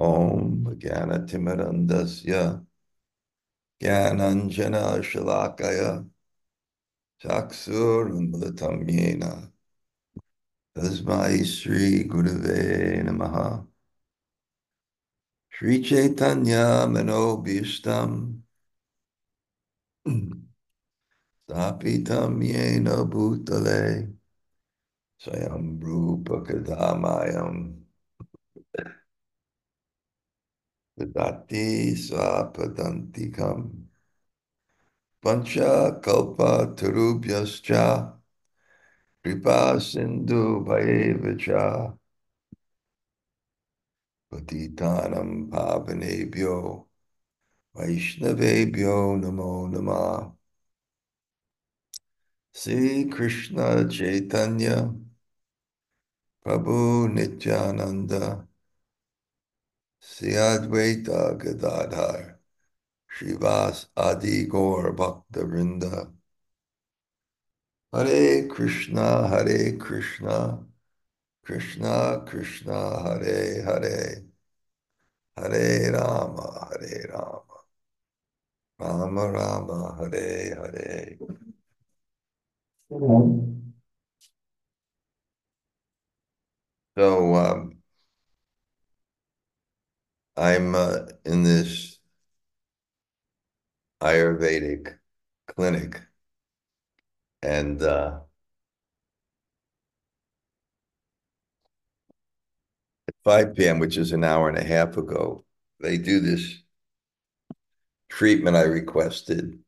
Om 0.00 0.64
Jnanatimirandasya 0.80 2.64
Jnananjana 3.80 5.02
Shalakaya 5.04 6.08
Yena 8.88 9.52
Tasmai 10.74 11.44
Sri 11.44 12.04
Gurave 12.08 13.04
Namaha. 13.04 13.66
Sri 15.52 15.82
Chaitanya 15.82 16.86
Manobhishtam 16.88 18.40
Stapitam 21.46 22.40
Yena 22.40 23.04
Bhutale 23.04 24.16
Swayam 25.20 25.78
Rupa 25.82 26.40
Kadamayam 26.40 27.89
Vidati 31.00 31.96
Swapadantikam 31.96 33.70
Pancha 35.22 35.98
Kalpa 36.02 36.74
Tarubhyascha 36.76 38.12
Kripa 39.24 39.80
Sindhu 39.80 40.62
Bhayevacha 40.62 41.96
Patitanam 44.30 45.48
Pavanebhyo 45.48 46.84
Vaishnavebhyo 47.74 49.18
Namo 49.22 49.72
Namah 49.72 50.32
Sri 52.52 53.08
Krishna 53.08 53.88
Chaitanya. 53.88 54.92
Prabhu 56.44 57.08
Nityananda 57.08 58.49
Sri 60.00 60.32
Advaita 60.32 61.38
Gadadhar 61.38 62.38
Shivas 63.10 63.86
Adi 63.96 64.46
Gaur 64.46 64.92
Bhakta 64.92 65.40
Vrinda. 65.44 66.10
Hare 67.92 68.48
Krishna 68.48 69.28
Hare 69.28 69.76
Krishna 69.76 70.64
Krishna 71.44 72.24
Krishna 72.26 73.02
Hare 73.02 73.62
Hare. 73.62 74.24
Hare 75.36 75.92
Rama 75.92 76.68
Hare 76.70 77.10
Rama. 77.12 77.42
Rama 78.78 79.30
Rama 79.30 79.96
Hare 79.98 80.54
Hare. 80.54 81.18
So 86.96 87.34
um, 87.34 87.79
I'm 90.40 90.74
uh, 90.74 91.00
in 91.26 91.42
this 91.42 91.98
Ayurvedic 94.00 94.98
clinic 95.46 96.00
and 97.42 97.82
uh, 97.82 98.20
at 103.08 103.14
5 103.22 103.54
p.m., 103.54 103.78
which 103.80 103.98
is 103.98 104.12
an 104.12 104.24
hour 104.24 104.48
and 104.48 104.56
a 104.56 104.64
half 104.64 104.96
ago, 104.96 105.44
they 105.78 105.98
do 105.98 106.20
this 106.20 106.62
treatment 108.08 108.56
I 108.56 108.62
requested 108.62 109.58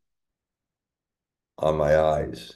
on 1.58 1.76
my 1.76 1.98
eyes 1.98 2.54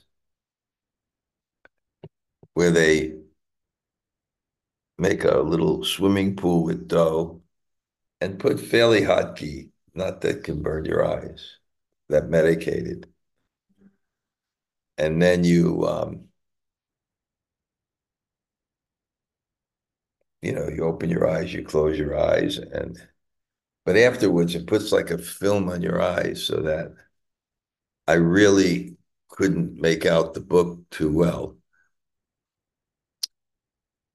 where 2.54 2.70
they 2.70 3.16
make 4.98 5.24
a 5.24 5.38
little 5.38 5.84
swimming 5.84 6.34
pool 6.34 6.64
with 6.64 6.88
dough 6.88 7.42
and 8.20 8.38
put 8.38 8.60
fairly 8.60 9.02
hot 9.02 9.36
ghee, 9.36 9.70
not 9.94 10.20
that 10.22 10.44
can 10.44 10.62
burn 10.62 10.84
your 10.84 11.04
eyes, 11.06 11.58
that 12.08 12.28
medicated. 12.28 13.08
And 14.98 15.20
then 15.22 15.44
you, 15.44 15.86
um, 15.86 16.28
you 20.42 20.52
know, 20.52 20.68
you 20.68 20.84
open 20.84 21.10
your 21.10 21.28
eyes, 21.28 21.52
you 21.52 21.64
close 21.64 21.98
your 21.98 22.18
eyes, 22.18 22.58
and 22.58 22.98
but 23.84 23.96
afterwards 23.96 24.54
it 24.56 24.66
puts 24.66 24.92
like 24.92 25.10
a 25.10 25.18
film 25.18 25.68
on 25.70 25.82
your 25.82 26.02
eyes 26.02 26.44
so 26.44 26.62
that 26.62 26.94
I 28.08 28.14
really 28.14 28.96
couldn't 29.28 29.80
make 29.80 30.06
out 30.06 30.34
the 30.34 30.40
book 30.40 30.90
too 30.90 31.12
well. 31.12 31.56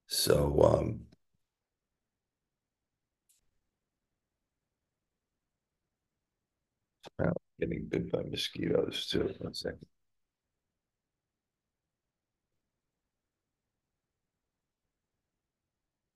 So 0.06 0.62
um, 0.62 1.06
well, 7.18 7.36
getting 7.62 7.86
bit 7.86 8.10
by 8.10 8.22
mosquitoes 8.24 9.06
too. 9.10 9.32
One 9.38 9.54
second. 9.54 9.86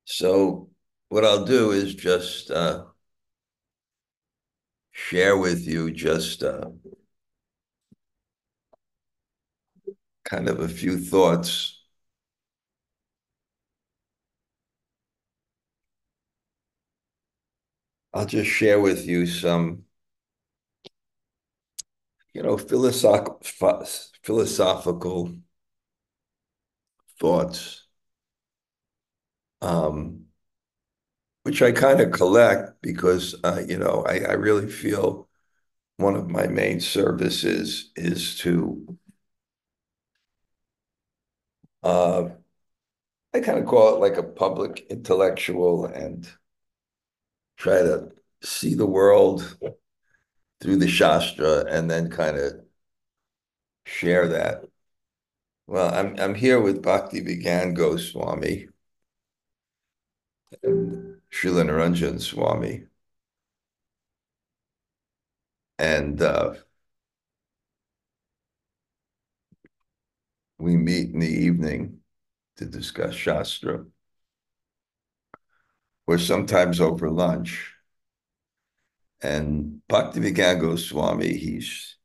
So 0.04 0.70
what 1.08 1.24
I'll 1.24 1.44
do 1.44 1.70
is 1.72 1.94
just 1.94 2.50
uh, 2.50 2.86
share 4.90 5.36
with 5.36 5.64
you 5.66 5.92
just 5.92 6.42
uh, 6.42 6.70
kind 10.24 10.48
of 10.48 10.60
a 10.60 10.68
few 10.68 10.98
thoughts 10.98 11.82
I'll 18.12 18.26
just 18.26 18.50
share 18.50 18.80
with 18.80 19.06
you 19.06 19.26
some, 19.26 19.84
you 22.36 22.42
know, 22.42 22.56
philosoph- 22.58 23.44
philosophical 24.22 25.32
thoughts, 27.18 27.86
um, 29.62 30.26
which 31.44 31.62
I 31.62 31.72
kind 31.72 32.00
of 32.00 32.10
collect 32.12 32.82
because, 32.82 33.34
uh, 33.44 33.62
you 33.66 33.78
know, 33.78 34.04
I, 34.06 34.18
I 34.20 34.32
really 34.32 34.68
feel 34.68 35.28
one 35.98 36.16
of 36.16 36.30
my 36.30 36.46
main 36.48 36.80
services 36.80 37.92
is 37.96 38.38
to, 38.40 38.98
uh, 41.82 42.28
I 43.32 43.38
kind 43.40 43.58
of 43.60 43.66
call 43.66 43.94
it 43.94 44.00
like 44.00 44.16
a 44.16 44.22
public 44.24 44.84
intellectual 44.90 45.84
and 45.86 46.28
try 47.56 47.78
to 47.82 48.10
see 48.42 48.74
the 48.74 48.86
world 48.86 49.56
through 50.60 50.76
the 50.76 50.88
Shastra 50.88 51.64
and 51.68 51.90
then 51.90 52.10
kind 52.10 52.36
of 52.36 52.60
share 53.86 54.28
that. 54.28 54.64
Well, 55.68 55.94
I'm 55.94 56.18
I'm 56.18 56.34
here 56.34 56.60
with 56.60 56.82
Bhakti 56.82 57.20
Vigyan 57.22 57.74
Goswami 57.74 58.68
and 60.62 61.20
Srila 61.32 61.64
Niranjan 61.64 62.20
Swami. 62.20 62.86
And 65.78 66.20
uh, 66.22 66.54
we 70.58 70.76
meet 70.76 71.10
in 71.12 71.20
the 71.20 71.26
evening 71.28 72.00
to 72.56 72.66
discuss 72.66 73.14
Shastra 73.14 73.86
or 76.06 76.18
sometimes 76.18 76.80
over 76.80 77.08
lunch. 77.10 77.75
And 79.26 79.82
Bhakti 79.88 80.20
Vigyan 80.20 80.60
Goswami, 80.60 81.36
he's 81.36 81.96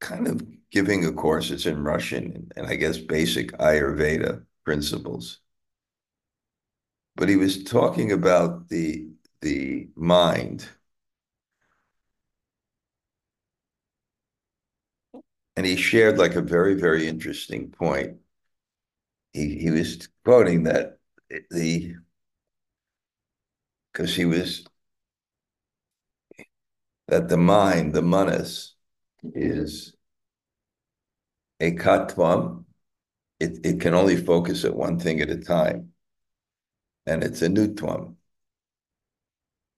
kind 0.00 0.26
of 0.26 0.42
giving 0.70 1.04
a 1.04 1.12
course, 1.12 1.50
it's 1.50 1.66
in 1.66 1.84
Russian, 1.84 2.32
and, 2.32 2.52
and 2.56 2.66
I 2.66 2.76
guess 2.76 2.96
basic 2.96 3.52
Ayurveda 3.58 4.46
principles. 4.64 5.40
But 7.14 7.28
he 7.28 7.36
was 7.36 7.62
talking 7.64 8.10
about 8.12 8.68
the 8.68 9.08
the 9.42 9.88
mind. 9.96 10.66
And 15.56 15.66
he 15.66 15.76
shared 15.76 16.18
like 16.18 16.34
a 16.34 16.42
very, 16.42 16.74
very 16.74 17.06
interesting 17.06 17.70
point. 17.70 18.18
He 19.34 19.58
he 19.58 19.70
was 19.70 20.08
quoting 20.24 20.64
that 20.64 20.98
the 21.50 21.96
because 23.92 24.14
he 24.14 24.24
was 24.24 24.64
that 27.12 27.28
the 27.28 27.36
mind, 27.36 27.92
the 27.92 28.00
manas, 28.00 28.74
is 29.34 29.94
ekatvam. 31.60 32.64
It, 33.38 33.58
it 33.66 33.80
can 33.82 33.92
only 33.92 34.16
focus 34.16 34.64
at 34.64 34.74
one 34.74 34.98
thing 34.98 35.20
at 35.20 35.28
a 35.28 35.36
time. 35.36 35.92
And 37.04 37.22
it's 37.22 37.42
anutvam. 37.42 38.14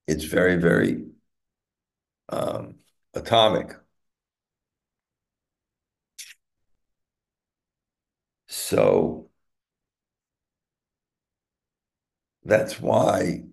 It's 0.07 0.23
very, 0.23 0.55
very 0.61 1.07
um, 2.29 2.77
atomic. 3.15 3.75
So 8.47 9.29
that's 12.45 12.81
why 12.81 13.45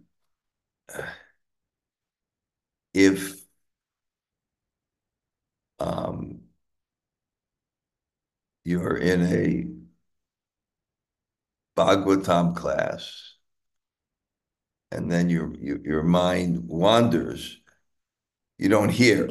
if 2.93 3.40
um, 5.81 6.41
you're 8.63 8.97
in 8.97 9.21
a 9.21 9.65
Bhagavatam 11.75 12.55
class 12.55 13.35
and 14.91 15.09
then 15.11 15.29
your, 15.29 15.53
your, 15.55 15.79
your 15.79 16.03
mind 16.03 16.67
wanders, 16.67 17.59
you 18.57 18.69
don't 18.69 18.89
hear. 18.89 19.29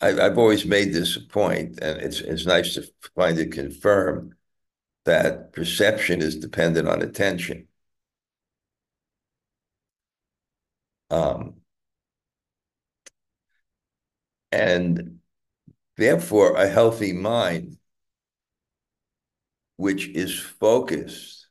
I, 0.00 0.08
I've 0.20 0.38
always 0.38 0.64
made 0.64 0.92
this 0.92 1.16
a 1.16 1.20
point, 1.20 1.78
and 1.82 2.00
it's 2.00 2.20
it's 2.20 2.46
nice 2.46 2.74
to 2.74 2.84
find 3.16 3.38
it 3.38 3.52
confirmed 3.52 4.34
that 5.04 5.52
perception 5.52 6.22
is 6.22 6.36
dependent 6.36 6.88
on 6.88 7.02
attention. 7.02 7.68
Um, 11.10 11.54
and 14.52 15.18
therefore, 15.96 16.54
a 16.56 16.68
healthy 16.68 17.12
mind, 17.12 17.78
which 19.76 20.08
is 20.08 20.38
focused 20.38 21.48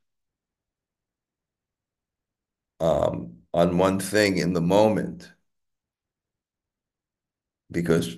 um, 2.79 3.37
on 3.53 3.77
one 3.77 3.99
thing 3.99 4.37
in 4.37 4.53
the 4.53 4.61
moment, 4.61 5.31
because 7.71 8.17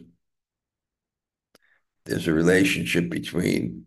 there's 2.06 2.28
a 2.28 2.34
relationship 2.34 3.10
between 3.10 3.86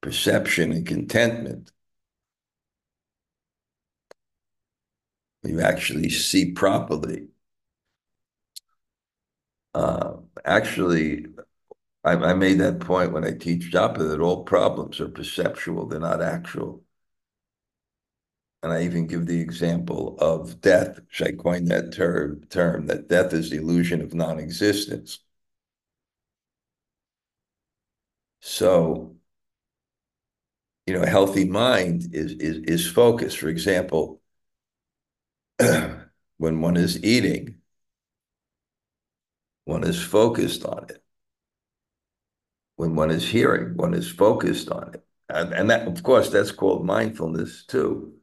perception 0.00 0.72
and 0.72 0.86
contentment. 0.86 1.72
You 5.42 5.60
actually 5.60 6.10
see 6.10 6.52
properly. 6.52 7.28
Uh, 9.74 10.16
actually, 10.44 11.26
I, 12.04 12.34
made 12.34 12.58
that 12.60 12.80
point 12.80 13.12
when 13.12 13.24
I 13.24 13.32
teach 13.32 13.72
japa 13.72 13.98
that 13.98 14.20
all 14.20 14.44
problems 14.44 15.00
are 15.00 15.08
perceptual, 15.08 15.86
they're 15.86 16.00
not 16.00 16.22
actual. 16.22 16.84
And 18.62 18.72
I 18.72 18.82
even 18.84 19.06
give 19.06 19.26
the 19.26 19.40
example 19.40 20.16
of 20.18 20.60
death, 20.60 20.98
which 21.00 21.22
I 21.22 21.32
coined 21.32 21.68
that 21.68 21.92
term, 21.92 22.44
term 22.50 22.86
that 22.86 23.08
death 23.08 23.32
is 23.32 23.50
the 23.50 23.56
illusion 23.58 24.00
of 24.00 24.14
non-existence. 24.14 25.20
So, 28.40 29.16
you 30.86 30.94
know, 30.94 31.02
a 31.02 31.06
healthy 31.06 31.44
mind 31.44 32.14
is 32.14 32.32
is 32.32 32.58
is 32.64 32.90
focused. 32.90 33.38
For 33.38 33.48
example, 33.48 34.20
when 36.38 36.60
one 36.60 36.76
is 36.76 37.02
eating, 37.04 37.57
one 39.68 39.84
is 39.84 40.02
focused 40.02 40.64
on 40.64 40.86
it. 40.88 41.02
When 42.76 42.94
one 42.94 43.10
is 43.10 43.28
hearing, 43.28 43.76
one 43.76 43.92
is 43.92 44.10
focused 44.10 44.70
on 44.70 44.94
it. 44.94 45.04
And, 45.28 45.52
and 45.52 45.68
that, 45.68 45.86
of 45.86 46.02
course, 46.02 46.30
that's 46.30 46.50
called 46.50 46.86
mindfulness 46.86 47.66
too. 47.66 48.14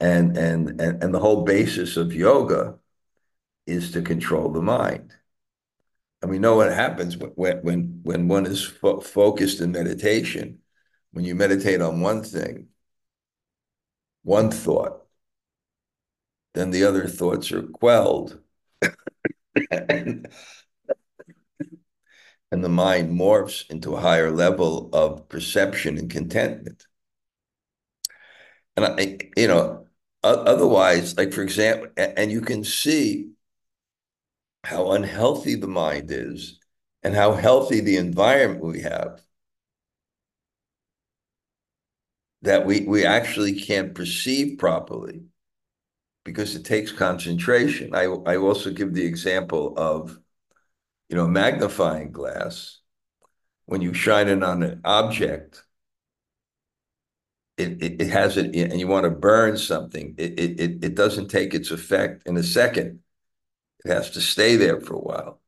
And, 0.00 0.36
and, 0.36 0.78
and, 0.82 1.02
and 1.02 1.14
the 1.14 1.18
whole 1.18 1.44
basis 1.44 1.96
of 1.96 2.12
yoga 2.12 2.74
is 3.66 3.92
to 3.92 4.02
control 4.02 4.50
the 4.50 4.60
mind. 4.60 5.14
And 6.20 6.30
we 6.30 6.38
know 6.38 6.56
what 6.56 6.74
happens 6.74 7.16
when, 7.16 7.62
when, 7.62 8.00
when 8.02 8.28
one 8.28 8.44
is 8.44 8.62
fo 8.62 9.00
focused 9.00 9.62
in 9.62 9.72
meditation. 9.72 10.58
When 11.12 11.24
you 11.24 11.34
meditate 11.34 11.80
on 11.80 12.02
one 12.02 12.22
thing, 12.22 12.68
one 14.24 14.50
thought, 14.50 15.06
then 16.52 16.70
the 16.70 16.84
other 16.84 17.06
thoughts 17.08 17.50
are 17.50 17.62
quelled. 17.62 18.38
And, 19.70 20.26
the 22.50 22.68
mind 22.68 23.18
morphs 23.18 23.68
into 23.70 23.94
a 23.94 24.00
higher 24.00 24.30
level 24.30 24.90
of 24.92 25.28
perception 25.28 25.98
and 25.98 26.10
contentment. 26.10 26.86
And 28.76 28.86
I, 28.86 29.18
you 29.36 29.48
know, 29.48 29.86
otherwise, 30.22 31.16
like 31.16 31.32
for 31.32 31.42
example, 31.42 31.88
and 31.96 32.30
you 32.30 32.40
can 32.40 32.64
see 32.64 33.30
how 34.64 34.92
unhealthy 34.92 35.56
the 35.56 35.66
mind 35.66 36.10
is 36.10 36.58
and 37.02 37.14
how 37.14 37.32
healthy 37.32 37.80
the 37.80 37.96
environment 37.96 38.64
we 38.64 38.82
have 38.82 39.20
that 42.42 42.66
we, 42.66 42.80
we 42.80 43.04
actually 43.04 43.60
can't 43.60 43.94
perceive 43.94 44.58
properly 44.58 45.22
because 46.24 46.54
it 46.54 46.64
takes 46.64 46.92
concentration. 46.92 47.94
I, 47.94 48.04
I 48.04 48.36
also 48.36 48.70
give 48.70 48.94
the 48.94 49.04
example 49.04 49.74
of, 49.76 50.18
you 51.08 51.16
know, 51.16 51.26
magnifying 51.26 52.12
glass. 52.12 52.78
When 53.66 53.80
you 53.80 53.94
shine 53.94 54.28
it 54.28 54.42
on 54.42 54.62
an 54.62 54.80
object, 54.84 55.64
it, 57.56 57.82
it, 57.82 58.02
it 58.02 58.08
has 58.08 58.36
it, 58.36 58.54
and 58.54 58.78
you 58.78 58.86
want 58.86 59.04
to 59.04 59.10
burn 59.10 59.56
something, 59.56 60.14
it, 60.18 60.38
it, 60.38 60.84
it 60.84 60.94
doesn't 60.94 61.28
take 61.28 61.54
its 61.54 61.70
effect 61.70 62.26
in 62.26 62.36
a 62.36 62.42
second. 62.42 63.00
It 63.84 63.90
has 63.90 64.10
to 64.10 64.20
stay 64.20 64.56
there 64.56 64.80
for 64.80 64.94
a 64.94 65.00
while. 65.00 65.40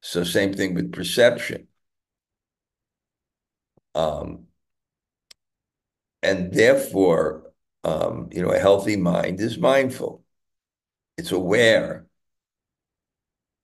So 0.00 0.24
same 0.24 0.54
thing 0.54 0.74
with 0.74 0.92
perception. 0.92 1.68
Um, 3.94 4.46
and 6.22 6.52
therefore, 6.52 7.47
um, 7.84 8.28
you 8.32 8.42
know, 8.42 8.50
a 8.50 8.58
healthy 8.58 8.96
mind 8.96 9.40
is 9.40 9.58
mindful. 9.58 10.24
It's 11.16 11.32
aware. 11.32 12.06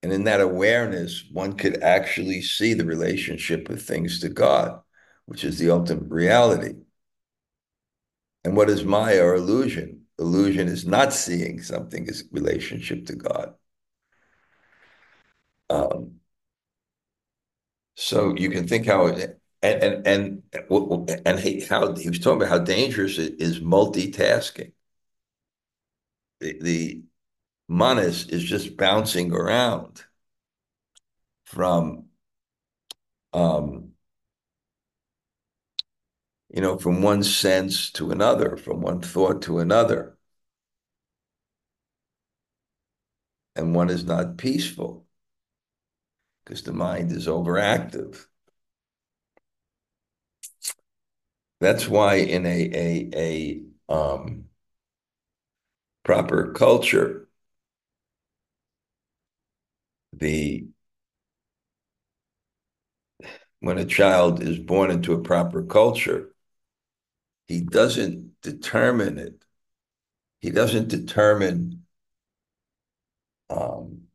And 0.03 0.13
in 0.13 0.25
that 0.25 0.41
awareness, 0.41 1.25
one 1.31 1.55
could 1.55 1.83
actually 1.83 2.43
see 2.43 2.75
the 2.75 2.85
relationship 2.85 3.69
of 3.71 3.83
things 3.83 4.21
to 4.21 4.29
God, 4.29 4.81
which 5.25 5.45
is 5.45 5.59
the 5.59 5.71
ultimate 5.71 6.11
reality. 6.11 6.75
And 8.45 8.57
what 8.57 8.69
is 8.69 8.85
Maya 8.85 9.25
or 9.25 9.35
illusion? 9.35 10.05
illusion 10.19 10.69
is 10.69 10.87
not 10.87 11.13
seeing 11.13 11.61
something 11.61 12.09
as 12.09 12.25
relationship 12.31 13.07
to 13.07 13.17
God. 13.17 13.55
Um, 15.71 16.21
so 17.97 18.35
you 18.37 18.51
can 18.51 18.67
think 18.67 18.87
how 18.87 19.07
and 19.65 20.07
and 20.07 20.43
and 20.71 21.11
and 21.27 21.41
he, 21.41 21.61
how 21.63 21.95
he 21.95 22.09
was 22.09 22.19
talking 22.19 22.43
about 22.43 22.51
how 22.51 22.59
dangerous 22.59 23.19
it 23.19 23.41
is 23.41 23.61
multitasking. 23.61 24.73
The, 26.41 26.59
the 26.61 27.03
manas 27.69 28.29
is 28.29 28.44
just 28.44 28.77
bouncing 28.77 29.33
around 29.33 30.05
from 31.44 32.06
um, 33.33 33.93
you 36.51 36.61
know, 36.61 36.79
from 36.79 37.03
one 37.03 37.23
sense 37.23 37.91
to 37.93 38.11
another, 38.13 38.56
from 38.56 38.81
one 38.81 39.01
thought 39.01 39.43
to 39.43 39.59
another. 39.59 40.17
And 43.56 43.75
one 43.75 43.91
is 43.91 44.05
not 44.05 44.37
peaceful 44.37 45.06
because 46.44 46.63
the 46.63 46.73
mind 46.73 47.11
is 47.13 47.27
overactive. 47.27 48.27
That's 51.65 51.89
why 51.89 52.17
in 52.17 52.44
a 52.44 52.71
a 52.75 53.11
a 53.89 53.93
um, 53.94 54.44
proper 56.05 56.53
culture, 56.53 57.27
the 60.13 60.67
when 63.61 63.79
a 63.79 63.87
child 63.87 64.43
is 64.43 64.59
born 64.59 64.91
into 64.91 65.15
a 65.15 65.23
proper 65.23 65.63
culture, 65.63 66.35
he 67.47 67.63
doesn't 67.63 68.43
determine 68.43 69.17
it. 69.17 69.43
He 70.41 70.51
doesn't 70.51 70.89
determine 70.89 71.87
um, 73.49 74.09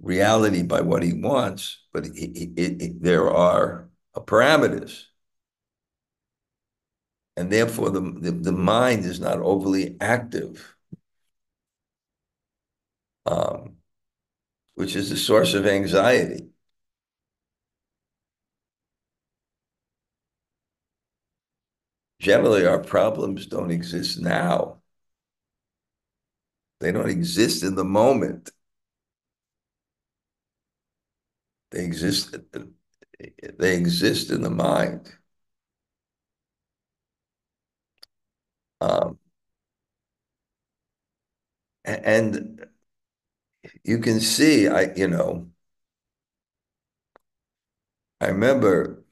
reality 0.00 0.62
by 0.62 0.80
what 0.80 1.02
he 1.04 1.12
wants, 1.12 1.84
but 1.92 2.04
he, 2.06 2.52
he, 2.56 2.76
he, 2.80 2.88
there 3.00 3.30
are 3.30 3.88
parameters. 4.16 5.04
And 7.38 7.52
therefore, 7.52 7.90
the, 7.90 8.00
the, 8.00 8.32
the, 8.32 8.52
mind 8.52 9.04
is 9.04 9.20
not 9.20 9.38
overly 9.38 9.96
active, 10.00 10.74
um, 13.26 13.76
which 14.74 14.96
is 14.96 15.10
the 15.10 15.16
source 15.16 15.54
of 15.54 15.66
anxiety. 15.66 16.48
generally 22.20 22.66
our 22.66 22.78
problems 22.78 23.46
don't 23.46 23.70
exist 23.70 24.20
now. 24.20 24.82
They 26.80 26.92
don't 26.92 27.08
exist 27.08 27.62
in 27.62 27.74
the 27.74 27.84
moment. 27.84 28.50
They 31.70 31.84
exist 31.84 32.36
they 33.58 33.76
exist 33.76 34.30
in 34.30 34.42
the 34.42 34.50
mind. 34.50 35.17
And 41.84 42.66
you 43.84 43.98
can 43.98 44.20
see, 44.20 44.68
I, 44.68 44.92
you 44.94 45.08
know, 45.08 45.48
I 48.20 48.28
remember 48.28 49.04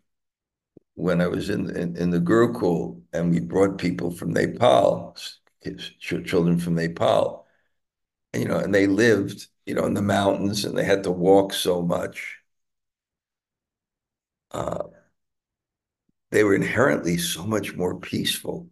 when 0.94 1.20
I 1.20 1.26
was 1.26 1.50
in, 1.50 1.70
in, 1.76 1.96
in 1.96 2.10
the 2.10 2.18
Gurukul 2.20 3.02
and 3.12 3.30
we 3.30 3.40
brought 3.40 3.78
people 3.78 4.10
from 4.10 4.32
Nepal, 4.32 5.16
children 6.00 6.58
from 6.58 6.74
Nepal, 6.76 7.46
and, 8.32 8.42
you 8.44 8.48
know, 8.48 8.58
and 8.58 8.74
they 8.74 8.86
lived, 8.86 9.48
you 9.66 9.74
know, 9.74 9.86
in 9.86 9.94
the 9.94 10.02
mountains 10.02 10.64
and 10.64 10.78
they 10.78 10.84
had 10.84 11.04
to 11.04 11.10
walk 11.12 11.54
so 11.54 11.82
much. 11.82 12.38
Uh, 14.50 14.88
they 16.30 16.44
were 16.44 16.54
inherently 16.54 17.18
so 17.18 17.44
much 17.44 17.74
more 17.74 17.98
peaceful 17.98 18.68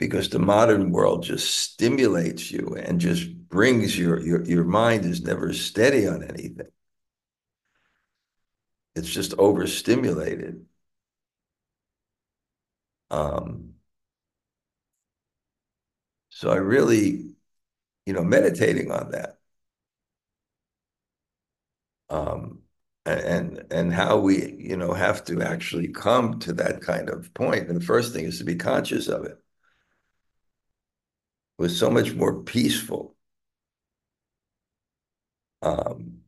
because 0.00 0.30
the 0.30 0.38
modern 0.38 0.92
world 0.92 1.22
just 1.22 1.58
stimulates 1.58 2.50
you 2.50 2.74
and 2.74 2.98
just 2.98 3.30
brings 3.50 3.98
your 3.98 4.18
your 4.20 4.42
your 4.46 4.64
mind 4.64 5.04
is 5.04 5.22
never 5.22 5.52
steady 5.52 6.08
on 6.08 6.22
anything. 6.24 6.68
It's 8.94 9.08
just 9.10 9.34
overstimulated. 9.34 10.64
Um, 13.10 13.74
so 16.30 16.50
I 16.50 16.56
really, 16.56 17.34
you 18.06 18.12
know, 18.12 18.24
meditating 18.24 18.90
on 18.92 19.12
that. 19.12 19.38
Um, 22.08 22.62
and 23.06 23.64
and 23.70 23.92
how 23.92 24.18
we, 24.18 24.52
you 24.58 24.76
know, 24.76 24.92
have 24.92 25.24
to 25.26 25.42
actually 25.42 25.88
come 25.88 26.38
to 26.40 26.52
that 26.54 26.82
kind 26.82 27.08
of 27.08 27.32
point. 27.34 27.68
And 27.68 27.80
the 27.80 27.84
first 27.84 28.12
thing 28.12 28.24
is 28.26 28.38
to 28.38 28.44
be 28.44 28.56
conscious 28.56 29.08
of 29.08 29.24
it 29.24 29.38
was 31.60 31.78
so 31.78 31.90
much 31.90 32.14
more 32.14 32.42
peaceful. 32.42 33.14
Um, 35.60 36.22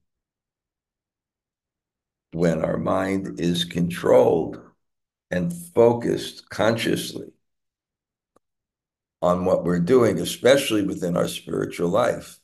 when 2.32 2.62
our 2.62 2.76
mind 2.76 3.40
is 3.40 3.64
controlled 3.64 4.60
and 5.30 5.50
focused 5.50 6.50
consciously 6.50 7.32
on 9.22 9.46
what 9.46 9.64
we're 9.64 9.80
doing, 9.80 10.18
especially 10.18 10.82
within 10.82 11.16
our 11.16 11.28
spiritual 11.28 11.88
life. 11.88 12.38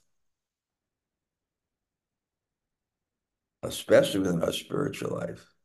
Especially 3.62 4.21
within 4.21 4.42
our 4.42 4.52
spiritual 4.52 5.14
life 5.14 5.57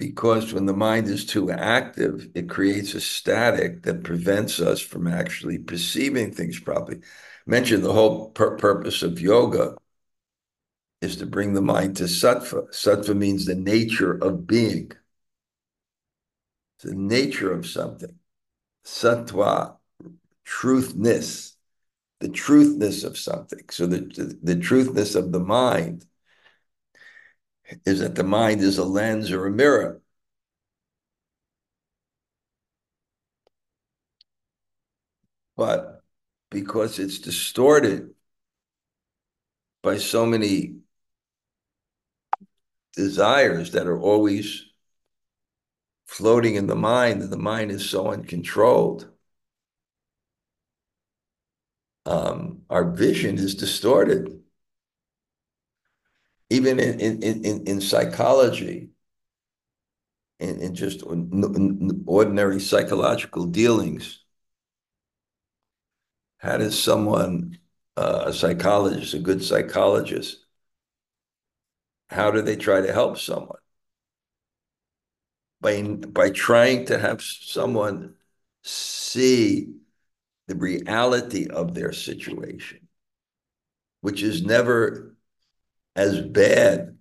because 0.00 0.54
when 0.54 0.64
the 0.64 0.72
mind 0.72 1.08
is 1.08 1.26
too 1.26 1.50
active, 1.50 2.26
it 2.34 2.48
creates 2.48 2.94
a 2.94 3.00
static 3.02 3.82
that 3.82 4.02
prevents 4.02 4.58
us 4.58 4.80
from 4.80 5.06
actually 5.06 5.58
perceiving 5.58 6.32
things 6.32 6.58
properly. 6.58 7.00
Mention 7.46 7.82
the 7.82 7.92
whole 7.92 8.30
pur 8.30 8.56
purpose 8.56 9.02
of 9.02 9.20
yoga 9.20 9.76
is 11.02 11.16
to 11.16 11.26
bring 11.26 11.52
the 11.52 11.60
mind 11.60 11.98
to 11.98 12.04
sattva. 12.04 12.70
Sattva 12.70 13.14
means 13.14 13.44
the 13.44 13.54
nature 13.54 14.12
of 14.12 14.46
being, 14.46 14.90
the 16.82 16.94
nature 16.94 17.52
of 17.52 17.66
something. 17.66 18.14
Sattva, 18.86 19.76
truthness, 20.46 21.56
the 22.20 22.28
truthness 22.30 23.04
of 23.04 23.18
something. 23.18 23.64
So 23.68 23.86
the, 23.86 23.98
the, 23.98 24.38
the 24.54 24.56
truthness 24.56 25.14
of 25.14 25.30
the 25.30 25.40
mind 25.40 26.06
is 27.84 28.00
that 28.00 28.14
the 28.14 28.24
mind 28.24 28.60
is 28.60 28.78
a 28.78 28.84
lens 28.84 29.30
or 29.30 29.46
a 29.46 29.50
mirror. 29.50 30.00
But 35.56 36.02
because 36.50 36.98
it's 36.98 37.18
distorted 37.18 38.14
by 39.82 39.98
so 39.98 40.26
many 40.26 40.76
desires 42.94 43.72
that 43.72 43.86
are 43.86 44.00
always 44.00 44.64
floating 46.06 46.56
in 46.56 46.66
the 46.66 46.74
mind, 46.74 47.22
and 47.22 47.32
the 47.32 47.38
mind 47.38 47.70
is 47.70 47.88
so 47.88 48.08
uncontrolled, 48.08 49.08
um, 52.06 52.62
our 52.68 52.90
vision 52.90 53.38
is 53.38 53.54
distorted 53.54 54.39
even 56.50 56.78
in 56.80 57.00
in 57.00 57.22
in, 57.22 57.66
in 57.66 57.80
psychology, 57.80 58.90
in, 60.40 60.74
just 60.74 61.02
ordinary 62.06 62.60
psychological 62.60 63.46
dealings, 63.46 64.24
how 66.38 66.56
does 66.56 66.82
someone, 66.82 67.58
uh, 67.96 68.24
a 68.26 68.32
psychologist, 68.32 69.14
a 69.14 69.18
good 69.18 69.44
psychologist, 69.44 70.46
how 72.08 72.30
do 72.30 72.42
they 72.42 72.56
try 72.56 72.80
to 72.80 72.92
help 72.92 73.18
someone? 73.18 73.58
By, 75.60 75.82
by 75.82 76.30
trying 76.30 76.86
to 76.86 76.98
have 76.98 77.22
someone 77.22 78.14
see 78.62 79.74
the 80.48 80.56
reality 80.56 81.46
of 81.48 81.74
their 81.74 81.92
situation, 81.92 82.88
which 84.00 84.22
is 84.22 84.42
never 84.42 85.14
as 85.96 86.20
bad 86.20 86.98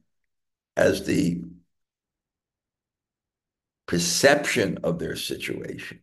as 0.75 1.05
the 1.05 1.43
perception 3.85 4.79
of 4.83 4.99
their 4.99 5.15
situation. 5.15 6.01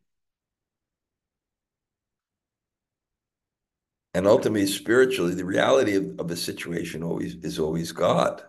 And 4.15 4.27
ultimately, 4.27 4.67
spiritually, 4.67 5.35
the 5.35 5.45
reality 5.45 5.95
of, 5.95 6.19
of 6.19 6.31
a 6.31 6.37
situation 6.37 7.03
always 7.03 7.35
is 7.37 7.59
always 7.59 7.93
God. 7.93 8.43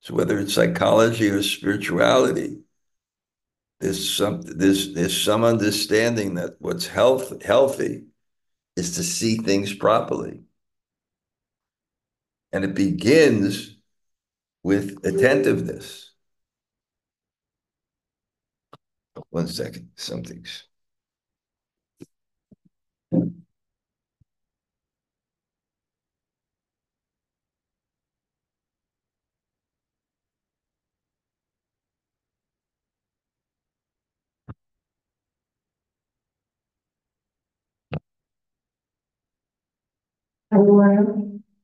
So 0.00 0.14
whether 0.14 0.40
it's 0.40 0.54
psychology 0.54 1.30
or 1.30 1.42
spirituality, 1.44 2.58
there's 3.78 4.12
some 4.12 4.42
there's 4.42 4.92
there's 4.94 5.20
some 5.20 5.44
understanding 5.44 6.34
that 6.34 6.56
what's 6.58 6.86
health 6.88 7.42
healthy 7.42 8.06
is 8.76 8.96
to 8.96 9.04
see 9.04 9.36
things 9.36 9.72
properly. 9.72 10.42
And 12.52 12.64
it 12.64 12.74
begins 12.74 13.76
with 14.64 14.98
attentiveness. 15.04 16.12
One 19.30 19.48
second, 19.48 19.90
something's. 19.96 20.68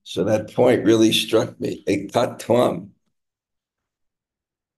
So 0.09 0.25
that 0.25 0.55
point 0.55 0.87
really 0.87 1.13
struck 1.13 1.61
me. 1.61 1.85
A 1.87 2.07
tatvam. 2.09 2.93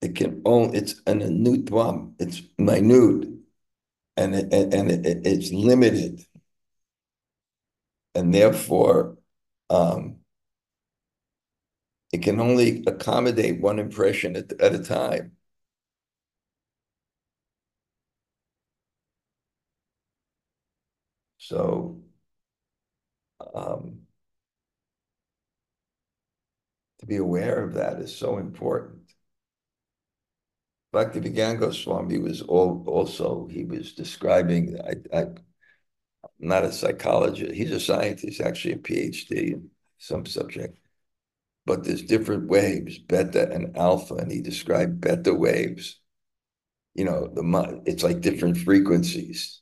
It 0.03 0.15
can 0.17 0.43
only, 0.45 0.79
it's 0.79 1.01
an 1.07 1.21
anutvam. 1.21 2.15
It's 2.19 2.43
minute 2.59 3.29
and, 4.17 4.35
it, 4.35 4.53
and 4.53 4.91
it, 4.91 5.27
it's 5.27 5.53
limited. 5.53 6.27
And 8.15 8.33
therefore, 8.35 9.17
um, 9.69 10.21
it 12.13 12.23
can 12.23 12.41
only 12.41 12.83
accommodate 12.87 13.61
one 13.61 13.79
impression 13.79 14.37
at, 14.37 14.53
at 14.61 14.75
a 14.75 14.79
time. 14.83 15.33
So, 21.39 22.03
um, 23.55 24.07
to 27.01 27.07
be 27.07 27.17
aware 27.17 27.65
of 27.65 27.75
that 27.75 27.99
is 27.99 28.15
so 28.15 28.39
important. 28.39 29.01
Bhakti 30.93 31.21
Vigyan 31.21 31.59
Goswami 31.59 32.19
was 32.19 32.43
all, 32.43 32.85
also, 32.87 33.47
he 33.51 33.65
was 33.65 33.95
describing, 33.95 34.79
I, 34.81 35.17
I, 35.17 35.21
I'm 35.23 35.37
not 36.39 36.65
a 36.65 36.73
psychologist, 36.73 37.53
he's 37.53 37.71
a 37.71 37.81
scientist, 37.81 38.41
actually 38.41 38.75
a 38.75 38.79
PhD 38.79 39.53
in 39.53 39.71
some 39.99 40.27
subject. 40.27 40.79
But 41.65 41.85
there's 41.85 42.03
different 42.03 42.49
waves, 42.49 42.99
beta 42.99 43.51
and 43.51 43.77
alpha, 43.77 44.15
and 44.15 44.31
he 44.31 44.41
described 44.41 45.01
beta 45.01 45.33
waves. 45.33 46.01
You 46.95 47.05
know, 47.05 47.29
the 47.33 47.83
it's 47.87 48.03
like 48.03 48.21
different 48.21 48.59
frequencies. 48.59 49.61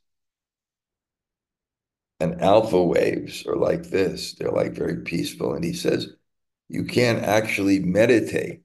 And 2.21 2.41
alpha 2.41 2.83
waves 2.83 3.47
are 3.47 3.57
like 3.57 3.85
this. 3.91 4.35
They're 4.35 4.51
like 4.51 4.73
very 4.73 5.03
peaceful. 5.03 5.55
And 5.55 5.63
he 5.63 5.73
says, 5.73 6.09
you 6.69 6.85
can't 6.85 7.25
actually 7.25 7.81
meditate 7.81 8.63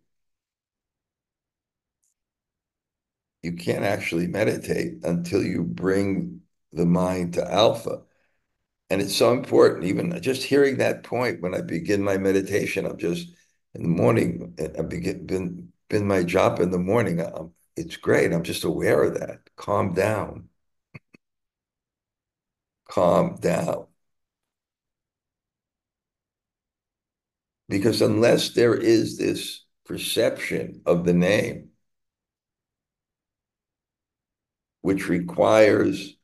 you 3.41 3.53
can't 3.53 3.83
actually 3.83 4.27
meditate 4.27 5.03
until 5.03 5.43
you 5.43 5.63
bring 5.63 6.41
the 6.71 6.85
mind 6.85 7.33
to 7.33 7.51
alpha. 7.51 8.01
And 8.89 9.01
it's 9.01 9.15
so 9.15 9.33
important, 9.33 9.85
even 9.85 10.21
just 10.21 10.43
hearing 10.43 10.77
that 10.77 11.03
point 11.03 11.41
when 11.41 11.55
I 11.55 11.61
begin 11.61 12.03
my 12.03 12.17
meditation, 12.17 12.85
I'm 12.85 12.97
just 12.97 13.29
in 13.75 13.83
the 13.83 13.89
morning, 13.89 14.55
I 14.79 14.83
begin 14.83 15.25
been, 15.27 15.73
been 15.89 16.07
my 16.07 16.23
japa 16.23 16.61
in 16.61 16.71
the 16.71 16.79
morning. 16.79 17.21
I'm, 17.21 17.53
it's 17.77 17.97
great. 17.97 18.33
I'm 18.33 18.43
just 18.43 18.63
aware 18.65 19.03
of 19.03 19.19
that. 19.19 19.41
Calm 19.57 19.93
down. 19.93 20.49
Calm 22.87 23.35
down. 23.41 23.87
Because 27.69 28.01
unless 28.01 28.49
there 28.49 28.75
is 28.75 29.17
this 29.17 29.65
perception 29.85 30.81
of 30.85 31.05
the 31.05 31.13
name, 31.13 31.69
which 34.81 35.07
requires 35.07 36.15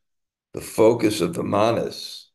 the 0.54 0.62
focus 0.62 1.22
of 1.22 1.34
the 1.34 1.44
manas 1.44 2.30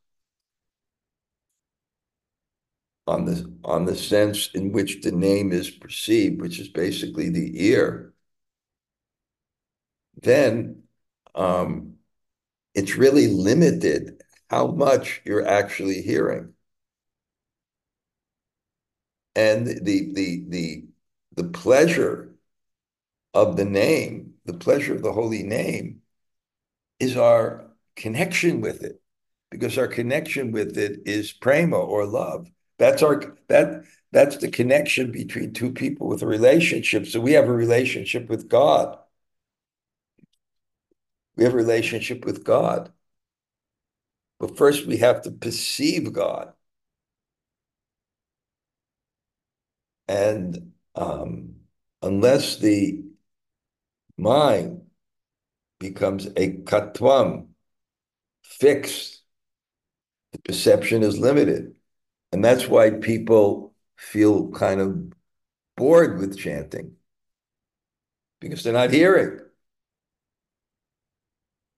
on 3.06 3.24
the 3.26 3.52
on 3.64 3.84
the 3.84 3.96
sense 3.96 4.48
in 4.54 4.72
which 4.72 5.02
the 5.02 5.12
name 5.12 5.52
is 5.52 5.70
perceived, 5.70 6.40
which 6.40 6.58
is 6.58 6.68
basically 6.68 7.28
the 7.28 7.66
ear, 7.66 8.14
then 10.22 10.82
um, 11.34 11.94
it's 12.74 12.96
really 12.96 13.28
limited 13.28 14.22
how 14.50 14.68
much 14.68 15.22
you're 15.24 15.46
actually 15.46 16.02
hearing. 16.02 16.53
And 19.36 19.66
the 19.66 20.12
the 20.12 20.44
the 20.48 20.84
the 21.34 21.44
pleasure 21.44 22.34
of 23.32 23.56
the 23.56 23.64
name, 23.64 24.34
the 24.44 24.54
pleasure 24.54 24.94
of 24.94 25.02
the 25.02 25.12
holy 25.12 25.42
name, 25.42 26.02
is 27.00 27.16
our 27.16 27.70
connection 27.96 28.60
with 28.60 28.82
it, 28.82 29.00
because 29.50 29.76
our 29.78 29.88
connection 29.88 30.52
with 30.52 30.78
it 30.78 31.00
is 31.06 31.32
prema 31.32 31.78
or 31.78 32.06
love. 32.06 32.48
That's 32.78 33.02
our 33.02 33.36
that 33.48 33.84
that's 34.12 34.36
the 34.36 34.48
connection 34.48 35.10
between 35.10 35.52
two 35.52 35.72
people 35.72 36.06
with 36.06 36.22
a 36.22 36.26
relationship. 36.26 37.06
So 37.06 37.20
we 37.20 37.32
have 37.32 37.48
a 37.48 37.52
relationship 37.52 38.28
with 38.28 38.48
God. 38.48 38.96
We 41.36 41.44
have 41.44 41.54
a 41.54 41.56
relationship 41.56 42.24
with 42.24 42.44
God. 42.44 42.92
But 44.38 44.56
first 44.56 44.86
we 44.86 44.98
have 44.98 45.22
to 45.22 45.30
perceive 45.30 46.12
God. 46.12 46.52
And 50.08 50.72
um, 50.94 51.56
unless 52.02 52.56
the 52.56 53.02
mind 54.16 54.82
becomes 55.80 56.26
ekatvam, 56.26 57.48
fixed, 58.42 59.22
the 60.32 60.38
perception 60.40 61.02
is 61.02 61.18
limited. 61.18 61.74
And 62.32 62.44
that's 62.44 62.66
why 62.66 62.90
people 62.90 63.74
feel 63.96 64.50
kind 64.50 64.80
of 64.80 65.12
bored 65.76 66.18
with 66.18 66.36
chanting 66.36 66.96
because 68.40 68.62
they're 68.62 68.72
not 68.72 68.90
hearing. 68.90 69.38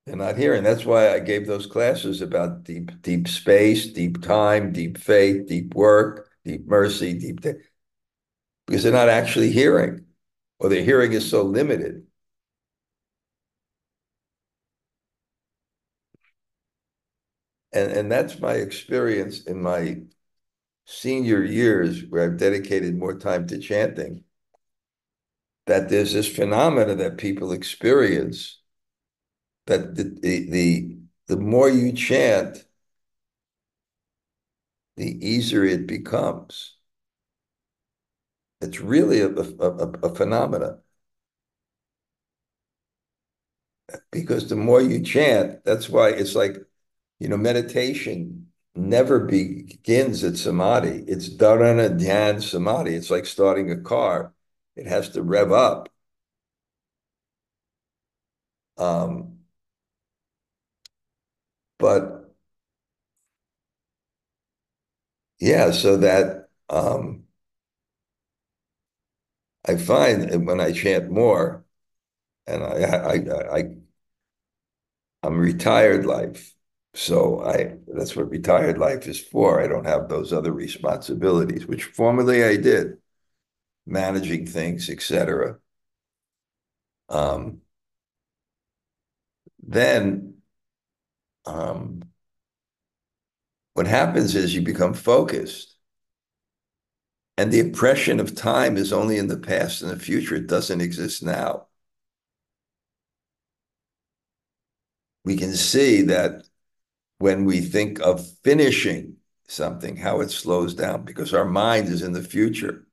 They're 0.05 0.15
not 0.15 0.37
hearing. 0.37 0.63
That's 0.63 0.85
why 0.85 1.13
I 1.13 1.19
gave 1.19 1.47
those 1.47 1.65
classes 1.65 2.21
about 2.21 2.63
deep, 2.63 3.01
deep 3.01 3.27
space, 3.27 3.87
deep 3.87 4.21
time, 4.21 4.71
deep 4.71 4.97
faith, 4.97 5.47
deep 5.47 5.75
work, 5.75 6.29
deep 6.45 6.65
mercy, 6.65 7.13
deep 7.13 7.41
because 8.67 8.83
they're 8.83 8.91
not 8.91 9.09
actually 9.09 9.51
hearing, 9.51 10.05
or 10.59 10.69
their 10.69 10.83
hearing 10.83 11.13
is 11.13 11.29
so 11.29 11.43
limited. 11.43 12.05
And, 17.73 17.91
and 17.91 18.11
that's 18.11 18.39
my 18.39 18.53
experience 18.53 19.43
in 19.43 19.61
my 19.61 20.01
senior 20.85 21.43
years 21.43 22.03
where 22.09 22.23
I've 22.25 22.37
dedicated 22.37 22.97
more 22.97 23.17
time 23.17 23.47
to 23.47 23.59
chanting, 23.59 24.23
that 25.65 25.89
there's 25.89 26.13
this 26.13 26.27
phenomena 26.33 26.95
that 26.95 27.17
people 27.17 27.51
experience 27.51 28.61
that 29.65 29.95
the, 29.95 30.03
the, 30.03 30.49
the, 30.49 30.97
the 31.27 31.37
more 31.37 31.69
you 31.69 31.91
chant, 31.91 32.63
the 34.95 35.27
easier 35.27 35.65
it 35.65 35.85
becomes. 35.87 36.76
It's 38.61 38.79
really 38.79 39.21
a, 39.21 39.29
a, 39.29 39.41
a. 39.41 40.77
Because 44.11 44.49
the 44.49 44.55
more 44.55 44.81
you 44.81 45.01
chant, 45.03 45.63
that's 45.63 45.89
why 45.89 46.09
it's 46.09 46.35
like, 46.35 46.57
you 47.19 47.29
know, 47.29 47.37
meditation 47.37 48.47
never 48.75 49.19
begins 49.19 50.23
at 50.23 50.37
samadhi. 50.37 51.03
It's 51.07 51.29
dharana 51.29 51.99
dhyan 51.99 52.41
samadhi. 52.43 52.95
It's 52.95 53.09
like 53.09 53.25
starting 53.25 53.71
a 53.71 53.77
car. 53.81 54.33
It 54.75 54.87
has 54.87 55.09
to 55.11 55.23
rev 55.23 55.51
up. 55.51 55.89
Um, 58.77 59.39
but 61.79 62.33
yeah, 65.39 65.71
so 65.71 65.97
that 65.97 66.49
um, 66.69 67.23
I 69.67 69.75
find 69.77 70.23
that 70.23 70.41
when 70.41 70.59
I 70.61 70.71
chant 70.71 71.09
more, 71.11 71.65
and 72.47 72.63
I, 72.63 72.83
I, 72.83 73.57
I, 73.59 73.63
I'm 75.23 75.37
retired 75.37 76.05
life, 76.05 76.53
so 76.93 77.41
I 77.43 77.77
that's 77.87 78.15
what 78.15 78.29
retired 78.29 78.77
life 78.77 79.07
is 79.07 79.19
for. 79.19 79.61
I 79.61 79.67
don't 79.67 79.85
have 79.85 80.09
those 80.09 80.31
other 80.33 80.51
responsibilities, 80.51 81.67
which 81.67 81.85
formerly 81.85 82.43
I 82.43 82.57
did, 82.57 82.97
managing 83.87 84.47
things, 84.47 84.89
etc. 84.89 85.59
Um, 87.09 87.61
then 89.67 90.41
um, 91.45 92.01
what 93.73 93.87
happens 93.87 94.35
is 94.35 94.53
you 94.53 94.61
become 94.61 94.93
focused 94.93 95.76
and 97.37 97.51
the 97.51 97.59
impression 97.59 98.19
of 98.19 98.35
time 98.35 98.77
is 98.77 98.91
only 98.91 99.17
in 99.17 99.27
the 99.27 99.37
past 99.37 99.81
and 99.81 99.91
the 99.91 99.99
future. 99.99 100.35
It 100.35 100.47
doesn't 100.47 100.81
exist 100.81 101.23
now. 101.23 101.67
We 105.23 105.37
can 105.37 105.53
see 105.53 106.03
that 106.03 106.47
when 107.19 107.45
we 107.45 107.61
think 107.61 107.99
of 107.99 108.25
finishing 108.43 109.17
something, 109.47 109.97
how 109.97 110.21
it 110.21 110.31
slows 110.31 110.73
down 110.73 111.03
because 111.03 111.33
our 111.33 111.45
mind 111.45 111.89
is 111.89 112.01
in 112.01 112.13
the 112.13 112.23
future. 112.23 112.87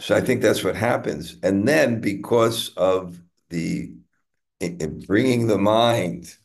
So 0.00 0.16
I 0.16 0.20
think 0.20 0.42
that's 0.42 0.64
what 0.64 0.76
happens. 0.76 1.36
And 1.42 1.68
then 1.68 2.00
because 2.00 2.70
of 2.76 3.20
the 3.50 3.92
bringing 5.06 5.46
the 5.46 5.58
mind 5.58 6.36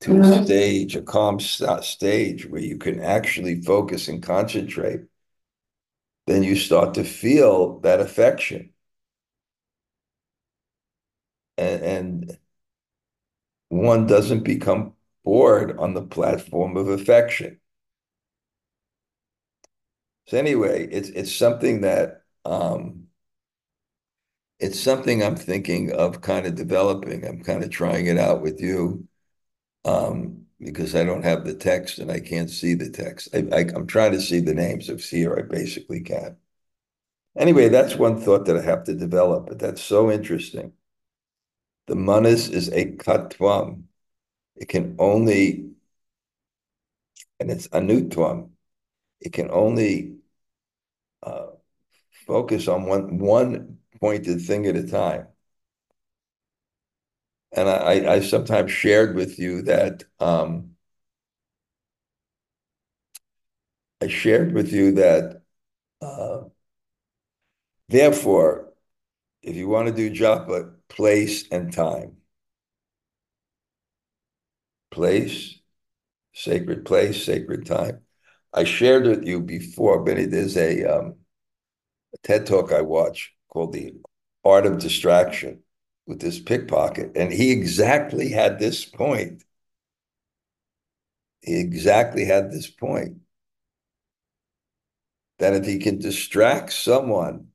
to 0.00 0.10
mm-hmm. 0.10 0.22
a 0.22 0.44
stage, 0.44 0.96
a 0.96 1.02
calm 1.02 1.38
stage 1.40 2.46
where 2.46 2.62
you 2.62 2.78
can 2.78 3.00
actually 3.00 3.60
focus 3.60 4.08
and 4.08 4.22
concentrate, 4.22 5.02
then 6.26 6.42
you 6.42 6.56
start 6.56 6.94
to 6.94 7.04
feel 7.04 7.80
that 7.80 8.00
affection. 8.00 8.72
And, 11.58 11.82
and 11.82 12.38
one 13.68 14.06
doesn't 14.06 14.44
become 14.44 14.94
bored 15.24 15.76
on 15.78 15.94
the 15.94 16.02
platform 16.02 16.76
of 16.76 16.88
affection. 16.88 17.60
So 20.26 20.38
anyway, 20.38 20.86
it's 20.90 21.08
it's 21.10 21.34
something 21.34 21.80
that 21.82 22.22
um, 22.44 23.08
it's 24.60 24.78
something 24.78 25.22
I'm 25.22 25.36
thinking 25.36 25.92
of 25.92 26.20
kind 26.20 26.46
of 26.46 26.54
developing. 26.54 27.26
I'm 27.26 27.42
kind 27.42 27.64
of 27.64 27.70
trying 27.70 28.06
it 28.06 28.18
out 28.18 28.42
with 28.42 28.60
you 28.60 29.08
because 29.84 30.94
I 30.94 31.04
don't 31.04 31.24
have 31.24 31.44
the 31.44 31.54
text 31.54 31.98
and 31.98 32.10
I 32.10 32.20
can't 32.20 32.50
see 32.50 32.74
the 32.74 32.90
text. 32.90 33.28
I, 33.34 33.38
I, 33.52 33.60
am 33.74 33.86
trying 33.86 34.12
to 34.12 34.20
see 34.20 34.40
the 34.40 34.54
names 34.54 34.88
of 34.88 35.02
here. 35.02 35.36
I 35.36 35.42
basically 35.42 36.00
can't. 36.00 36.36
Anyway, 37.36 37.68
that's 37.68 37.96
one 37.96 38.20
thought 38.20 38.46
that 38.46 38.56
I 38.56 38.62
have 38.62 38.84
to 38.84 38.94
develop, 38.94 39.46
but 39.46 39.58
that's 39.58 39.82
so 39.82 40.10
interesting. 40.10 40.72
The 41.86 41.94
manas 41.96 42.48
is 42.48 42.70
ekatvam. 42.70 43.84
It 44.56 44.68
can 44.68 44.96
only, 44.98 45.70
and 47.38 47.50
it's 47.50 47.68
anutvam. 47.68 48.50
It 49.20 49.32
can 49.32 49.50
only 49.50 50.16
uh, 51.22 51.46
focus 52.26 52.68
on 52.68 52.86
one 52.86 53.18
one 53.18 53.78
pointed 54.00 54.42
thing 54.42 54.66
at 54.66 54.76
a 54.76 54.86
time 54.86 55.28
and 57.52 57.68
I, 57.68 58.14
I 58.14 58.20
sometimes 58.20 58.70
shared 58.70 59.14
with 59.14 59.38
you 59.38 59.62
that 59.62 60.04
um, 60.20 60.72
I 64.00 64.08
shared 64.08 64.52
with 64.52 64.72
you 64.72 64.92
that 64.92 65.42
uh, 66.00 66.42
therefore 67.88 68.70
if 69.42 69.56
you 69.56 69.68
want 69.68 69.88
to 69.88 69.94
do 69.94 70.10
japa, 70.10 70.74
place 70.88 71.48
and 71.50 71.72
time. 71.72 72.16
Place, 74.90 75.60
sacred 76.34 76.84
place, 76.84 77.24
sacred 77.24 77.64
time. 77.66 78.00
I 78.52 78.64
shared 78.64 79.06
with 79.06 79.24
you 79.24 79.40
before, 79.40 80.00
but 80.04 80.18
is 80.18 80.56
a, 80.56 80.84
um, 80.84 81.14
a 82.12 82.18
TED 82.22 82.46
talk 82.46 82.72
I 82.72 82.80
watch 82.82 83.32
called 83.48 83.72
The 83.72 83.94
Art 84.44 84.66
of 84.66 84.78
Distraction 84.78 85.62
with 86.10 86.20
this 86.20 86.40
pickpocket. 86.40 87.12
And 87.14 87.32
he 87.32 87.52
exactly 87.52 88.30
had 88.30 88.58
this 88.58 88.84
point. 88.84 89.44
He 91.40 91.60
exactly 91.60 92.24
had 92.24 92.50
this 92.50 92.68
point 92.68 93.18
that 95.38 95.54
if 95.54 95.64
he 95.64 95.78
can 95.78 95.98
distract 95.98 96.72
someone 96.72 97.46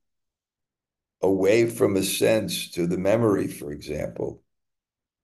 away 1.21 1.69
from 1.69 1.97
a 1.97 2.03
sense 2.03 2.71
to 2.71 2.87
the 2.87 2.97
memory, 2.97 3.47
for 3.47 3.71
example, 3.71 4.41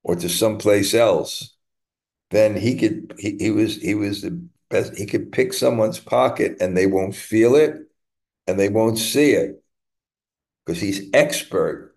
or 0.03 0.15
to 0.15 0.29
someplace 0.29 0.93
else, 0.93 1.55
then 2.31 2.57
he 2.57 2.77
could 2.77 3.15
he, 3.19 3.37
he 3.39 3.51
was 3.51 3.77
he 3.77 3.95
was 3.95 4.21
the 4.21 4.43
best 4.69 4.97
he 4.97 5.05
could 5.05 5.31
pick 5.31 5.53
someone's 5.53 5.99
pocket 5.99 6.57
and 6.61 6.77
they 6.77 6.87
won't 6.87 7.15
feel 7.15 7.55
it 7.55 7.75
and 8.47 8.59
they 8.59 8.69
won't 8.69 8.97
see 8.97 9.31
it 9.31 9.63
because 10.65 10.81
he's 10.81 11.09
expert 11.13 11.90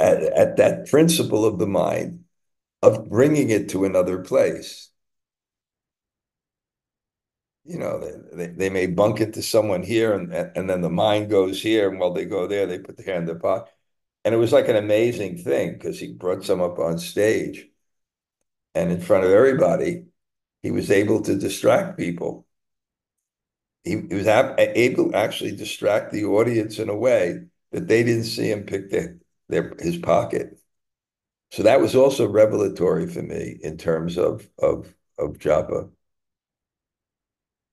at, 0.00 0.22
at 0.22 0.56
that 0.56 0.88
principle 0.88 1.44
of 1.44 1.58
the 1.58 1.66
mind 1.66 2.24
of 2.82 3.08
bringing 3.08 3.50
it 3.50 3.68
to 3.70 3.84
another 3.84 4.20
place 4.20 4.90
you 7.64 7.78
know, 7.78 8.00
they, 8.32 8.46
they 8.48 8.70
may 8.70 8.86
bunk 8.86 9.20
into 9.20 9.42
someone 9.42 9.82
here 9.82 10.14
and, 10.14 10.32
and 10.32 10.68
then 10.68 10.80
the 10.80 10.90
mind 10.90 11.30
goes 11.30 11.62
here. 11.62 11.88
And 11.88 12.00
while 12.00 12.12
they 12.12 12.24
go 12.24 12.46
there, 12.46 12.66
they 12.66 12.78
put 12.78 12.96
their 12.96 13.06
hand 13.06 13.20
in 13.20 13.26
their 13.26 13.38
pocket. 13.38 13.72
And 14.24 14.34
it 14.34 14.38
was 14.38 14.52
like 14.52 14.68
an 14.68 14.76
amazing 14.76 15.38
thing 15.38 15.74
because 15.74 15.98
he 16.00 16.12
brought 16.12 16.44
some 16.44 16.60
up 16.60 16.78
on 16.78 16.98
stage 16.98 17.68
and 18.74 18.92
in 18.92 19.00
front 19.00 19.24
of 19.24 19.30
everybody, 19.30 20.04
he 20.62 20.70
was 20.70 20.90
able 20.90 21.22
to 21.22 21.36
distract 21.36 21.98
people. 21.98 22.46
He, 23.84 23.92
he 24.08 24.14
was 24.14 24.26
able 24.26 25.10
to 25.10 25.14
actually 25.14 25.56
distract 25.56 26.12
the 26.12 26.24
audience 26.24 26.78
in 26.78 26.88
a 26.88 26.96
way 26.96 27.40
that 27.72 27.88
they 27.88 28.02
didn't 28.02 28.24
see 28.24 28.50
him 28.50 28.64
pick 28.64 28.90
their, 28.90 29.18
their 29.50 29.74
his 29.80 29.96
pocket. 29.98 30.58
So 31.50 31.62
that 31.64 31.80
was 31.80 31.94
also 31.96 32.28
revelatory 32.28 33.06
for 33.08 33.22
me 33.22 33.58
in 33.62 33.76
terms 33.76 34.18
of 34.18 34.48
of 34.58 34.94
of 35.18 35.38
japa. 35.38 35.90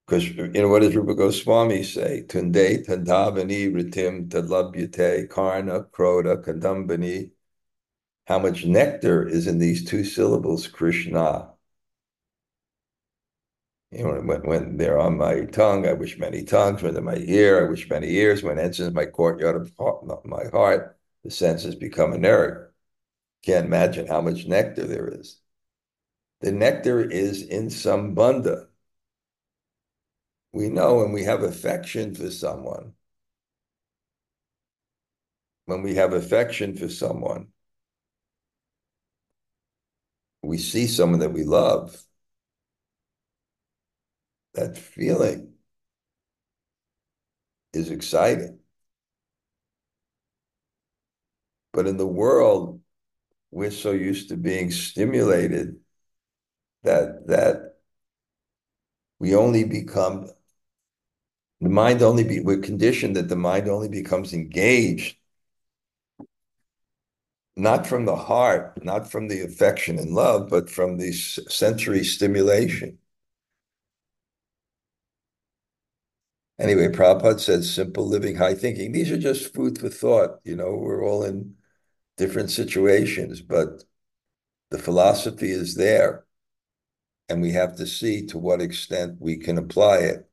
Because 0.06 0.28
you 0.30 0.48
know 0.48 0.68
what 0.68 0.80
does 0.82 0.96
Rupa 0.96 1.14
Goswami 1.14 1.82
say? 1.82 2.24
Tunde 2.26 2.84
tandavani 2.86 3.70
ritim 3.72 4.28
tadlabyate 4.28 5.28
karna 5.28 5.84
kroda 5.84 6.42
kadambani. 6.42 7.32
How 8.26 8.38
much 8.38 8.64
nectar 8.64 9.26
is 9.26 9.46
in 9.46 9.58
these 9.58 9.84
two 9.84 10.04
syllables, 10.04 10.66
Krishna? 10.66 11.52
You 13.90 14.04
know, 14.04 14.20
when, 14.20 14.42
when 14.42 14.76
they're 14.76 14.98
on 14.98 15.16
my 15.16 15.46
tongue, 15.46 15.86
I 15.86 15.94
wish 15.94 16.18
many 16.18 16.44
tongues. 16.44 16.82
When 16.82 16.94
they're 16.94 17.02
my 17.02 17.16
ear, 17.16 17.66
I 17.66 17.70
wish 17.70 17.88
many 17.88 18.08
ears. 18.10 18.42
When 18.42 18.58
enters 18.58 18.92
my 18.92 19.06
courtyard 19.06 19.56
of 19.56 20.24
my 20.26 20.44
heart, 20.52 20.97
the 21.28 21.34
senses 21.34 21.74
become 21.74 22.14
inert. 22.14 22.74
Can't 23.44 23.66
imagine 23.66 24.06
how 24.06 24.22
much 24.22 24.46
nectar 24.46 24.86
there 24.86 25.08
is. 25.08 25.38
The 26.40 26.52
nectar 26.52 27.02
is 27.02 27.42
in 27.42 27.66
sambandha 27.66 28.68
we 30.52 30.68
know 30.68 30.96
when 30.96 31.12
we 31.12 31.24
have 31.24 31.42
affection 31.42 32.14
for 32.14 32.30
someone, 32.30 32.94
when 35.66 35.82
we 35.82 35.96
have 35.96 36.12
affection 36.14 36.74
for 36.74 36.88
someone, 36.88 37.48
we 40.42 40.56
see 40.56 40.86
someone 40.86 41.20
that 41.20 41.32
we 41.32 41.44
love, 41.44 42.02
that 44.54 44.78
feeling 44.78 45.52
is 47.72 47.90
exciting. 47.90 48.57
But 51.78 51.86
in 51.86 51.96
the 51.96 52.08
world, 52.08 52.80
we're 53.52 53.70
so 53.70 53.92
used 53.92 54.30
to 54.30 54.36
being 54.36 54.72
stimulated 54.72 55.76
that 56.82 57.28
that 57.28 57.76
we 59.20 59.36
only 59.36 59.62
become 59.62 60.28
the 61.60 61.68
mind 61.68 62.02
only 62.02 62.24
be 62.24 62.40
we're 62.40 62.58
conditioned 62.58 63.14
that 63.14 63.28
the 63.28 63.36
mind 63.36 63.68
only 63.68 63.88
becomes 63.88 64.32
engaged 64.32 65.18
not 67.56 67.86
from 67.86 68.06
the 68.06 68.16
heart, 68.16 68.84
not 68.84 69.08
from 69.08 69.28
the 69.28 69.42
affection 69.42 70.00
and 70.00 70.16
love, 70.16 70.48
but 70.50 70.68
from 70.68 70.96
the 70.96 71.12
sensory 71.12 72.02
stimulation. 72.02 72.98
Anyway, 76.58 76.88
Prabhupada 76.88 77.38
says 77.38 77.72
simple 77.72 78.04
living, 78.04 78.34
high 78.34 78.54
thinking. 78.54 78.90
These 78.90 79.12
are 79.12 79.18
just 79.18 79.54
food 79.54 79.78
for 79.78 79.88
thought. 79.88 80.40
You 80.42 80.56
know, 80.56 80.74
we're 80.74 81.04
all 81.04 81.22
in 81.22 81.54
different 82.18 82.50
situations, 82.50 83.40
but 83.40 83.84
the 84.70 84.78
philosophy 84.78 85.50
is 85.50 85.74
there. 85.76 86.26
And 87.30 87.40
we 87.40 87.52
have 87.52 87.76
to 87.76 87.86
see 87.86 88.26
to 88.26 88.38
what 88.38 88.60
extent 88.60 89.16
we 89.20 89.36
can 89.36 89.58
apply 89.58 89.98
it. 89.98 90.28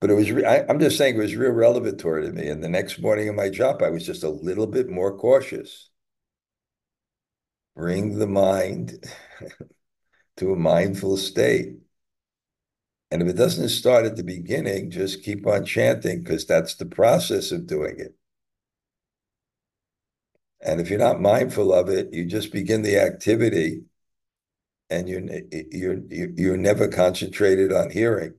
But 0.00 0.10
it 0.10 0.14
was, 0.14 0.30
I, 0.30 0.64
am 0.68 0.78
just 0.78 0.96
saying 0.96 1.16
it 1.16 1.18
was 1.18 1.36
real 1.36 1.52
revelatory 1.52 2.26
to 2.26 2.32
me. 2.32 2.48
And 2.48 2.64
the 2.64 2.68
next 2.68 2.98
morning 3.00 3.28
in 3.28 3.36
my 3.36 3.50
japa, 3.50 3.82
I 3.82 3.90
was 3.90 4.06
just 4.06 4.22
a 4.22 4.30
little 4.30 4.66
bit 4.66 4.88
more 4.88 5.16
cautious. 5.16 5.90
Bring 7.74 8.18
the 8.18 8.26
mind 8.26 9.04
to 10.38 10.52
a 10.52 10.56
mindful 10.56 11.16
state. 11.16 11.76
And 13.10 13.22
if 13.22 13.28
it 13.28 13.36
doesn't 13.36 13.70
start 13.70 14.06
at 14.06 14.16
the 14.16 14.22
beginning, 14.22 14.90
just 14.90 15.22
keep 15.22 15.46
on 15.46 15.64
chanting 15.64 16.22
because 16.22 16.46
that's 16.46 16.76
the 16.76 16.86
process 16.86 17.50
of 17.50 17.66
doing 17.66 17.98
it. 17.98 18.14
And 20.62 20.80
if 20.80 20.90
you're 20.90 20.98
not 20.98 21.20
mindful 21.20 21.72
of 21.72 21.88
it, 21.88 22.12
you 22.12 22.26
just 22.26 22.52
begin 22.52 22.82
the 22.82 22.98
activity 22.98 23.84
and 24.88 25.08
you're, 25.08 25.22
you're, 25.70 25.98
you're 26.10 26.56
never 26.56 26.88
concentrated 26.88 27.72
on 27.72 27.90
hearing. 27.90 28.34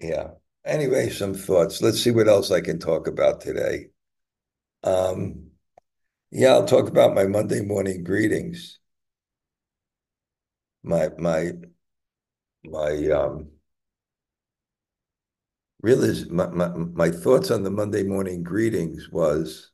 Yeah. 0.00 0.32
Anyway, 0.64 1.10
some 1.10 1.34
thoughts. 1.34 1.80
Let's 1.82 2.00
see 2.02 2.10
what 2.10 2.28
else 2.28 2.50
I 2.50 2.60
can 2.60 2.78
talk 2.78 3.06
about 3.06 3.40
today. 3.40 3.88
Um, 4.84 5.50
yeah, 6.30 6.50
I'll 6.54 6.66
talk 6.66 6.88
about 6.88 7.14
my 7.14 7.26
Monday 7.26 7.62
morning 7.62 8.04
greetings. 8.04 8.80
My 10.84 11.08
my 11.18 11.52
my 12.64 12.92
um 13.10 13.50
really 15.82 16.24
my, 16.30 16.46
my 16.48 16.68
my 16.68 17.10
thoughts 17.10 17.50
on 17.50 17.62
the 17.62 17.70
Monday 17.70 18.02
morning 18.04 18.42
greetings 18.42 19.10
was 19.10 19.70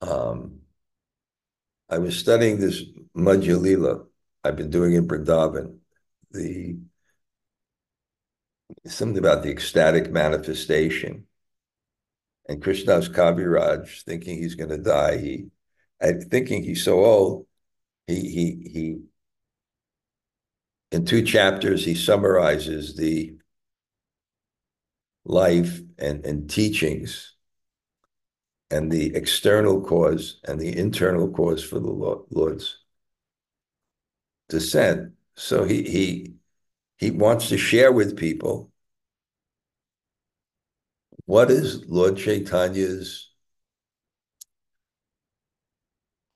um 0.00 0.60
I 1.88 1.98
was 1.98 2.18
studying 2.18 2.58
this 2.58 2.82
Madhyalila 3.16 4.06
I've 4.44 4.56
been 4.56 4.70
doing 4.70 4.94
in 4.94 5.06
Vrindavan 5.06 5.78
the 6.30 6.76
something 8.86 9.18
about 9.18 9.42
the 9.42 9.50
ecstatic 9.50 10.10
manifestation. 10.10 11.26
And 12.48 12.62
Krishnadas 12.62 13.10
Kaviraj, 13.10 14.02
thinking 14.04 14.38
he's 14.38 14.54
going 14.54 14.70
to 14.70 14.78
die, 14.78 15.18
he, 15.18 15.46
thinking 16.30 16.62
he's 16.62 16.84
so 16.84 17.04
old, 17.04 17.46
he 18.06 18.14
he 18.30 18.70
he. 18.70 19.07
In 20.90 21.04
two 21.04 21.22
chapters, 21.22 21.84
he 21.84 21.94
summarizes 21.94 22.96
the 22.96 23.36
life 25.24 25.80
and, 25.98 26.24
and 26.24 26.48
teachings 26.48 27.34
and 28.70 28.90
the 28.90 29.14
external 29.14 29.80
cause 29.80 30.40
and 30.44 30.60
the 30.60 30.76
internal 30.76 31.28
cause 31.28 31.62
for 31.62 31.78
the 31.78 32.24
Lord's 32.30 32.78
descent. 34.48 35.12
So 35.36 35.64
he 35.64 35.82
he 35.82 36.34
he 36.96 37.10
wants 37.10 37.48
to 37.50 37.58
share 37.58 37.92
with 37.92 38.16
people 38.16 38.70
what 41.26 41.50
is 41.50 41.84
Lord 41.86 42.16
Chaitanya's 42.16 43.30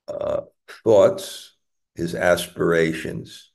uh, 0.07 0.41
thoughts, 0.83 1.55
his 1.95 2.15
aspirations, 2.15 3.52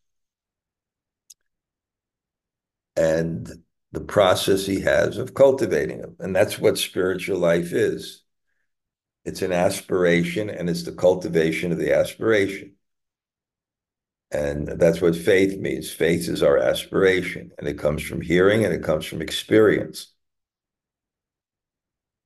and 2.99 3.49
the 3.93 4.01
process 4.01 4.67
he 4.67 4.81
has 4.81 5.19
of 5.19 5.33
cultivating 5.35 6.01
them. 6.01 6.17
And 6.19 6.35
that's 6.35 6.59
what 6.59 6.77
spiritual 6.77 7.39
life 7.39 7.73
is. 7.73 8.25
It's 9.25 9.43
an 9.43 9.53
aspiration 9.53 10.51
and 10.51 10.69
it's 10.69 10.83
the 10.83 10.93
cultivation 10.93 11.71
of 11.71 11.79
the 11.79 11.95
aspiration. 11.95 12.75
And 14.31 14.69
that's 14.69 15.01
what 15.01 15.17
faith 15.17 15.59
means. 15.59 15.91
Faith 15.91 16.29
is 16.29 16.43
our 16.43 16.59
aspiration, 16.59 17.51
and 17.57 17.67
it 17.67 17.79
comes 17.79 18.03
from 18.03 18.21
hearing 18.21 18.65
and 18.65 18.75
it 18.75 18.83
comes 18.83 19.07
from 19.07 19.23
experience. 19.23 20.13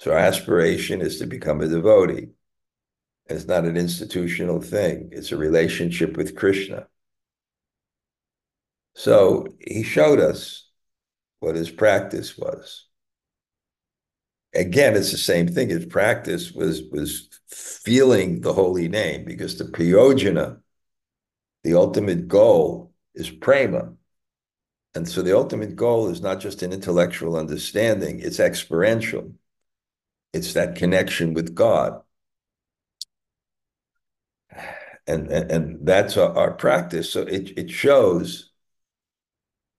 So 0.00 0.11
our 0.11 0.18
aspiration 0.18 1.00
is 1.00 1.20
to 1.20 1.26
become 1.26 1.61
a 1.61 1.68
devotee. 1.68 2.30
It's 3.26 3.46
not 3.46 3.66
an 3.66 3.76
institutional 3.76 4.61
thing, 4.61 5.11
it's 5.12 5.30
a 5.30 5.37
relationship 5.37 6.16
with 6.16 6.35
Krishna. 6.35 6.88
So 8.94 9.46
he 9.61 9.83
showed 9.83 10.20
us 10.20 10.68
what 11.40 11.57
his 11.57 11.70
practice 11.70 12.37
was. 12.37 12.87
Again, 14.55 14.94
it's 14.96 15.11
the 15.11 15.18
same 15.18 15.48
thing. 15.48 15.70
His 15.70 15.87
practice 15.87 16.52
was 16.52 16.83
was 16.90 17.28
feeling 17.48 18.42
the 18.42 18.52
holy 18.52 18.88
name 18.88 19.24
because 19.24 19.57
the 19.57 19.64
prayojana, 19.64 20.61
the 21.64 21.74
ultimate 21.74 22.28
goal, 22.28 22.92
is 23.14 23.31
prema. 23.31 23.94
And 24.94 25.09
so 25.09 25.22
the 25.22 25.37
ultimate 25.37 25.74
goal 25.74 26.09
is 26.09 26.20
not 26.20 26.40
just 26.40 26.62
an 26.62 26.72
intellectual 26.72 27.37
understanding, 27.37 28.20
it's 28.20 28.40
experiential. 28.40 29.33
It's 30.33 30.52
that 30.55 30.76
connection 30.76 31.35
with 31.35 31.55
God. 31.55 32.02
And, 35.07 35.28
and, 35.28 35.50
and 35.50 35.87
that's 35.87 36.16
our, 36.16 36.37
our, 36.37 36.52
practice. 36.52 37.11
So 37.11 37.22
it, 37.22 37.59
it 37.59 37.70
shows 37.70 38.51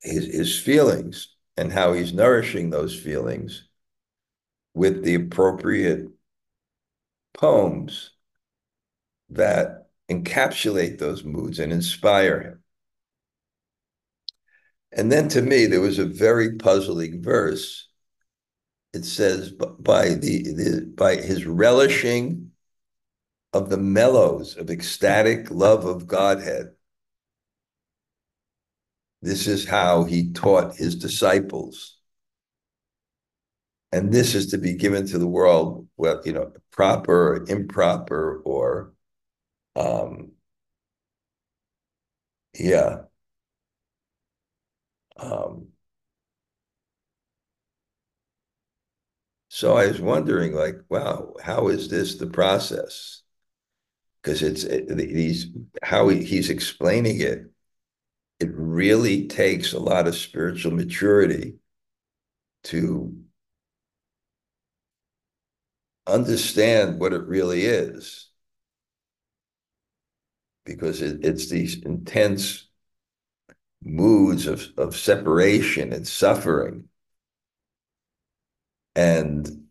his, 0.04 0.26
his 0.26 0.60
feelings 0.60 1.30
and 1.58 1.72
how 1.72 1.94
he's 1.94 2.13
nourishing 2.13 2.70
those 2.70 2.96
feelings 2.96 3.68
with 4.74 5.04
the 5.04 5.16
appropriate 5.16 6.08
poems 7.34 8.12
that 9.30 9.88
encapsulate 10.10 11.00
those 11.00 11.24
moods 11.24 11.60
and 11.60 11.72
inspire 11.72 12.42
him. 12.42 12.63
And 14.92 15.12
then 15.12 15.28
to 15.30 15.42
me, 15.42 15.66
there 15.66 15.82
was 15.82 15.98
a 15.98 16.06
very 16.06 16.58
puzzling 16.58 17.22
verse 17.22 17.88
it 18.94 19.06
says 19.06 19.52
by 19.52 20.10
the, 20.10 20.44
the 20.44 20.94
by 20.96 21.16
his 21.16 21.46
relishing 21.46 22.52
of 23.52 23.70
the 23.70 23.78
mellows 23.78 24.56
of 24.56 24.70
ecstatic 24.70 25.50
love 25.50 25.86
of 25.86 26.08
Godhead. 26.08 26.74
This 29.23 29.47
is 29.47 29.65
how 29.65 30.03
he 30.03 30.31
taught 30.33 30.75
his 30.75 30.95
disciples. 30.95 31.97
And 33.91 34.12
this 34.12 34.33
is 34.36 34.47
to 34.47 34.57
be 34.57 34.73
given 34.73 35.05
to 35.07 35.19
the 35.19 35.27
world, 35.27 35.88
well, 35.97 36.21
you 36.25 36.33
know, 36.33 36.51
proper 36.71 37.36
or 37.36 37.45
improper 37.47 38.41
or 38.43 38.93
um 39.75 40.31
yeah. 42.59 43.03
Um 45.17 45.73
So 49.49 49.77
I 49.77 49.88
was 49.88 50.01
wondering, 50.01 50.53
like, 50.53 50.75
wow, 50.89 51.33
how 51.41 51.67
is 51.67 51.89
this 51.89 52.15
the 52.15 52.27
process? 52.27 53.21
Because 54.23 54.43
it's 54.43 54.65
it, 54.65 54.99
he's 54.99 55.47
how 55.83 56.09
he, 56.09 56.23
he's 56.25 56.51
explaining 56.51 57.21
it. 57.21 57.53
It 58.39 58.52
really 58.54 59.28
takes 59.28 59.74
a 59.74 59.80
lot 59.80 60.08
of 60.08 60.15
spiritual 60.15 60.72
maturity 60.74 61.56
to 62.65 63.15
understand 66.08 67.00
what 67.00 67.13
it 67.13 67.24
really 67.28 67.65
is. 67.65 68.30
Because 70.65 71.02
it, 71.02 71.24
it's 71.24 71.50
these 71.50 71.82
intense 71.84 72.67
moods 73.84 74.48
of, 74.48 74.67
of 74.78 74.96
separation 74.96 75.91
and 75.93 76.08
suffering 76.08 76.88
and 78.96 79.67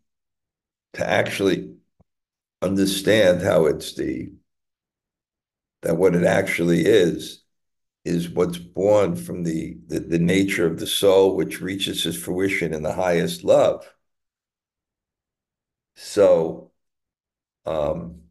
to 0.95 1.09
actually 1.09 1.75
understand 2.63 3.43
how 3.43 3.67
it's 3.67 3.95
the 3.95 4.33
that 5.83 5.97
what 5.97 6.15
it 6.15 6.25
actually 6.25 6.83
is 6.83 7.42
is 8.05 8.29
what's 8.29 8.59
born 8.59 9.15
from 9.17 9.45
the, 9.45 9.77
the, 9.87 10.01
the 10.01 10.19
nature 10.19 10.67
of 10.67 10.79
the 10.81 10.87
soul 10.87 11.37
which 11.37 11.61
reaches 11.61 12.05
its 12.05 12.17
fruition 12.17 12.75
in 12.75 12.83
the 12.83 12.95
highest 12.95 13.45
love 13.45 13.89
so 15.95 16.71
um 17.67 18.23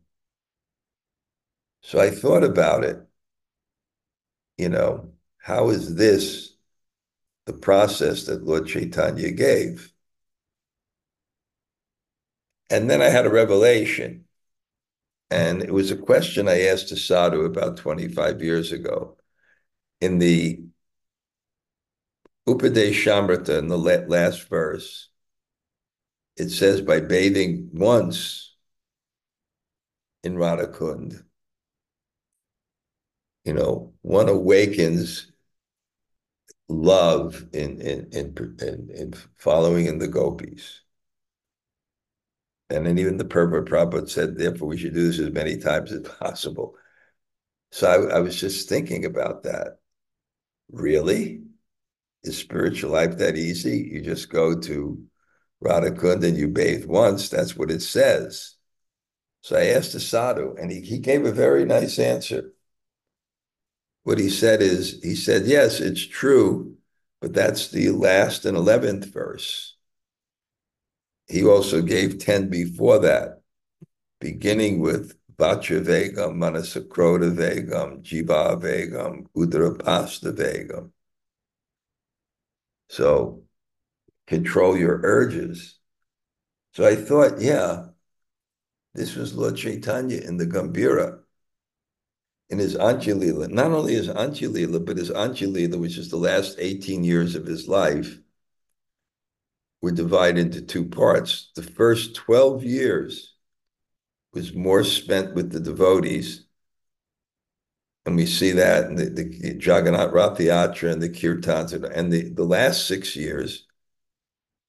so 1.82 2.00
i 2.00 2.10
thought 2.10 2.44
about 2.44 2.84
it 2.84 2.98
you 4.58 4.70
know 4.70 5.12
how 5.38 5.70
is 5.70 5.96
this 5.96 6.54
the 7.46 7.54
process 7.54 8.26
that 8.26 8.44
lord 8.44 8.68
chaitanya 8.68 9.32
gave 9.32 9.94
and 12.72 12.90
then 12.90 13.02
I 13.02 13.10
had 13.10 13.26
a 13.26 13.30
revelation. 13.30 14.26
And 15.32 15.62
it 15.62 15.74
was 15.74 15.92
a 15.92 15.98
question 15.98 16.48
I 16.48 16.62
asked 16.64 16.90
to 16.90 16.98
Sadhu 16.98 17.42
about 17.46 17.78
25 17.78 18.42
years 18.42 18.72
ago. 18.72 19.18
In 20.02 20.20
the 20.20 20.64
Upadeshamrita, 22.48 23.58
in 23.58 23.68
the 23.68 23.78
last 23.78 24.50
verse, 24.50 25.10
it 26.38 26.50
says, 26.50 26.82
by 26.82 27.00
bathing 27.00 27.70
once 27.74 28.56
in 30.24 30.36
Radhakund, 30.36 31.24
you 33.46 33.54
know, 33.54 33.94
one 34.02 34.30
awakens 34.30 35.32
love 36.70 37.46
in, 37.54 37.82
in, 37.82 38.10
in, 38.12 38.58
in, 38.60 38.90
in 38.94 39.14
following 39.36 39.86
in 39.88 40.00
the 40.00 40.08
gopis. 40.08 40.82
And 42.70 42.86
then 42.86 42.98
even 42.98 43.18
the 43.18 43.26
Purport 43.26 43.68
Prabhupada 43.68 44.10
said, 44.10 44.38
therefore, 44.38 44.70
we 44.70 44.78
should 44.78 44.94
do 44.94 45.08
this 45.08 45.20
as 45.20 45.32
many 45.32 45.58
times 45.58 45.92
as 45.92 46.02
possible. 46.20 46.76
So 47.72 47.88
I, 48.10 48.18
I 48.18 48.20
was 48.20 48.40
just 48.40 48.70
thinking 48.70 49.06
about 49.06 49.44
that. 49.44 49.81
Really? 50.72 51.44
Is 52.24 52.38
spiritual 52.38 52.92
life 52.92 53.18
that 53.18 53.36
easy? 53.36 53.90
You 53.92 54.02
just 54.02 54.30
go 54.30 54.60
to 54.60 55.04
Radhakund 55.64 56.24
and 56.24 56.38
you 56.38 56.48
bathe 56.48 56.86
once. 56.86 57.30
That's 57.30 57.56
what 57.56 57.72
it 57.72 57.82
says. 57.82 58.56
So 59.42 59.58
I 59.58 59.68
asked 59.68 59.94
the 59.94 60.00
sadhu, 60.00 60.56
and 60.60 60.72
he, 60.72 60.82
he 60.82 61.00
gave 61.00 61.26
a 61.26 61.32
very 61.32 61.66
nice 61.66 61.98
answer. 61.98 62.54
What 64.04 64.20
he 64.20 64.30
said 64.30 64.62
is, 64.62 65.00
he 65.04 65.16
said, 65.16 65.46
yes, 65.46 65.80
it's 65.80 66.06
true, 66.06 66.76
but 67.22 67.34
that's 67.34 67.70
the 67.70 67.90
last 67.90 68.46
and 68.46 68.58
11th 68.58 69.06
verse 69.06 69.72
he 71.32 71.46
also 71.46 71.82
gave 71.82 72.20
10 72.20 72.50
before 72.50 73.00
that, 73.00 73.42
beginning 74.20 74.80
with 74.82 75.16
Vacha 75.38 75.84
Vegam, 75.84 76.36
Manasakrota 76.36 77.32
Vegam, 77.36 78.02
Jiva 78.02 78.62
Vegam, 78.62 79.28
Udarapasta 79.36 80.32
Vegam. 80.34 80.92
So 82.90 83.44
control 84.28 84.78
your 84.78 85.00
urges. 85.04 85.80
So 86.74 86.86
I 86.86 86.96
thought, 86.96 87.40
yeah, 87.40 87.88
this 88.94 89.16
was 89.16 89.36
Lord 89.36 89.58
Chaitanya 89.58 90.20
in 90.22 90.38
the 90.38 90.46
Gambhira, 90.46 91.20
in 92.50 92.60
his 92.60 92.76
Antya-lila. 92.76 93.48
Not 93.48 93.72
only 93.72 93.94
his 93.94 94.10
Antya-lila, 94.10 94.82
but 94.82 94.98
his 94.98 95.10
Antya-lila, 95.10 95.78
which 95.78 95.98
is 95.98 96.10
the 96.10 96.18
last 96.18 96.58
18 96.60 97.04
years 97.04 97.36
of 97.36 97.46
his 97.46 97.68
life, 97.68 98.20
were 99.82 99.92
divided 99.92 100.48
into 100.48 100.62
two 100.62 100.86
parts. 100.86 101.52
The 101.56 101.64
first 101.64 102.16
12 102.16 102.64
years 102.64 103.31
was 104.34 104.54
more 104.54 104.84
spent 104.84 105.34
with 105.34 105.52
the 105.52 105.60
devotees. 105.60 106.46
And 108.06 108.16
we 108.16 108.26
see 108.26 108.52
that 108.54 108.86
in 108.86 108.96
the, 108.96 109.06
the, 109.06 109.60
Jagannath 109.60 110.12
Rathayatra 110.12 110.92
and 110.92 111.02
the 111.02 111.10
Kirtans. 111.10 111.74
And 111.74 112.12
the, 112.12 112.30
the 112.30 112.44
last 112.44 112.88
six 112.88 113.16
years 113.16 113.68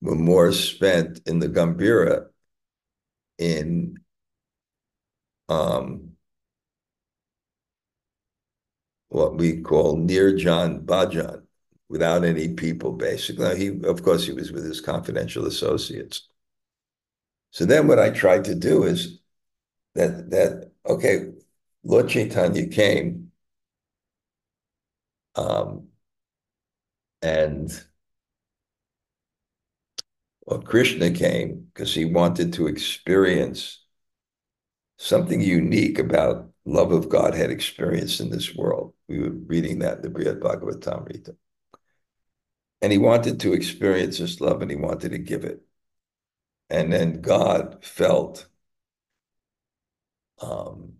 were 0.02 0.16
more 0.16 0.52
spent 0.52 1.20
in 1.26 1.38
the 1.38 1.48
Gambhira 1.48 2.26
in 3.38 3.98
um, 5.48 6.12
what 9.08 9.36
we 9.36 9.60
call 9.60 9.96
near 9.96 10.32
Nirjan 10.32 10.84
Bhajan, 10.84 11.42
without 11.88 12.24
any 12.24 12.48
people, 12.48 12.92
basically. 12.92 13.56
He, 13.58 13.68
of 13.84 14.02
course, 14.02 14.26
he 14.26 14.32
was 14.32 14.52
with 14.52 14.64
his 14.64 14.80
confidential 14.80 15.46
associates. 15.46 16.28
So 17.50 17.64
then 17.64 17.86
what 17.86 17.98
I 17.98 18.10
tried 18.10 18.44
to 18.46 18.54
do 18.54 18.84
is 18.84 19.21
that, 19.94 20.30
that 20.30 20.72
okay, 20.86 21.32
Lord 21.84 22.08
Chaitanya 22.08 22.66
came 22.68 23.32
um, 25.34 25.88
and 27.22 27.70
well, 30.46 30.60
Krishna 30.60 31.10
came 31.10 31.68
because 31.72 31.94
he 31.94 32.04
wanted 32.04 32.52
to 32.54 32.66
experience 32.66 33.84
something 34.98 35.40
unique 35.40 35.98
about 35.98 36.50
love 36.64 36.92
of 36.92 37.08
God 37.08 37.34
had 37.34 37.50
experienced 37.50 38.20
in 38.20 38.30
this 38.30 38.54
world. 38.54 38.94
We 39.08 39.20
were 39.20 39.30
reading 39.30 39.80
that 39.80 39.96
in 39.96 40.02
the 40.02 40.10
Brihad 40.10 40.40
Bhagavatamrita. 40.40 41.36
And 42.80 42.92
he 42.92 42.98
wanted 42.98 43.40
to 43.40 43.52
experience 43.52 44.18
this 44.18 44.40
love 44.40 44.62
and 44.62 44.70
he 44.70 44.76
wanted 44.76 45.10
to 45.10 45.18
give 45.18 45.44
it. 45.44 45.60
And 46.70 46.92
then 46.92 47.20
God 47.20 47.84
felt 47.84 48.46
um, 50.42 50.94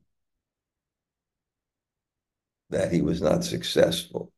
that 2.70 2.92
he 2.92 3.02
was 3.02 3.20
not 3.20 3.44
successful 3.44 4.32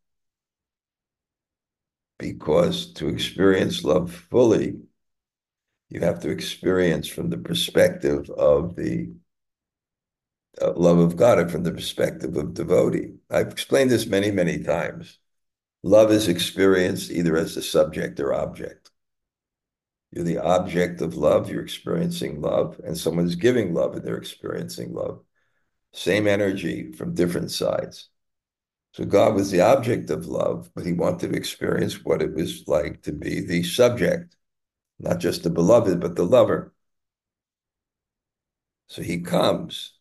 because 2.19 2.93
to 2.95 3.09
experience 3.09 3.85
love 3.85 4.13
fully, 4.13 4.77
you 5.91 6.01
have 6.01 6.21
to 6.21 6.31
experience 6.31 7.07
from 7.07 7.31
the 7.31 7.39
perspective 7.39 8.29
of 8.31 8.77
the 8.77 9.13
uh, 10.61 10.73
love 10.75 10.99
of 10.99 11.17
God 11.17 11.39
and 11.39 11.51
from 11.51 11.65
the 11.65 11.73
perspective 11.73 12.37
of 12.37 12.55
devotee. 12.55 13.15
I've 13.31 13.51
explained 13.51 13.91
this 13.91 14.07
many, 14.07 14.31
many 14.31 14.63
times. 14.63 15.19
Love 15.83 16.11
is 16.11 16.29
experienced 16.29 17.11
either 17.11 17.37
as 17.37 17.55
the 17.55 17.63
subject 17.63 18.19
or 18.21 18.33
object. 18.33 18.91
You're 20.15 20.25
the 20.25 20.39
object 20.39 21.01
of 21.01 21.17
love, 21.17 21.51
you're 21.51 21.65
experiencing 21.65 22.41
love, 22.41 22.81
and 22.85 22.97
someone's 22.97 23.35
giving 23.35 23.75
love 23.75 23.97
and 23.97 24.05
they're 24.05 24.17
experiencing 24.17 24.95
love. 24.95 25.21
Same 25.93 26.29
energy 26.29 26.93
from 26.93 27.15
different 27.15 27.51
sides. 27.51 28.11
So 28.93 29.05
God 29.05 29.35
was 29.35 29.51
the 29.51 29.63
object 29.63 30.11
of 30.11 30.27
love, 30.27 30.71
but 30.73 30.87
he 30.87 30.93
wanted 30.93 31.33
to 31.33 31.37
experience 31.37 32.05
what 32.05 32.23
it 32.23 32.33
was 32.33 32.63
like 32.69 33.03
to 33.03 33.13
be 33.13 33.41
the 33.41 33.65
subject, 33.65 34.37
not 35.01 35.19
just 35.19 35.43
the 35.43 35.51
beloved, 35.51 35.99
but 35.99 36.15
the 36.15 36.23
lover. 36.23 36.73
So 38.87 39.03
he 39.03 39.19
comes 39.19 39.95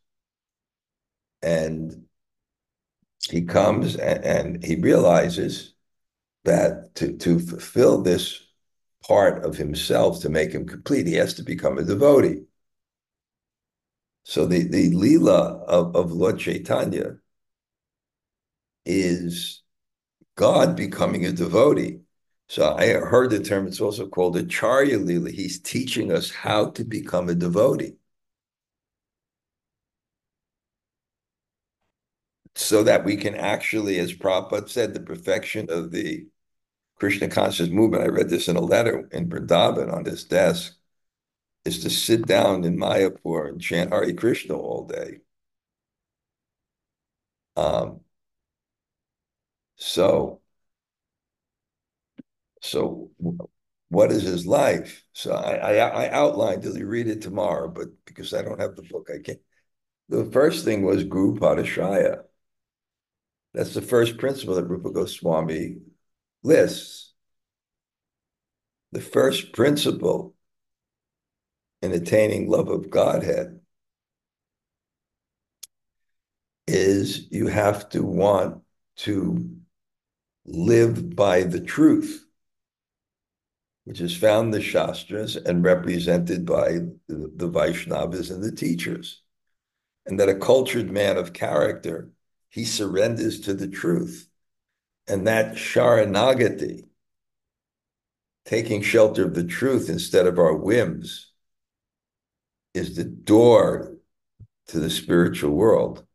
and 1.42 2.06
he 3.32 3.42
comes 3.42 3.96
and, 3.96 4.24
and 4.24 4.64
he 4.64 4.76
realizes 4.76 5.74
that 6.44 6.94
to, 6.96 7.18
to 7.18 7.40
fulfill 7.40 8.04
this 8.04 8.43
part 9.08 9.46
of 9.46 9.58
himself 9.58 10.22
to 10.22 10.30
make 10.30 10.52
him 10.52 10.68
complete, 10.68 11.08
he 11.08 11.16
has 11.16 11.34
to 11.36 11.44
become 11.44 11.78
a 11.78 11.84
devotee. 11.84 12.44
So 14.24 14.46
the, 14.46 14.64
the 14.68 14.92
Leela 14.92 15.64
of, 15.66 15.96
of 15.96 16.12
Lord 16.12 16.40
Chaitanya 16.40 17.18
is 18.86 19.62
God 20.36 20.76
becoming 20.76 21.26
a 21.26 21.32
devotee. 21.32 22.00
So 22.48 22.74
I 22.74 22.94
heard 22.94 23.32
the 23.32 23.40
term, 23.40 23.68
it's 23.68 23.82
also 23.82 24.08
called 24.08 24.38
Acharya 24.38 24.98
Lila. 24.98 25.32
He's 25.32 25.60
teaching 25.60 26.12
us 26.12 26.30
how 26.32 26.72
to 26.72 26.84
become 26.84 27.30
a 27.30 27.36
devotee. 27.36 27.94
So 32.56 32.84
that 32.84 33.04
we 33.04 33.18
can 33.18 33.36
actually, 33.36 33.98
as 34.00 34.14
Prabhupada 34.14 34.70
said, 34.70 34.94
the 34.94 35.00
perfection 35.00 35.70
of 35.70 35.92
the 35.92 36.28
Krishna 37.04 37.28
conscious 37.28 37.68
movement, 37.68 38.02
I 38.02 38.08
read 38.08 38.30
this 38.30 38.48
in 38.48 38.56
a 38.56 38.62
letter 38.62 39.10
in 39.12 39.28
Vrindavan 39.28 39.92
on 39.92 40.06
his 40.06 40.24
desk, 40.24 40.74
is 41.66 41.80
to 41.84 41.90
sit 41.90 42.26
down 42.26 42.64
in 42.64 42.78
Mayapur 42.78 43.50
and 43.50 43.60
chant 43.60 43.92
Hare 43.92 44.14
Krishna 44.14 44.58
all 44.58 44.86
day. 44.86 45.18
Um, 47.58 48.00
so, 49.76 50.40
so 52.62 53.12
what 53.90 54.10
is 54.14 54.24
his 54.24 54.48
life? 54.48 55.04
So 55.12 55.34
I, 55.34 55.76
I, 55.76 56.06
I 56.06 56.10
outlined, 56.10 56.62
Did 56.62 56.76
you 56.76 56.88
read 56.88 57.08
it 57.08 57.22
tomorrow, 57.22 57.68
but 57.68 57.88
because 58.06 58.34
I 58.34 58.44
don't 58.44 58.62
have 58.62 58.78
the 58.78 58.84
book, 58.84 59.10
I 59.14 59.22
can't. 59.22 59.40
The 60.08 60.24
first 60.32 60.64
thing 60.64 60.84
was 60.84 61.04
Guru 61.04 61.38
Padashraya. 61.38 62.24
That's 63.54 63.74
the 63.74 63.82
first 63.82 64.18
principle 64.18 64.56
that 64.56 64.70
Rupa 64.70 64.90
Goswami 64.90 65.80
lists. 66.44 67.14
The 68.92 69.02
first 69.02 69.54
principle 69.54 70.36
in 71.82 71.92
attaining 71.92 72.50
love 72.50 72.70
of 72.70 72.90
Godhead 72.90 73.60
is 76.68 77.28
you 77.32 77.48
have 77.48 77.90
to 77.90 78.04
want 78.04 78.62
to 78.96 79.50
live 80.46 81.16
by 81.16 81.44
the 81.44 81.60
truth, 81.60 82.26
which 83.86 84.00
is 84.00 84.16
found 84.16 84.48
in 84.48 84.52
the 84.52 84.62
Shastras 84.62 85.36
and 85.36 85.64
represented 85.64 86.46
by 86.46 86.80
the, 87.08 87.50
Vaishnavas 87.50 88.32
and 88.32 88.44
the 88.44 88.52
teachers. 88.52 89.22
And 90.06 90.20
that 90.20 90.30
a 90.30 90.36
cultured 90.36 90.92
man 90.92 91.18
of 91.18 91.34
character, 91.34 92.10
he 92.50 92.66
surrenders 92.66 93.40
to 93.42 93.54
the 93.54 93.68
truth. 93.68 94.28
And 95.08 95.28
that 95.28 95.56
Sharanagati, 95.56 96.86
taking 98.46 98.82
shelter 98.82 99.26
of 99.26 99.34
the 99.34 99.44
truth 99.44 99.90
instead 99.90 100.28
of 100.28 100.40
our 100.40 100.56
whims, 100.56 101.32
is 102.74 102.96
the 102.96 103.04
door 103.04 103.98
to 104.68 104.80
the 104.80 104.90
spiritual 104.90 105.52
world. 105.52 106.06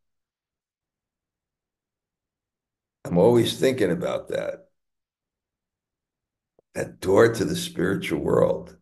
I'm 3.05 3.17
always 3.17 3.59
thinking 3.59 3.91
about 3.91 4.29
that. 4.29 4.69
That 6.75 6.99
door 6.99 7.33
to 7.33 7.45
the 7.45 7.55
spiritual 7.55 8.19
world. 8.19 8.77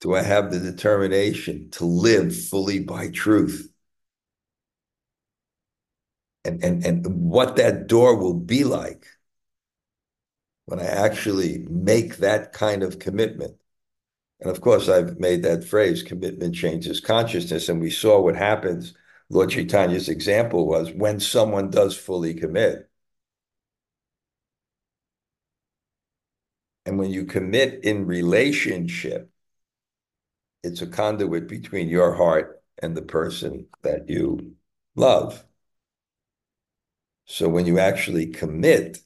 Do 0.00 0.14
I 0.14 0.22
have 0.22 0.52
the 0.52 0.60
determination 0.60 1.70
to 1.72 1.84
live 1.84 2.36
fully 2.36 2.80
by 2.80 3.08
truth? 3.08 3.72
And, 6.46 6.62
and, 6.62 6.84
and 6.84 7.06
what 7.06 7.56
that 7.56 7.86
door 7.86 8.16
will 8.16 8.34
be 8.34 8.64
like 8.64 9.06
when 10.66 10.80
I 10.80 10.86
actually 10.86 11.66
make 11.68 12.18
that 12.18 12.52
kind 12.52 12.82
of 12.82 12.98
commitment. 12.98 13.56
And 14.40 14.50
of 14.50 14.60
course, 14.60 14.88
I've 14.88 15.18
made 15.18 15.42
that 15.42 15.64
phrase 15.64 16.02
commitment 16.02 16.54
changes 16.54 17.00
consciousness. 17.00 17.68
And 17.68 17.80
we 17.80 17.90
saw 17.90 18.20
what 18.20 18.36
happens 18.36 18.94
Lord 19.28 19.50
Chaitanya's 19.50 20.08
example 20.08 20.66
was 20.66 20.92
when 20.92 21.18
someone 21.20 21.70
does 21.70 21.96
fully 21.96 22.34
commit. 22.34 22.88
And 26.84 26.98
when 26.98 27.10
you 27.10 27.24
commit 27.24 27.84
in 27.84 28.06
relationship, 28.06 29.30
it's 30.62 30.82
a 30.82 30.86
conduit 30.86 31.48
between 31.48 31.88
your 31.88 32.14
heart 32.14 32.62
and 32.80 32.96
the 32.96 33.02
person 33.02 33.66
that 33.82 34.08
you 34.08 34.54
love. 34.94 35.44
So 37.26 37.48
when 37.48 37.66
you 37.66 37.78
actually 37.78 38.28
commit 38.28 39.00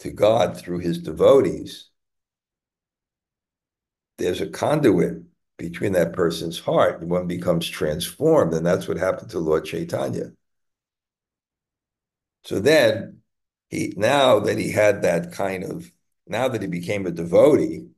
to 0.00 0.10
God 0.10 0.56
through 0.56 0.78
his 0.78 0.98
devotees, 0.98 1.90
there's 4.18 4.40
a 4.40 4.48
conduit 4.48 5.22
between 5.58 5.92
that 5.92 6.14
person's 6.14 6.58
heart. 6.58 7.00
and 7.00 7.10
One 7.10 7.26
becomes 7.26 7.68
transformed, 7.68 8.54
and 8.54 8.64
that's 8.66 8.88
what 8.88 8.96
happened 8.96 9.30
to 9.30 9.38
Lord 9.38 9.64
Chaitanya. 9.64 10.32
So 12.44 12.58
then, 12.58 13.20
he 13.68 13.94
now 13.96 14.40
that 14.40 14.58
he 14.58 14.70
had 14.72 15.02
that 15.02 15.32
kind 15.32 15.64
of 15.64 15.90
now 16.26 16.48
that 16.48 16.62
he 16.62 16.68
became 16.68 17.06
a 17.06 17.10
devotee, 17.10 17.88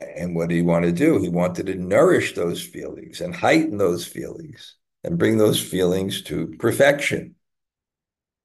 and 0.00 0.34
what 0.34 0.48
did 0.48 0.56
he 0.56 0.62
want 0.62 0.84
to 0.84 0.92
do? 0.92 1.20
He 1.20 1.28
wanted 1.28 1.66
to 1.66 1.74
nourish 1.74 2.34
those 2.34 2.62
feelings 2.62 3.20
and 3.20 3.34
heighten 3.34 3.78
those 3.78 4.06
feelings 4.06 4.76
and 5.04 5.18
bring 5.18 5.38
those 5.38 5.60
feelings 5.60 6.22
to 6.22 6.54
perfection. 6.58 7.34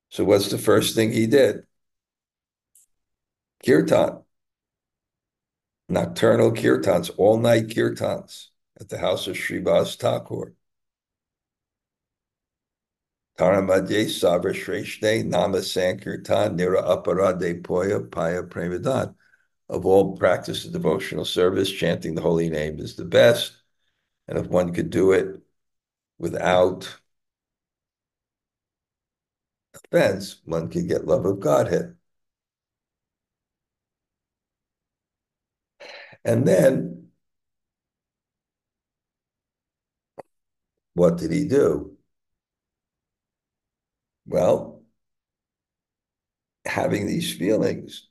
So, 0.10 0.24
what's 0.24 0.50
the 0.50 0.58
first 0.58 0.96
thing 0.96 1.12
he 1.12 1.28
did? 1.28 1.66
Kirtan 3.66 4.24
nocturnal 5.90 6.52
kirtans, 6.52 7.12
all 7.18 7.38
night 7.38 7.68
kirtans 7.68 8.48
at 8.80 8.90
the 8.90 8.98
house 8.98 9.28
of 9.28 9.36
Srivas 9.36 9.96
Thakur. 9.98 10.54
Taramadye 13.38 14.10
Sabra 14.10 14.54
Shreshte 14.54 15.26
Nama 15.26 15.58
Sankirtan 15.58 16.58
Nira 16.58 16.84
Aparade 16.84 17.62
Poya 17.62 18.08
Paya 18.08 18.48
Premadan. 18.48 19.16
Of 19.70 19.86
all 19.86 20.16
practice 20.18 20.66
of 20.66 20.74
devotional 20.74 21.26
service, 21.26 21.72
chanting 21.72 22.14
the 22.14 22.22
holy 22.22 22.50
name 22.50 22.80
is 22.80 22.96
the 22.96 23.06
best. 23.06 23.54
And 24.28 24.38
if 24.38 24.48
one 24.48 24.74
could 24.74 24.90
do 24.90 25.14
it 25.14 25.43
without 26.18 27.00
offense, 29.76 30.42
one 30.46 30.70
could 30.70 30.88
get 30.88 31.06
love 31.06 31.26
of 31.26 31.40
Godhead. 31.40 31.96
And 36.26 36.48
then 36.48 37.10
what 40.94 41.18
did 41.18 41.32
he 41.32 41.48
do? 41.48 41.98
Well, 44.26 44.84
having 46.66 47.08
these 47.08 47.34
feelings, 47.34 48.08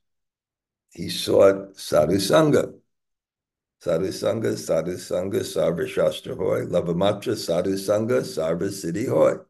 he 0.91 1.09
sought 1.09 1.75
sadhusanga. 1.77 2.75
Sadhu 3.83 4.11
Sangha, 4.11 4.57
Sadhu 4.57 4.95
Sangha, 4.95 5.41
Sarva 5.41 5.89
Shastra 5.89 6.37
Hoy, 6.37 6.67
Lavamatra, 6.67 7.37
Sadhu 7.37 7.75
Sangha, 7.75 8.21
Sarva 8.21 8.69
Siddhi 8.69 9.09
Hoy. 9.09 9.43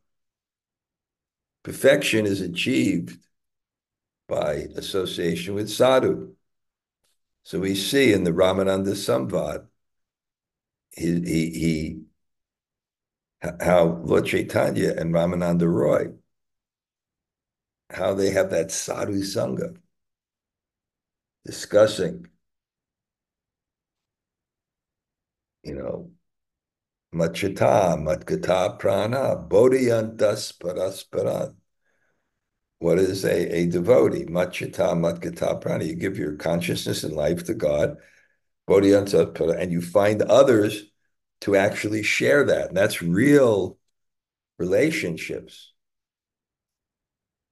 Perfection 1.63 2.25
is 2.25 2.41
achieved 2.41 3.19
by 4.27 4.69
association 4.75 5.55
with 5.55 5.69
sadhu. 5.69 6.35
So 7.43 7.61
we 7.61 7.75
see 7.75 8.15
in 8.15 8.25
the 8.25 8.31
Ramananda 8.31 8.95
Samvad, 8.95 9.67
he, 10.93 11.21
he, 11.21 11.51
he 11.51 12.01
how 13.61 14.01
Lord 14.03 14.25
Chaitanya 14.25 14.95
and 14.97 15.13
Ramananda 15.13 15.69
Roy, 15.71 16.07
how 17.91 18.15
they 18.15 18.31
have 18.31 18.49
that 18.49 18.71
sadhu 18.71 19.21
sangha 19.21 19.77
discussing, 21.45 22.29
you 25.63 25.75
know, 25.75 26.11
Machita, 27.15 27.97
Matgata 27.99 28.79
Prana, 28.79 29.37
Bodhiyantas 29.37 30.57
Parasparan. 30.59 31.55
What 32.79 32.99
is 32.99 33.25
a, 33.25 33.57
a 33.57 33.67
devotee? 33.67 34.25
Machita, 34.25 34.95
Matgata 34.97 35.61
Prana. 35.61 35.85
You 35.85 35.95
give 35.95 36.19
your 36.19 36.37
consciousness 36.37 37.05
and 37.05 37.15
life 37.15 37.45
to 37.45 37.55
God, 37.55 37.97
Bodhiyantas 38.69 39.35
Parana, 39.35 39.59
and 39.59 39.71
you 39.71 39.81
find 39.83 40.23
others 40.23 40.85
to 41.43 41.57
actually 41.57 42.03
share 42.03 42.45
that. 42.45 42.69
And 42.69 42.77
that's 42.77 43.03
real 43.03 43.79
relationships. 44.59 45.73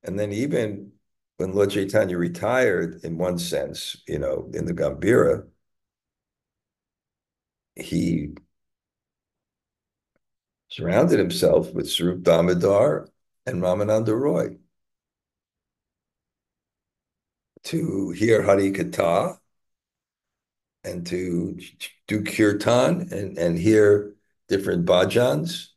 And 0.02 0.18
then 0.18 0.32
even 0.32 0.92
when 1.36 1.54
Lord 1.54 1.70
Chaitanya 1.70 2.16
retired, 2.16 3.00
in 3.04 3.18
one 3.18 3.38
sense, 3.38 4.02
you 4.08 4.18
know, 4.18 4.50
in 4.54 4.64
the 4.64 4.72
Gambhira, 4.72 5.46
he 7.80 8.34
surrounded 10.68 11.18
himself 11.18 11.72
with 11.74 11.90
Swarup 11.90 12.22
Damodar 12.22 13.08
and 13.46 13.62
Ramananda 13.62 14.18
Roy 14.18 14.56
to 17.64 18.10
hear 18.10 18.42
Hari 18.42 18.72
Katha 18.72 19.38
and 20.84 21.06
to 21.06 21.58
do 22.06 22.24
kirtan 22.24 23.08
and, 23.12 23.36
and 23.38 23.58
hear 23.58 24.14
different 24.48 24.86
bhajans. 24.86 25.68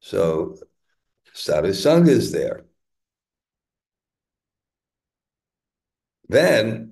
So 0.00 0.56
sadhu 1.32 1.70
sangha 1.70 2.08
is 2.08 2.32
there. 2.32 2.64
Then 6.28 6.89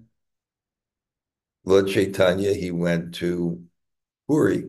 Lord 1.64 1.88
Chaitanya, 1.88 2.52
he 2.54 2.70
went 2.70 3.14
to 3.16 3.62
Puri. 4.26 4.68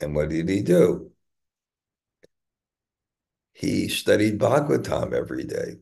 And 0.00 0.14
what 0.14 0.28
did 0.28 0.48
he 0.48 0.62
do? 0.62 1.10
He 3.52 3.88
studied 3.88 4.38
Bhagavatam 4.38 5.12
every 5.12 5.44
day. 5.44 5.78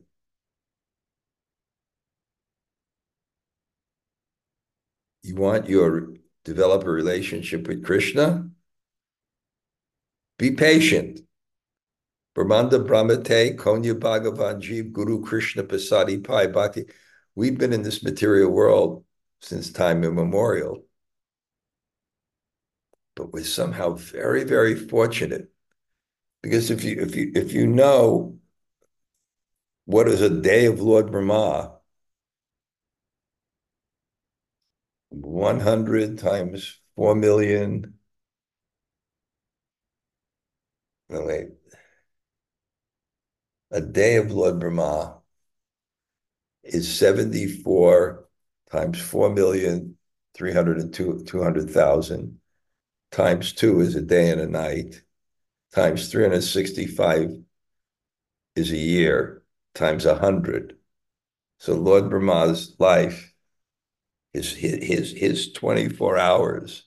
You 5.23 5.35
want 5.35 5.69
your 5.69 6.13
develop 6.43 6.83
a 6.83 6.91
relationship 6.91 7.67
with 7.67 7.83
Krishna? 7.83 8.49
Be 10.37 10.51
patient. 10.51 11.21
Brahmanda 12.35 12.79
Brahmate, 12.79 13.55
Konya 13.57 13.93
Bhagavan 13.93 14.59
Jeev, 14.59 14.91
Guru 14.91 15.23
Krishna 15.23 15.63
Pasadi 15.63 16.23
Pai 16.23 16.47
Bhakti. 16.47 16.85
We've 17.35 17.57
been 17.57 17.73
in 17.73 17.83
this 17.83 18.03
material 18.03 18.51
world 18.51 19.03
since 19.41 19.71
time 19.71 20.03
immemorial. 20.03 20.85
But 23.15 23.31
we're 23.31 23.43
somehow 23.43 23.91
very, 23.91 24.43
very 24.43 24.75
fortunate. 24.75 25.51
Because 26.41 26.71
if 26.71 26.83
you 26.83 26.99
if 27.01 27.15
you 27.15 27.31
if 27.35 27.53
you 27.53 27.67
know 27.67 28.37
what 29.85 30.07
is 30.07 30.21
a 30.21 30.29
day 30.29 30.65
of 30.65 30.81
Lord 30.81 31.11
Brahma, 31.11 31.77
100 35.09 36.17
times 36.19 36.79
4 36.95 37.15
million. 37.15 37.95
No, 41.09 41.23
wait. 41.25 41.49
A 43.71 43.81
day 43.81 44.15
of 44.15 44.31
Lord 44.31 44.59
Brahma 44.61 45.22
is 46.63 46.97
74 46.97 48.25
times 48.71 49.01
4 49.01 49.31
million, 49.31 49.97
200,000 50.35 52.39
times 53.11 53.53
two 53.53 53.79
is 53.79 53.95
a 53.95 54.01
day 54.01 54.31
and 54.31 54.41
a 54.41 54.47
night, 54.47 55.03
times 55.73 56.11
365 56.11 57.37
is 58.55 58.71
a 58.71 58.77
year, 58.77 59.43
times 59.75 60.05
100. 60.05 60.77
So 61.59 61.75
Lord 61.75 62.09
Brahma's 62.09 62.75
life 62.79 63.33
his 64.33 64.53
his 64.53 65.11
his 65.11 65.51
24 65.53 66.17
hours 66.17 66.85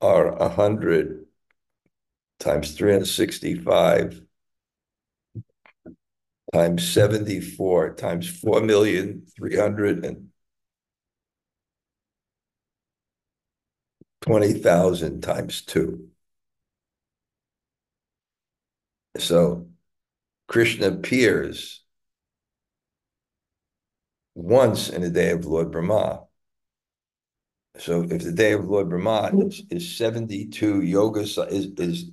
are 0.00 0.34
100 0.36 1.26
times 2.38 2.72
365 2.72 4.22
times 6.52 6.88
74 6.88 7.94
times 7.94 8.28
4 8.40 8.60
million 8.62 9.26
300 9.36 10.04
and 10.04 10.28
20,000 14.22 15.20
times 15.22 15.62
2 15.62 16.08
so 19.18 19.68
krishna 20.46 20.88
appears 20.88 21.82
once 24.38 24.88
in 24.88 25.02
the 25.02 25.10
day 25.10 25.30
of 25.32 25.44
Lord 25.46 25.72
Brahma. 25.72 26.24
So 27.78 28.02
if 28.02 28.22
the 28.22 28.32
day 28.32 28.52
of 28.52 28.68
Lord 28.68 28.88
Brahma 28.88 29.30
is, 29.46 29.62
is 29.70 29.96
72 29.96 30.82
yoga 30.82 31.20
is 31.20 31.38
is 31.38 32.10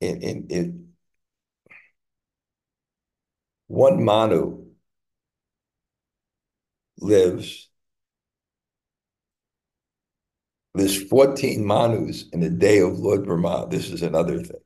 in, 0.00 0.22
in, 0.22 0.46
in 0.48 0.87
one 3.68 4.04
Manu 4.04 4.64
lives 7.00 7.70
there's 10.74 11.02
14 11.08 11.66
Manus 11.66 12.28
in 12.30 12.40
the 12.40 12.48
day 12.50 12.78
of 12.80 12.98
Lord 12.98 13.24
Brahma. 13.24 13.66
This 13.68 13.90
is 13.90 14.02
another 14.02 14.42
thing. 14.42 14.60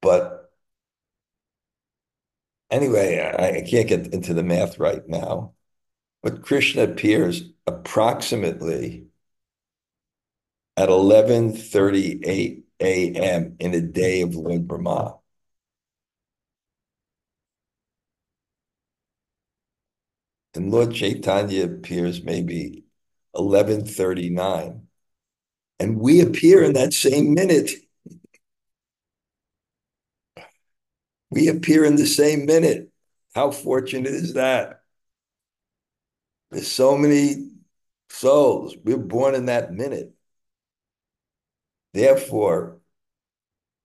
But 0.00 0.50
Anyway, 2.70 3.18
I, 3.18 3.58
I 3.58 3.62
can't 3.62 3.88
get 3.88 4.12
into 4.12 4.34
the 4.34 4.42
math 4.42 4.78
right 4.78 5.06
now, 5.08 5.54
but 6.22 6.42
Krishna 6.42 6.84
appears 6.84 7.44
approximately 7.66 9.08
at 10.76 10.88
11:38 10.88 12.64
a.m. 12.80 13.56
in 13.58 13.72
the 13.72 13.80
day 13.82 14.22
of 14.22 14.34
Lord 14.34 14.66
Brahma. 14.68 15.18
And 20.54 20.70
Lord 20.70 20.94
Chaitanya 20.94 21.64
appears 21.64 22.22
maybe 22.22 22.84
11:39. 23.34 24.88
And 25.80 25.98
we 26.00 26.20
appear 26.20 26.62
in 26.62 26.72
that 26.72 26.92
same 26.92 27.34
minute. 27.34 27.70
We 31.30 31.48
appear 31.48 31.84
in 31.84 31.96
the 31.96 32.06
same 32.06 32.46
minute. 32.46 32.90
How 33.34 33.50
fortunate 33.50 34.12
is 34.12 34.34
that? 34.34 34.82
There's 36.50 36.70
so 36.70 36.96
many 36.96 37.50
souls. 38.08 38.74
We're 38.82 38.96
born 38.96 39.34
in 39.34 39.46
that 39.46 39.72
minute. 39.72 40.14
Therefore, 41.92 42.80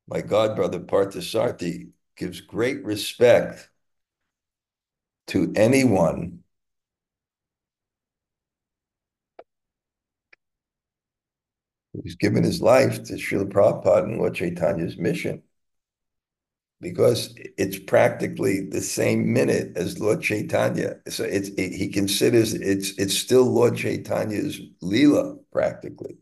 my 0.08 0.22
godbrother 0.22 0.86
Parthasarthi 0.86 1.90
gives 2.16 2.42
great 2.42 2.84
respect 2.84 3.70
to 5.28 5.52
anyone 5.56 6.43
who's 11.94 12.16
given 12.16 12.44
his 12.44 12.62
life 12.62 13.04
to 13.06 13.14
Srila 13.14 13.50
Prabhupada 13.52 14.04
and 14.04 14.18
Lord 14.18 14.36
Chaitanya's 14.36 14.98
mission 14.98 15.44
because 16.82 17.34
it's 17.58 17.80
practically 17.80 18.68
the 18.70 18.82
same 18.82 19.32
minute 19.34 19.76
as 19.78 20.00
Lord 20.00 20.22
Chaitanya. 20.22 20.98
So 21.08 21.24
it's 21.24 21.50
it, 21.50 21.74
he 21.74 21.88
considers 21.90 22.54
it's 22.54 22.92
it's 23.00 23.18
still 23.18 23.46
Lord 23.46 23.78
Chaitanya's 23.78 24.60
lila 24.82 25.38
practically. 25.52 26.18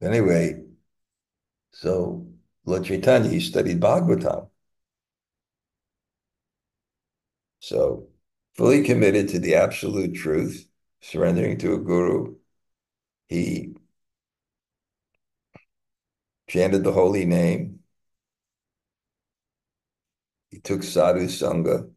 Anyway, 0.00 0.62
so 1.72 2.26
Lord 2.64 2.84
Chaitanya, 2.84 3.28
he 3.30 3.40
studied 3.40 3.80
Bhagavatam. 3.80 4.48
So 7.60 8.08
fully 8.54 8.82
committed 8.82 9.28
to 9.28 9.38
the 9.38 9.56
absolute 9.56 10.14
truth, 10.14 10.66
surrendering 11.00 11.58
to 11.58 11.74
a 11.74 11.78
guru, 11.78 12.36
he 13.28 13.74
chanted 16.48 16.84
the 16.84 16.92
holy 16.92 17.24
name. 17.24 17.80
He 20.50 20.60
took 20.60 20.84
sadhu 20.84 21.26
sangha, 21.26 21.90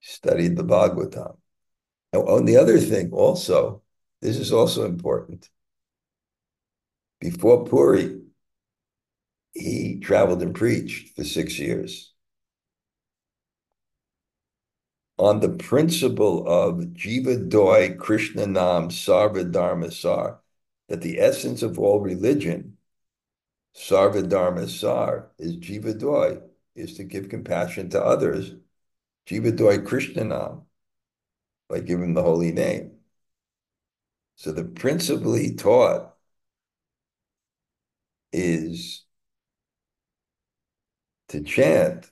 studied 0.00 0.56
the 0.56 0.64
Bhagavatam. 0.64 1.36
And 2.12 2.46
the 2.46 2.56
other 2.56 2.78
thing 2.78 3.10
also, 3.10 3.82
this 4.20 4.36
is 4.36 4.52
also 4.52 4.84
important. 4.84 5.50
Before 7.18 7.64
Puri, 7.64 8.20
he 9.52 9.98
traveled 9.98 10.42
and 10.42 10.54
preached 10.54 11.16
for 11.16 11.24
six 11.24 11.58
years 11.58 12.13
on 15.18 15.40
the 15.40 15.50
principle 15.50 16.46
of 16.48 16.76
Jiva 16.92 17.48
Doi 17.48 17.94
Krishna 17.94 18.46
Nam 18.46 18.88
Sarva 18.88 19.50
Dharma 19.50 19.90
Sar, 19.90 20.40
that 20.88 21.02
the 21.02 21.20
essence 21.20 21.62
of 21.62 21.78
all 21.78 22.00
religion, 22.00 22.76
Sarva 23.76 24.28
Dharma 24.28 24.68
Sar, 24.68 25.30
is 25.38 25.56
Jiva 25.56 25.98
Doi, 25.98 26.38
is 26.74 26.94
to 26.96 27.04
give 27.04 27.28
compassion 27.28 27.90
to 27.90 28.02
others. 28.02 28.54
Jiva 29.26 29.56
Doi 29.56 29.78
Krishna 29.78 30.24
Nam, 30.24 30.62
by 31.68 31.80
giving 31.80 32.14
the 32.14 32.22
holy 32.22 32.52
name. 32.52 32.92
So 34.36 34.52
the 34.52 34.64
principle 34.64 35.34
he 35.34 35.54
taught 35.54 36.14
is 38.32 39.04
to 41.28 41.40
chant 41.40 42.10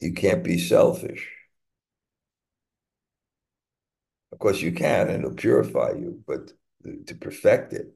you 0.00 0.12
can't 0.12 0.44
be 0.44 0.58
selfish. 0.58 1.28
Of 4.32 4.38
course, 4.40 4.60
you 4.60 4.72
can, 4.72 5.08
and 5.08 5.24
it'll 5.24 5.36
purify 5.36 5.92
you, 5.92 6.20
but 6.26 6.52
to 7.06 7.14
perfect 7.14 7.72
it, 7.72 7.94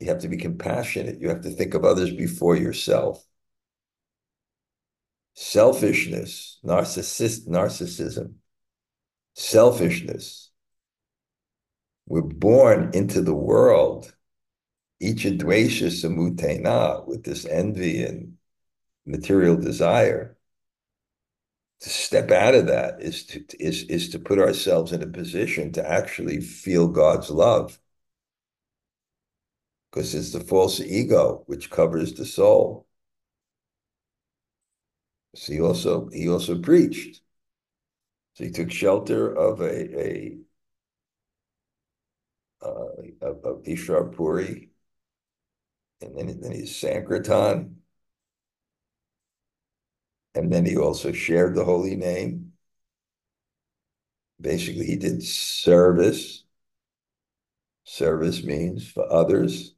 you 0.00 0.06
have 0.06 0.20
to 0.20 0.28
be 0.28 0.38
compassionate. 0.38 1.20
You 1.20 1.28
have 1.28 1.42
to 1.42 1.50
think 1.50 1.74
of 1.74 1.84
others 1.84 2.10
before 2.10 2.56
yourself. 2.56 3.22
Selfishness, 5.34 6.58
narcissist, 6.64 7.46
narcissism, 7.46 8.34
selfishness. 9.34 10.50
We're 12.06 12.22
born 12.22 12.92
into 12.94 13.20
the 13.20 13.34
world, 13.34 14.14
each 14.98 15.24
advesha 15.24 15.88
samutena, 15.88 17.06
with 17.06 17.22
this 17.24 17.44
envy 17.44 18.02
and 18.02 18.38
material 19.04 19.56
desire 19.56 20.37
to 21.80 21.88
step 21.88 22.30
out 22.30 22.54
of 22.54 22.66
that 22.66 23.00
is 23.00 23.24
to 23.26 23.44
is 23.60 23.84
is 23.84 24.08
to 24.10 24.18
put 24.18 24.38
ourselves 24.38 24.92
in 24.92 25.02
a 25.02 25.06
position 25.06 25.72
to 25.72 25.88
actually 25.88 26.40
feel 26.40 26.88
God's 26.88 27.30
love. 27.30 27.78
Because 29.90 30.14
it's 30.14 30.32
the 30.32 30.40
false 30.40 30.80
ego 30.80 31.44
which 31.46 31.70
covers 31.70 32.14
the 32.14 32.26
soul. 32.26 32.86
So 35.34 35.52
he 35.52 35.60
also 35.60 36.08
he 36.10 36.28
also 36.28 36.58
preached. 36.60 37.22
So 38.34 38.44
he 38.44 38.50
took 38.50 38.70
shelter 38.70 39.32
of 39.34 39.60
a 39.60 40.00
a 40.00 40.38
uh, 42.62 43.02
of, 43.22 43.44
of 43.44 43.62
Ishwar 43.64 44.14
Puri, 44.14 44.70
and 46.00 46.16
then 46.18 46.40
then 46.40 46.52
he's 46.52 46.76
Sankirtan, 46.76 47.77
and 50.38 50.52
then 50.52 50.64
he 50.64 50.76
also 50.76 51.10
shared 51.10 51.56
the 51.56 51.64
holy 51.64 51.96
name. 51.96 52.52
Basically, 54.40 54.86
he 54.86 54.94
did 54.94 55.20
service. 55.20 56.44
Service 57.82 58.44
means 58.44 58.88
for 58.88 59.12
others. 59.12 59.74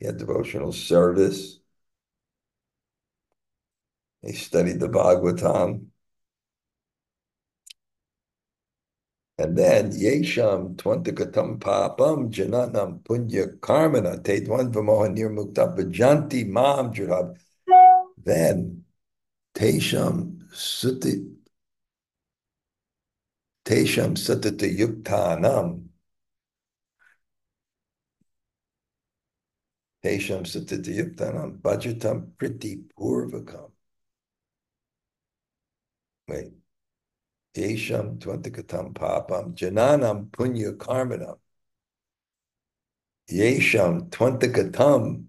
He 0.00 0.06
had 0.06 0.16
devotional 0.16 0.72
service. 0.72 1.60
He 4.22 4.32
studied 4.32 4.80
the 4.80 4.88
Bhagavatam. 4.88 5.86
And 9.38 9.56
then 9.56 9.92
Yesham 9.92 10.74
Twantakatam 10.74 11.60
Papam 11.60 12.32
Jananam 12.32 13.00
Punya 13.04 13.56
Karmana 13.60 14.20
Tedwan 14.20 14.72
Vamohanir 14.72 15.30
Mukta 15.30 15.72
Bhajanti 15.72 16.48
Mam 16.48 16.92
Jurab. 16.92 17.38
Then 18.18 18.84
Tesham 19.54 20.38
Suti 20.52 21.34
Tesham 23.64 24.16
Satata 24.16 24.66
Yuktanam 24.78 25.88
Tesham 30.04 30.42
Satata 30.44 30.88
Yuktanam 30.88 31.60
Bhajatam 31.60 32.32
Priti 32.38 32.82
Purvakam. 32.98 33.70
Wait. 36.28 36.52
Tesham 37.54 38.18
Twantakatam 38.18 38.92
Papam 38.94 39.54
Jananam 39.54 40.30
Punya 40.30 40.76
Karmanam. 40.76 41.38
Yesham 43.30 44.08
Twantakatam 44.10 45.24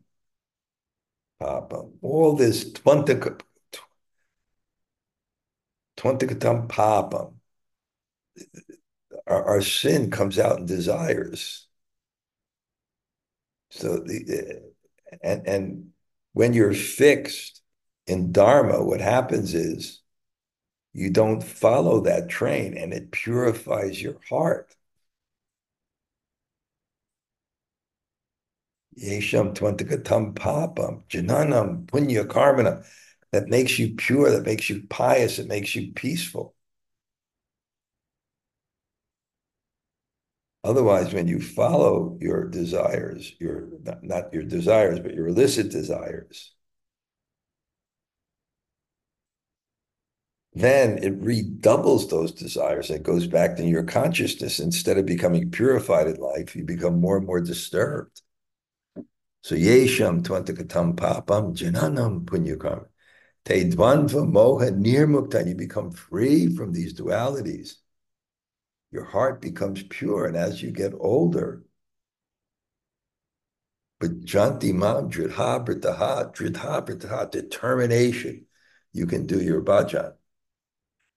Papam. 1.42 1.92
All 2.02 2.36
this 2.36 2.72
Twantakatam 2.72 3.42
Twantikatam 6.02 6.68
papam. 6.68 7.34
Our, 9.28 9.44
our 9.44 9.62
sin 9.62 10.10
comes 10.10 10.40
out 10.40 10.58
in 10.58 10.66
desires. 10.66 11.68
So 13.70 14.00
the 14.00 14.64
uh, 15.14 15.16
and 15.22 15.48
and 15.48 15.90
when 16.34 16.54
you're 16.54 16.74
fixed 16.74 17.62
in 18.08 18.32
dharma, 18.32 18.84
what 18.84 19.00
happens 19.00 19.54
is 19.54 20.02
you 20.92 21.12
don't 21.12 21.44
follow 21.44 22.02
that 22.02 22.30
train, 22.30 22.76
and 22.76 22.94
it 22.94 23.12
purifies 23.12 24.02
your 24.02 24.16
heart. 24.28 24.76
Yesham 29.00 29.54
twantikatam 29.54 30.34
papam 30.34 31.04
jananam 31.08 31.86
punya 31.86 32.26
karmana 32.26 32.84
that 33.32 33.48
makes 33.48 33.80
you 33.80 33.96
pure, 33.96 34.32
that 34.32 34.46
makes 34.46 34.70
you 34.70 34.84
pious, 34.90 35.38
that 35.38 35.48
makes 35.48 35.76
you 35.76 35.94
peaceful. 35.94 36.54
Otherwise, 40.64 41.14
when 41.14 41.28
you 41.28 41.42
follow 41.42 42.18
your 42.22 42.48
desires, 42.48 43.34
your 43.40 43.68
not, 43.84 44.04
not 44.04 44.34
your 44.34 44.44
desires, 44.44 45.00
but 45.00 45.14
your 45.14 45.28
illicit 45.28 45.70
desires, 45.72 46.54
then 50.54 51.00
it 51.02 51.14
redoubles 51.18 52.10
those 52.10 52.32
desires. 52.32 52.90
It 52.90 53.04
goes 53.04 53.26
back 53.26 53.56
to 53.58 53.66
your 53.66 53.84
consciousness. 53.84 54.60
Instead 54.60 54.98
of 54.98 55.06
becoming 55.06 55.50
purified 55.50 56.08
in 56.08 56.18
life, 56.18 56.56
you 56.56 56.64
become 56.64 57.00
more 57.00 57.18
and 57.18 57.26
more 57.26 57.42
disturbed. 57.42 58.22
So 59.44 59.56
yesham 59.56 60.22
twantakatam 60.22 60.96
papam 60.96 61.56
jananam 61.56 62.26
punyakam. 63.46 63.74
Teidvanva 63.76 64.32
moha 64.32 64.72
nirmukta, 64.72 65.48
you 65.48 65.56
become 65.56 65.92
free 65.92 66.54
from 66.56 66.72
these 66.74 66.94
dualities. 66.94 67.76
Your 68.92 69.06
heart 69.06 69.42
becomes 69.42 69.84
pure, 69.84 70.26
and 70.26 70.36
as 70.36 70.62
you 70.62 70.72
get 70.72 70.94
older, 71.00 71.64
but 74.00 74.26
janti 74.26 74.74
mam 74.74 75.10
dridha 75.10 75.66
britaha, 75.66 76.34
dridha 76.34 77.32
determination, 77.32 78.46
you 78.92 79.06
can 79.06 79.26
do 79.26 79.42
your 79.42 79.62
bhajan. 79.62 80.14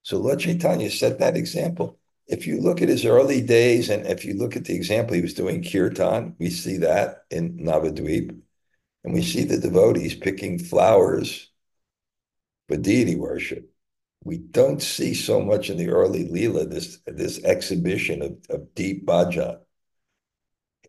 So 0.03 0.19
Lord 0.19 0.41
Chaitanya 0.41 0.91
set 0.91 1.19
that 1.19 1.37
example. 1.37 1.99
If 2.27 2.47
you 2.47 2.61
look 2.61 2.81
at 2.81 2.89
his 2.89 3.05
early 3.05 3.41
days, 3.41 3.91
and 3.91 4.07
if 4.07 4.25
you 4.25 4.35
look 4.35 4.55
at 4.55 4.65
the 4.65 4.75
example 4.75 5.15
he 5.15 5.23
was 5.23 5.35
doing 5.35 5.63
kirtan, 5.63 6.37
we 6.39 6.51
see 6.51 6.79
that 6.79 7.25
in 7.31 7.59
Navadvip, 7.59 8.39
and 9.03 9.15
we 9.15 9.23
see 9.23 9.45
the 9.45 9.59
devotees 9.59 10.15
picking 10.15 10.59
flowers 10.59 11.51
for 12.69 12.77
deity 12.77 13.17
worship. 13.17 13.71
We 14.25 14.39
don't 14.39 14.81
see 14.81 15.15
so 15.15 15.41
much 15.41 15.69
in 15.69 15.77
the 15.77 15.91
early 15.91 16.25
Leela, 16.27 16.69
this, 16.69 16.99
this 17.07 17.43
exhibition 17.45 18.23
of, 18.23 18.37
of 18.49 18.75
deep 18.75 19.07
bhajan. 19.07 19.59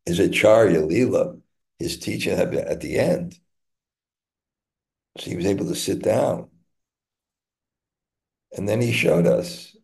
His 0.06 0.20
Acharya 0.20 0.82
Leela, 0.82 1.40
his 1.80 1.98
teaching 2.00 2.34
at 2.34 2.80
the 2.82 2.98
end. 2.98 3.38
So 5.18 5.30
he 5.30 5.36
was 5.36 5.46
able 5.46 5.66
to 5.68 5.76
sit 5.76 6.02
down. 6.02 6.50
And 8.56 8.70
then 8.70 8.82
he 8.82 8.94
showed 8.94 9.28
us, 9.28 9.76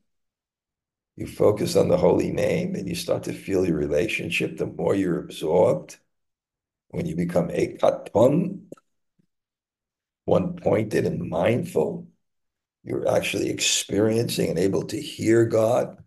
you 1.17 1.27
focus 1.27 1.75
on 1.75 1.89
the 1.89 1.97
holy 1.97 2.31
name 2.31 2.75
and 2.75 2.87
you 2.87 2.95
start 2.95 3.23
to 3.23 3.33
feel 3.33 3.65
your 3.65 3.77
relationship, 3.77 4.57
the 4.57 4.65
more 4.65 4.95
you're 4.95 5.19
absorbed, 5.19 5.97
when 6.89 7.05
you 7.05 7.15
become 7.15 7.49
ekatvam, 7.49 8.61
one 10.25 10.55
pointed 10.55 11.05
and 11.05 11.29
mindful, 11.29 12.07
you're 12.83 13.07
actually 13.07 13.49
experiencing 13.49 14.49
and 14.49 14.59
able 14.59 14.83
to 14.87 15.01
hear 15.01 15.45
God 15.45 16.03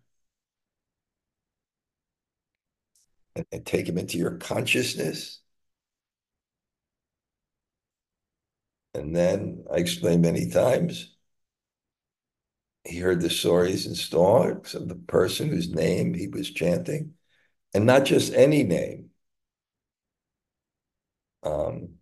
and, 3.37 3.47
and 3.53 3.67
take 3.67 3.89
him 3.89 3.99
into 3.99 4.19
your 4.19 4.37
consciousness. 4.39 5.41
And 8.95 9.15
then 9.15 9.65
I 9.73 9.77
explained 9.79 10.23
many 10.23 10.51
times, 10.51 11.15
he 12.85 12.99
heard 12.99 13.21
the 13.21 13.31
stories 13.31 13.87
and 13.87 13.97
stories 13.97 14.75
of 14.75 14.89
the 14.89 14.95
person 14.95 15.49
whose 15.49 15.75
name 15.75 16.15
he 16.15 16.29
was 16.29 16.51
chanting, 16.51 17.15
and 17.73 17.87
not 17.87 18.05
just 18.05 18.33
any 18.35 18.63
name. 18.63 19.11
Um, 21.43 21.94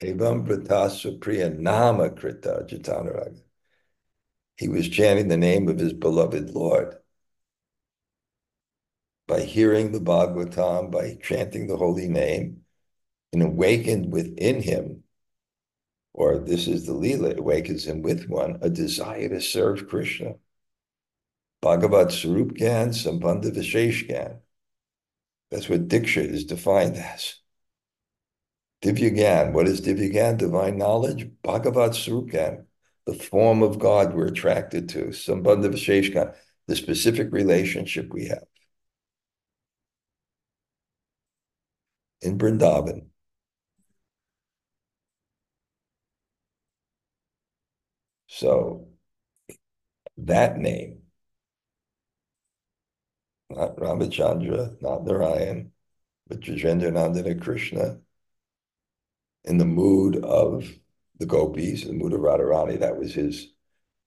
Evam 0.00 0.46
Nama 1.58 2.10
Krita 2.10 2.66
Jatanaraga. 2.68 3.42
He 4.56 4.68
was 4.68 4.88
chanting 4.88 5.28
the 5.28 5.36
name 5.36 5.68
of 5.68 5.78
his 5.78 5.92
beloved 5.92 6.50
Lord. 6.50 6.96
By 9.26 9.40
hearing 9.40 9.92
the 9.92 10.00
Bhagavatam, 10.00 10.90
by 10.90 11.18
chanting 11.22 11.66
the 11.66 11.76
holy 11.76 12.08
name, 12.08 12.62
and 13.32 13.42
awakened 13.42 14.12
within 14.12 14.62
him, 14.62 15.02
or 16.14 16.38
this 16.38 16.66
is 16.66 16.86
the 16.86 16.94
Leela, 16.94 17.36
awakens 17.36 17.86
him 17.86 18.02
with 18.02 18.28
one, 18.28 18.58
a 18.62 18.70
desire 18.70 19.28
to 19.28 19.40
serve 19.40 19.88
Krishna. 19.88 20.36
Bhagavat 21.60 22.08
Sarup 22.08 22.56
Gyan, 22.56 22.88
Sambandha 22.88 23.52
Vishesh 23.52 24.08
Gyan. 24.08 24.38
That's 25.50 25.68
what 25.68 25.88
Diksha 25.88 26.24
is 26.24 26.44
defined 26.44 26.96
as. 26.96 27.34
Divya 28.82 29.10
Gyan. 29.14 29.52
What 29.52 29.66
is 29.68 29.80
Divya 29.80 30.12
Gyan? 30.12 30.36
Divine 30.38 30.78
knowledge. 30.78 31.28
Bhagavat 31.42 31.92
Sarup 31.92 32.64
the 33.06 33.14
form 33.14 33.62
of 33.62 33.78
God 33.78 34.14
we're 34.14 34.26
attracted 34.26 34.88
to. 34.90 35.06
Sambandha 35.06 35.70
the 36.66 36.76
specific 36.76 37.32
relationship 37.32 38.12
we 38.12 38.26
have. 38.26 38.44
In 42.22 42.38
Vrindavan, 42.38 43.08
So 48.28 48.86
that 50.18 50.58
name, 50.58 51.02
not 53.50 53.76
Ramachandra, 53.76 54.80
not 54.82 55.04
Narayan, 55.04 55.72
but 56.28 56.40
Nandana 56.92 57.40
Krishna, 57.40 58.00
in 59.48 59.58
the 59.58 59.64
mood 59.64 60.16
of 60.24 60.70
the 61.18 61.26
gopis, 61.26 61.82
in 61.82 61.88
the 61.88 62.04
mood 62.04 62.12
of 62.12 62.20
Radharani, 62.20 62.78
that 62.80 62.96
was 62.96 63.14
his 63.14 63.48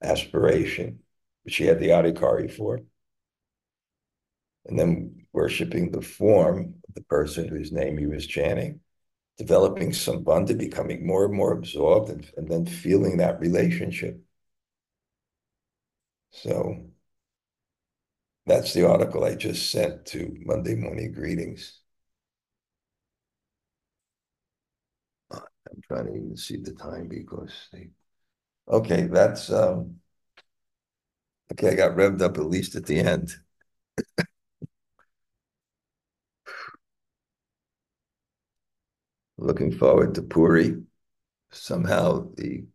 aspiration, 0.02 1.00
which 1.44 1.58
he 1.58 1.66
had 1.66 1.80
the 1.80 1.90
adhikari 1.90 2.50
for. 2.50 2.80
And 4.66 4.80
then 4.80 5.26
worshiping 5.34 5.92
the 5.92 6.02
form 6.02 6.76
of 6.88 6.94
the 6.94 7.04
person 7.04 7.48
whose 7.48 7.72
name 7.72 7.98
he 7.98 8.06
was 8.06 8.26
chanting 8.26 8.80
developing 9.38 9.90
sambandha, 9.92 10.56
becoming 10.56 11.06
more 11.06 11.26
and 11.26 11.34
more 11.34 11.54
absorbed, 11.54 12.10
and, 12.10 12.32
and 12.38 12.48
then 12.48 12.66
feeling 12.66 13.18
that 13.18 13.40
relationship. 13.40 14.22
So 16.32 16.86
that's 18.46 18.74
the 18.74 18.88
article 18.88 19.24
I 19.24 19.36
just 19.36 19.72
sent 19.72 20.06
to 20.08 20.36
Monday 20.46 20.76
Morning 20.76 21.12
Greetings. 21.12 21.81
I'm 25.72 25.82
trying 25.88 26.06
to 26.08 26.16
even 26.16 26.38
see 26.38 26.58
the 26.58 26.74
time 26.74 27.08
because 27.08 27.52
they. 27.72 27.90
Okay, 28.70 29.04
that's 29.08 29.52
um. 29.52 30.00
Okay, 31.52 31.70
I 31.72 31.76
got 31.76 31.96
revved 31.98 32.22
up 32.22 32.38
at 32.38 32.46
least 32.46 32.76
at 32.76 32.86
the 32.86 33.00
end. 33.00 33.36
looking 39.38 39.72
forward 39.72 40.16
to 40.16 40.22
Puri. 40.22 40.84
Somehow 41.52 42.32
the 42.36 42.66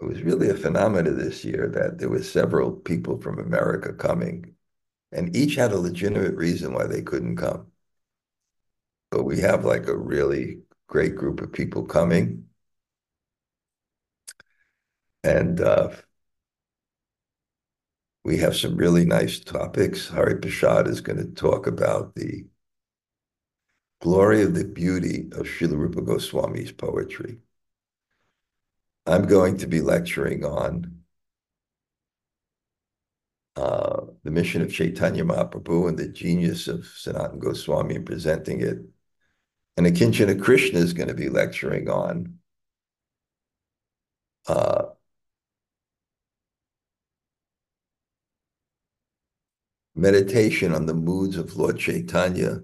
it 0.00 0.04
was 0.04 0.22
really 0.22 0.48
a 0.50 0.54
phenomenon 0.54 1.16
this 1.18 1.44
year 1.44 1.68
that 1.68 1.98
there 1.98 2.08
were 2.08 2.22
several 2.22 2.70
people 2.72 3.20
from 3.20 3.38
America 3.38 3.92
coming, 3.92 4.54
and 5.12 5.36
each 5.36 5.56
had 5.56 5.72
a 5.72 5.78
legitimate 5.78 6.34
reason 6.36 6.74
why 6.74 6.86
they 6.86 7.02
couldn't 7.02 7.36
come. 7.36 7.72
But 9.10 9.22
we 9.24 9.40
have 9.40 9.64
like 9.64 9.86
a 9.86 9.96
really 9.96 10.60
great 10.94 11.16
group 11.16 11.40
of 11.40 11.52
people 11.52 11.82
coming. 11.82 12.44
And 15.24 15.60
uh, 15.60 15.88
we 18.24 18.36
have 18.36 18.54
some 18.54 18.76
really 18.76 19.04
nice 19.04 19.40
topics. 19.40 20.06
Hari 20.06 20.36
Prasad 20.36 20.86
is 20.86 21.00
going 21.00 21.18
to 21.18 21.34
talk 21.34 21.66
about 21.66 22.14
the 22.14 22.46
glory 24.02 24.42
of 24.42 24.54
the 24.54 24.64
beauty 24.64 25.26
of 25.32 25.48
Srila 25.48 25.76
Rupa 25.76 26.00
Goswami's 26.00 26.70
poetry. 26.70 27.38
I'm 29.04 29.26
going 29.26 29.56
to 29.56 29.66
be 29.66 29.80
lecturing 29.80 30.44
on 30.44 31.00
uh, 33.56 34.02
the 34.22 34.30
mission 34.30 34.62
of 34.62 34.72
Chaitanya 34.72 35.24
Mahaprabhu 35.24 35.88
and 35.88 35.98
the 35.98 36.06
genius 36.06 36.68
of 36.68 36.86
Sanatan 36.86 37.40
Goswami 37.40 37.96
in 37.96 38.04
presenting 38.04 38.60
it. 38.60 38.93
And 39.76 39.86
Akinchana 39.86 40.40
Krishna 40.40 40.78
is 40.78 40.92
going 40.92 41.08
to 41.08 41.14
be 41.14 41.28
lecturing 41.28 41.88
on 41.88 42.38
uh, 44.46 44.84
meditation 49.94 50.74
on 50.74 50.86
the 50.86 50.94
moods 50.94 51.36
of 51.36 51.56
Lord 51.56 51.78
Chaitanya 51.78 52.60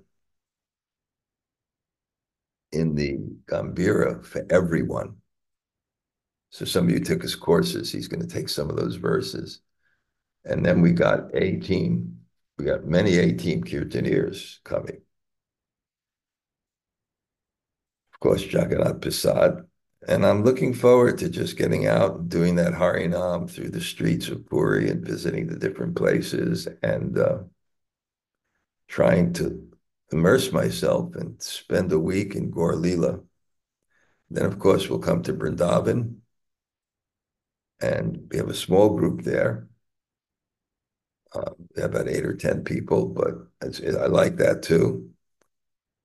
in 2.73 2.95
the 2.95 3.19
Gambhira 3.47 4.25
for 4.25 4.47
everyone. 4.51 5.17
So 6.51 6.65
some 6.65 6.85
of 6.85 6.91
you 6.91 7.01
took 7.01 7.23
his 7.23 7.35
courses. 7.37 7.91
He's 7.91 8.09
going 8.09 8.21
to 8.21 8.27
take 8.27 8.49
some 8.49 8.71
of 8.71 8.77
those 8.77 8.97
verses. 8.97 9.61
And 10.45 10.65
then 10.65 10.81
we 10.81 10.93
got 10.93 11.35
a 11.35 11.57
team. 11.59 12.19
We 12.59 12.65
got 12.65 12.85
many 12.85 13.19
A 13.19 13.33
team 13.33 13.63
Kirtaniyas 13.63 14.63
coming. 14.65 15.01
Of 18.10 18.10
course, 18.21 18.45
Jagannath 18.45 19.01
Prasad. 19.01 19.65
And 20.09 20.25
I'm 20.25 20.45
looking 20.45 20.73
forward 20.73 21.19
to 21.19 21.29
just 21.29 21.59
getting 21.59 21.87
out 21.87 22.17
and 22.17 22.29
doing 22.29 22.57
that 22.57 22.73
Harinam 22.73 23.51
through 23.51 23.71
the 23.71 23.81
streets 23.81 24.29
of 24.29 24.47
Puri 24.47 24.91
and 24.91 25.05
visiting 25.05 25.47
the 25.47 25.59
different 25.59 25.95
places 25.95 26.67
and 26.83 27.19
uh, 27.19 27.39
trying 28.89 29.33
to 29.35 29.69
immerse 30.11 30.53
myself 30.53 31.15
and 31.17 31.41
spend 31.43 31.93
a 31.93 31.99
week 31.99 32.35
in 32.35 32.51
Gaur 32.51 32.77
Lila. 32.77 33.21
Then, 34.31 34.47
of 34.47 34.59
course, 34.59 34.89
we'll 34.89 35.01
come 35.01 35.23
to 35.25 35.35
Brindavan, 35.35 36.17
and 37.81 38.29
we 38.31 38.39
have 38.39 38.49
a 38.49 38.55
small 38.55 38.97
group 38.97 39.23
there. 39.23 39.69
Uh, 41.33 41.53
about 41.77 42.09
eight 42.09 42.25
or 42.25 42.35
10 42.35 42.65
people, 42.65 43.07
but 43.07 43.35
I 43.63 44.07
like 44.07 44.37
that 44.39 44.63
too. 44.65 45.11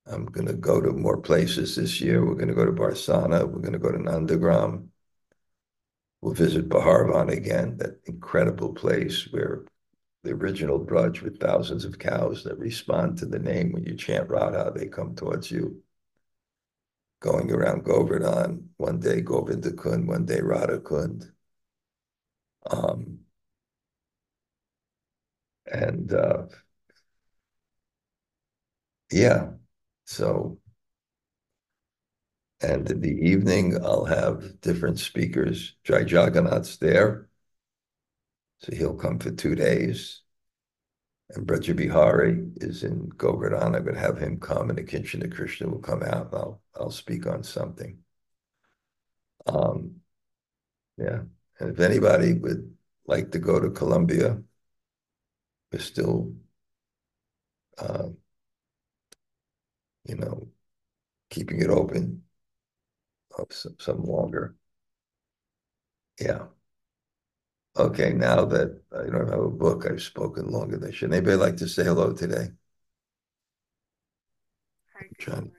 I'm 0.07 0.25
going 0.25 0.47
to 0.47 0.53
go 0.53 0.81
to 0.81 0.91
more 0.91 1.17
places 1.19 1.75
this 1.75 1.99
year. 1.99 2.23
We're 2.25 2.35
going 2.35 2.49
to 2.49 2.53
go 2.53 2.65
to 2.65 2.71
Barsana. 2.71 3.47
We're 3.47 3.61
going 3.61 3.73
to 3.73 3.79
go 3.79 3.91
to 3.91 3.97
Nandagram. 3.97 4.87
We'll 6.21 6.33
visit 6.33 6.69
Baharvan 6.69 7.31
again, 7.31 7.77
that 7.77 8.01
incredible 8.05 8.73
place 8.73 9.27
where 9.31 9.65
the 10.23 10.31
original 10.31 10.83
Braj 10.83 11.21
with 11.21 11.39
thousands 11.39 11.85
of 11.85 11.99
cows 11.99 12.43
that 12.43 12.57
respond 12.57 13.17
to 13.19 13.25
the 13.25 13.39
name 13.39 13.71
when 13.71 13.83
you 13.83 13.95
chant 13.95 14.29
Radha, 14.29 14.71
they 14.75 14.87
come 14.87 15.15
towards 15.15 15.51
you. 15.51 15.81
Going 17.21 17.51
around 17.51 17.83
Govardhan, 17.85 18.69
one 18.77 18.99
day 18.99 19.21
Govinda 19.21 19.71
Kund, 19.71 20.07
one 20.07 20.25
day 20.25 20.41
Radha 20.41 20.79
Kund. 20.79 21.31
Um, 22.69 23.19
and 25.71 26.13
uh, 26.13 26.43
yeah, 29.11 29.51
so 30.05 30.57
and 32.61 32.89
in 32.89 33.01
the 33.01 33.09
evening 33.09 33.77
I'll 33.83 34.05
have 34.05 34.61
different 34.61 34.99
speakers. 34.99 35.75
Jai 35.83 36.01
Jagannath's 36.01 36.77
there. 36.77 37.27
So 38.59 38.75
he'll 38.75 38.95
come 38.95 39.19
for 39.19 39.31
two 39.31 39.55
days. 39.55 40.21
And 41.31 41.45
Braja 41.45 41.73
Bihari 41.73 42.47
is 42.57 42.83
in 42.83 43.09
Govardhan. 43.09 43.75
I'm 43.75 43.83
going 43.83 43.95
to 43.95 43.99
have 43.99 44.17
him 44.17 44.39
come, 44.39 44.69
and 44.69 44.79
Akinchana 44.79 45.33
Krishna 45.33 45.67
will 45.67 45.79
come 45.79 46.03
out. 46.03 46.31
And 46.31 46.35
I'll 46.35 46.61
I'll 46.79 46.91
speak 46.91 47.25
on 47.25 47.43
something. 47.43 47.97
Um, 49.47 49.95
yeah, 50.97 51.21
and 51.59 51.71
if 51.71 51.79
anybody 51.79 52.33
would 52.33 52.75
like 53.07 53.31
to 53.31 53.39
go 53.39 53.59
to 53.59 53.69
Columbia. 53.69 54.41
We're 55.71 55.79
still, 55.79 56.33
um, 57.77 58.17
you 60.05 60.15
know, 60.15 60.47
keeping 61.29 61.61
it 61.61 61.69
open 61.69 62.23
uh, 63.37 63.43
of 63.43 63.53
some, 63.53 63.75
some 63.79 64.03
longer. 64.03 64.55
Yeah. 66.19 66.45
Okay, 67.77 68.13
now 68.13 68.45
that 68.45 68.81
I 68.93 69.09
don't 69.09 69.29
have 69.29 69.39
a 69.39 69.49
book, 69.49 69.85
I've 69.89 70.01
spoken 70.01 70.49
longer 70.49 70.77
than 70.77 70.89
I 70.89 70.93
should. 70.93 71.11
Anybody 71.13 71.35
like 71.35 71.57
to 71.57 71.67
say 71.67 71.83
hello 71.83 72.13
today? 72.13 72.51
Hi, 74.93 75.07
John. 75.19 75.51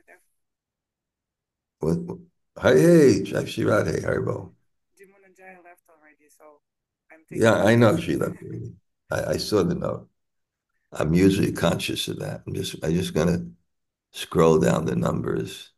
What, 1.81 1.99
what- 1.99 2.19
hi, 2.57 2.73
hey, 2.75 3.23
Jai 3.23 3.45
Shri 3.45 3.65
Radhe, 3.65 4.03
Haribol. 4.03 4.53
Jimon 4.99 5.21
left 5.63 5.83
already, 5.91 6.29
so 6.29 6.61
I'm 7.11 7.21
Yeah, 7.31 7.63
I 7.63 7.75
know 7.77 7.99
she 7.99 8.17
left 8.17 8.37
already. 8.43 8.73
I, 9.11 9.25
I 9.33 9.37
saw 9.37 9.63
the 9.63 9.75
note. 9.75 10.09
I'm 10.93 11.13
usually 11.13 11.53
conscious 11.53 12.09
of 12.09 12.19
that. 12.21 12.43
I'm 12.47 12.55
just, 12.55 12.77
I'm 12.83 12.95
just 12.95 13.13
gonna 13.13 13.45
scroll 14.17 14.59
down 14.59 14.87
the 14.87 14.97
numbers. 14.97 15.71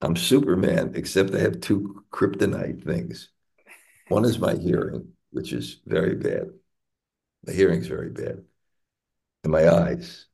I'm 0.00 0.16
Superman, 0.16 0.92
except 0.94 1.34
I 1.34 1.40
have 1.40 1.60
two 1.60 2.04
kryptonite 2.10 2.84
things. 2.84 3.30
One 4.08 4.24
is 4.24 4.38
my 4.38 4.54
hearing, 4.56 5.12
which 5.30 5.52
is 5.52 5.80
very 5.84 6.14
bad. 6.14 6.50
The 7.42 7.52
hearing's 7.52 7.86
very 7.86 8.10
bad. 8.10 8.44
And 9.44 9.52
my 9.52 9.68
eyes. 9.68 10.26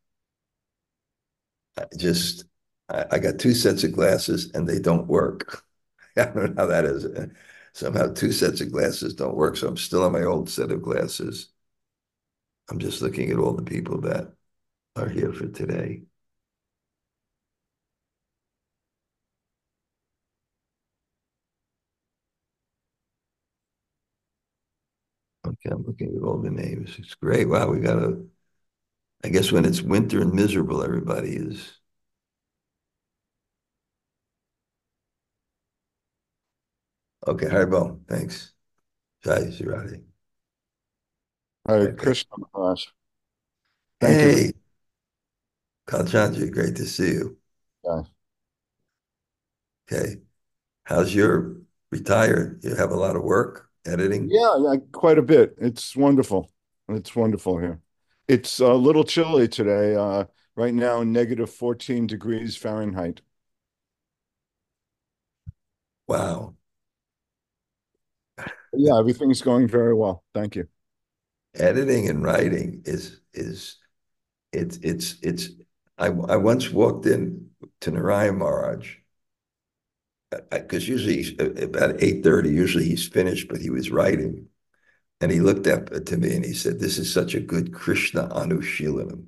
I 1.76 1.86
just, 1.96 2.44
I, 2.88 3.06
I 3.12 3.18
got 3.18 3.38
two 3.38 3.54
sets 3.54 3.82
of 3.82 3.92
glasses 3.92 4.52
and 4.54 4.68
they 4.68 4.78
don't 4.78 5.08
work. 5.08 5.64
I 6.16 6.26
don't 6.26 6.54
know 6.54 6.62
how 6.62 6.66
that 6.66 6.84
is. 6.84 7.06
Somehow 7.72 8.12
two 8.12 8.30
sets 8.30 8.60
of 8.60 8.70
glasses 8.70 9.14
don't 9.14 9.36
work. 9.36 9.56
So 9.56 9.66
I'm 9.66 9.76
still 9.76 10.04
on 10.04 10.12
my 10.12 10.22
old 10.22 10.48
set 10.48 10.70
of 10.70 10.82
glasses. 10.82 11.48
I'm 12.70 12.78
just 12.78 13.02
looking 13.02 13.30
at 13.30 13.38
all 13.38 13.52
the 13.52 13.62
people 13.62 14.00
that 14.02 14.32
are 14.96 15.08
here 15.08 15.32
for 15.32 15.46
today. 15.48 16.02
Okay, 25.46 25.70
I'm 25.70 25.84
looking 25.84 26.16
at 26.16 26.22
all 26.22 26.38
the 26.40 26.50
names. 26.50 26.96
It's 26.98 27.14
great. 27.14 27.48
Wow, 27.48 27.70
we 27.70 27.80
got 27.80 27.98
a, 27.98 28.24
I 29.24 29.28
guess 29.28 29.52
when 29.52 29.64
it's 29.64 29.82
winter 29.82 30.22
and 30.22 30.32
miserable, 30.32 30.82
everybody 30.82 31.30
is. 31.36 31.80
Okay, 37.26 37.46
Haribol, 37.46 38.00
thanks. 38.08 38.52
Jai. 39.24 39.50
Hare 39.50 40.00
Okay. 41.68 41.96
Krishna 41.96 42.36
Maharaj. 42.38 42.86
Thank 44.00 44.54
you. 44.54 44.63
Hey, 45.86 45.96
Kalchandji, 45.96 46.50
great 46.50 46.76
to 46.76 46.84
see 46.86 47.12
you. 47.12 47.36
Yeah. 47.84 48.02
Okay. 49.90 50.16
How's 50.84 51.14
your 51.14 51.56
retired? 51.90 52.64
You 52.64 52.74
have 52.76 52.90
a 52.90 52.96
lot 52.96 53.16
of 53.16 53.22
work 53.22 53.70
editing? 53.86 54.28
Yeah, 54.30 54.56
yeah, 54.58 54.76
quite 54.92 55.18
a 55.18 55.22
bit. 55.22 55.54
It's 55.58 55.96
wonderful. 55.96 56.50
It's 56.88 57.14
wonderful 57.14 57.58
here. 57.58 57.80
It's 58.28 58.60
a 58.60 58.74
little 58.74 59.04
chilly 59.04 59.48
today. 59.48 59.94
Uh, 59.94 60.24
right 60.56 60.74
now, 60.74 61.02
negative 61.02 61.50
14 61.50 62.06
degrees 62.06 62.56
Fahrenheit. 62.56 63.20
Wow. 66.06 66.54
Yeah, 68.72 68.98
everything's 68.98 69.42
going 69.42 69.68
very 69.68 69.94
well. 69.94 70.24
Thank 70.34 70.56
you. 70.56 70.68
Editing 71.54 72.08
and 72.08 72.22
writing 72.24 72.82
is 72.84 73.20
is 73.32 73.76
it's 74.52 74.78
it's 74.78 75.16
it's 75.22 75.50
I 75.98 76.06
I 76.06 76.36
once 76.36 76.70
walked 76.70 77.04
in 77.06 77.50
to 77.80 77.90
Narayan 77.90 78.38
Maharaj 78.38 78.96
because 80.50 80.88
usually 80.88 81.22
he's- 81.22 81.62
about 81.62 82.02
8:30, 82.02 82.50
usually 82.50 82.84
he's 82.84 83.06
finished, 83.06 83.48
but 83.48 83.60
he 83.60 83.70
was 83.70 83.90
writing. 83.90 84.48
And 85.20 85.32
he 85.32 85.40
looked 85.40 85.66
up 85.68 85.90
to 86.06 86.16
me 86.18 86.34
and 86.36 86.44
he 86.44 86.54
said, 86.54 86.80
This 86.80 86.98
is 86.98 87.12
such 87.12 87.34
a 87.34 87.40
good 87.40 87.72
Krishna 87.74 88.28
Anushilanam. 88.30 89.26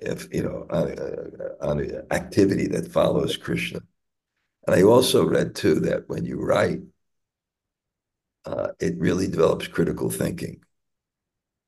If 0.00 0.32
you 0.32 0.42
know, 0.42 0.66
uh, 0.70 1.54
uh, 1.60 1.66
on 1.68 1.90
activity 2.10 2.66
that 2.68 2.90
follows 2.90 3.36
Krishna. 3.36 3.80
And 4.66 4.76
I 4.76 4.82
also 4.82 5.26
read 5.26 5.54
too 5.56 5.80
that 5.80 6.08
when 6.08 6.24
you 6.26 6.40
write, 6.40 6.80
uh, 8.44 8.68
it 8.80 8.96
really 8.98 9.26
develops 9.28 9.66
critical 9.68 10.10
thinking. 10.10 10.62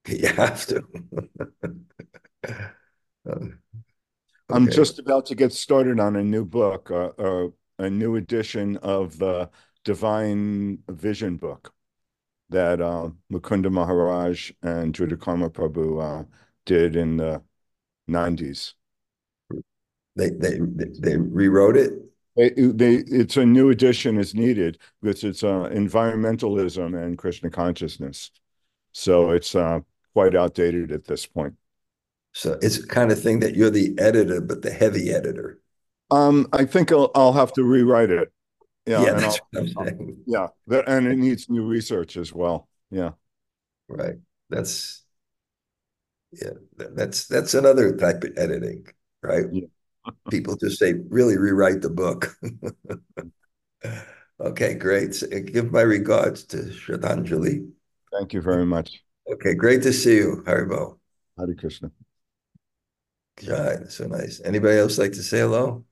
You 0.09 0.29
have 0.29 0.67
to. 0.67 0.85
Um, 3.29 3.59
I'm 4.51 4.71
just 4.71 4.99
about 4.99 5.27
to 5.27 5.35
get 5.35 5.53
started 5.53 6.01
on 6.01 6.17
a 6.17 6.25
new 6.25 6.45
book, 6.45 6.91
uh, 6.91 7.11
uh, 7.19 7.49
a 7.79 7.91
new 7.91 8.17
edition 8.17 8.79
of 8.79 9.19
the 9.19 9.51
Divine 9.85 10.79
Vision 10.89 11.37
book 11.37 11.73
that 12.51 12.81
uh, 12.81 13.11
Mukunda 13.31 13.71
Maharaj 13.71 14.53
and 14.63 14.95
Drutakarma 14.95 15.51
Prabhu 15.51 16.03
uh, 16.03 16.25
did 16.65 16.97
in 16.97 17.19
the 17.19 17.43
90s. 18.09 18.73
They 20.17 20.31
they 20.31 20.59
they 20.99 21.17
rewrote 21.17 21.77
it. 21.77 21.93
They, 22.37 22.51
they, 22.51 22.95
it's 22.95 23.37
a 23.37 23.45
new 23.45 23.71
edition 23.71 24.17
is 24.19 24.35
needed 24.35 24.79
because 25.03 25.25
it's 25.25 25.43
uh, 25.43 25.69
environmentalism 25.73 27.01
and 27.01 27.19
Krishna 27.19 27.51
consciousness. 27.51 28.31
So 28.93 29.31
it's 29.31 29.55
uh, 29.55 29.81
quite 30.15 30.37
outdated 30.37 30.93
at 30.93 31.05
this 31.05 31.27
point. 31.27 31.55
So 32.33 32.59
it's 32.63 32.85
kind 32.85 33.11
of 33.11 33.21
thing 33.21 33.41
that 33.41 33.57
you're 33.57 33.71
the 33.71 33.95
editor, 33.99 34.41
but 34.41 34.63
the 34.63 34.71
heavy 34.71 35.11
editor. 35.11 35.61
Um, 36.11 36.49
I 36.53 36.65
think 36.65 36.93
I'll, 36.93 37.11
I'll 37.15 37.33
have 37.33 37.53
to 37.55 37.65
rewrite 37.65 38.11
it. 38.11 38.33
Yeah, 38.87 39.03
Yeah, 39.03 39.11
and 39.11 39.19
that's 39.21 39.41
what 39.51 39.61
I'm 39.61 39.69
saying. 39.69 40.17
yeah, 40.27 40.47
that, 40.69 40.89
and 40.89 41.07
it 41.07 41.17
needs 41.17 41.49
new 41.51 41.67
research 41.67 42.17
as 42.17 42.33
well. 42.33 42.69
Yeah, 42.91 43.11
Right. 43.89 44.17
That's 44.51 45.05
yeah, 46.33 46.51
that's 46.77 47.27
that's 47.27 47.55
another 47.55 47.97
type 47.97 48.25
of 48.25 48.37
editing, 48.37 48.87
right? 49.23 49.47
Yeah. 49.51 49.67
People 50.31 50.57
just 50.57 50.79
say, 50.79 50.95
really 51.09 51.37
rewrite 51.37 51.83
the 51.83 51.91
book. 51.91 52.35
Okay, 54.41 54.75
great. 54.75 55.15
So, 55.17 55.27
uh, 55.27 55.41
Give 55.41 55.73
my 55.73 55.81
regards 55.81 56.45
to 56.45 56.59
Shraddhanjali. 56.59 57.69
thank 58.13 58.33
you 58.33 58.41
very 58.41 58.65
much. 58.65 59.03
Okay, 59.33 59.55
great 59.55 59.83
to 59.83 59.93
see 59.93 60.17
you, 60.17 60.43
Haribol. 60.47 60.99
Hare 61.37 61.55
Krishna. 61.55 61.91
Jai, 63.41 63.85
so 63.89 64.07
nice. 64.07 64.41
Anybody 64.45 64.79
else 64.79 64.99
like 64.99 65.13
to 65.13 65.23
say 65.23 65.41
hello? 65.41 65.85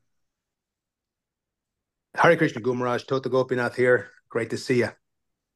Hare 2.15 2.37
Krishna 2.37 2.61
Gumaraj, 2.61 3.07
Tota 3.07 3.29
Gopinath 3.29 3.77
here. 3.77 4.11
Great 4.29 4.51
to 4.51 4.57
see 4.57 4.79
you. 4.79 4.91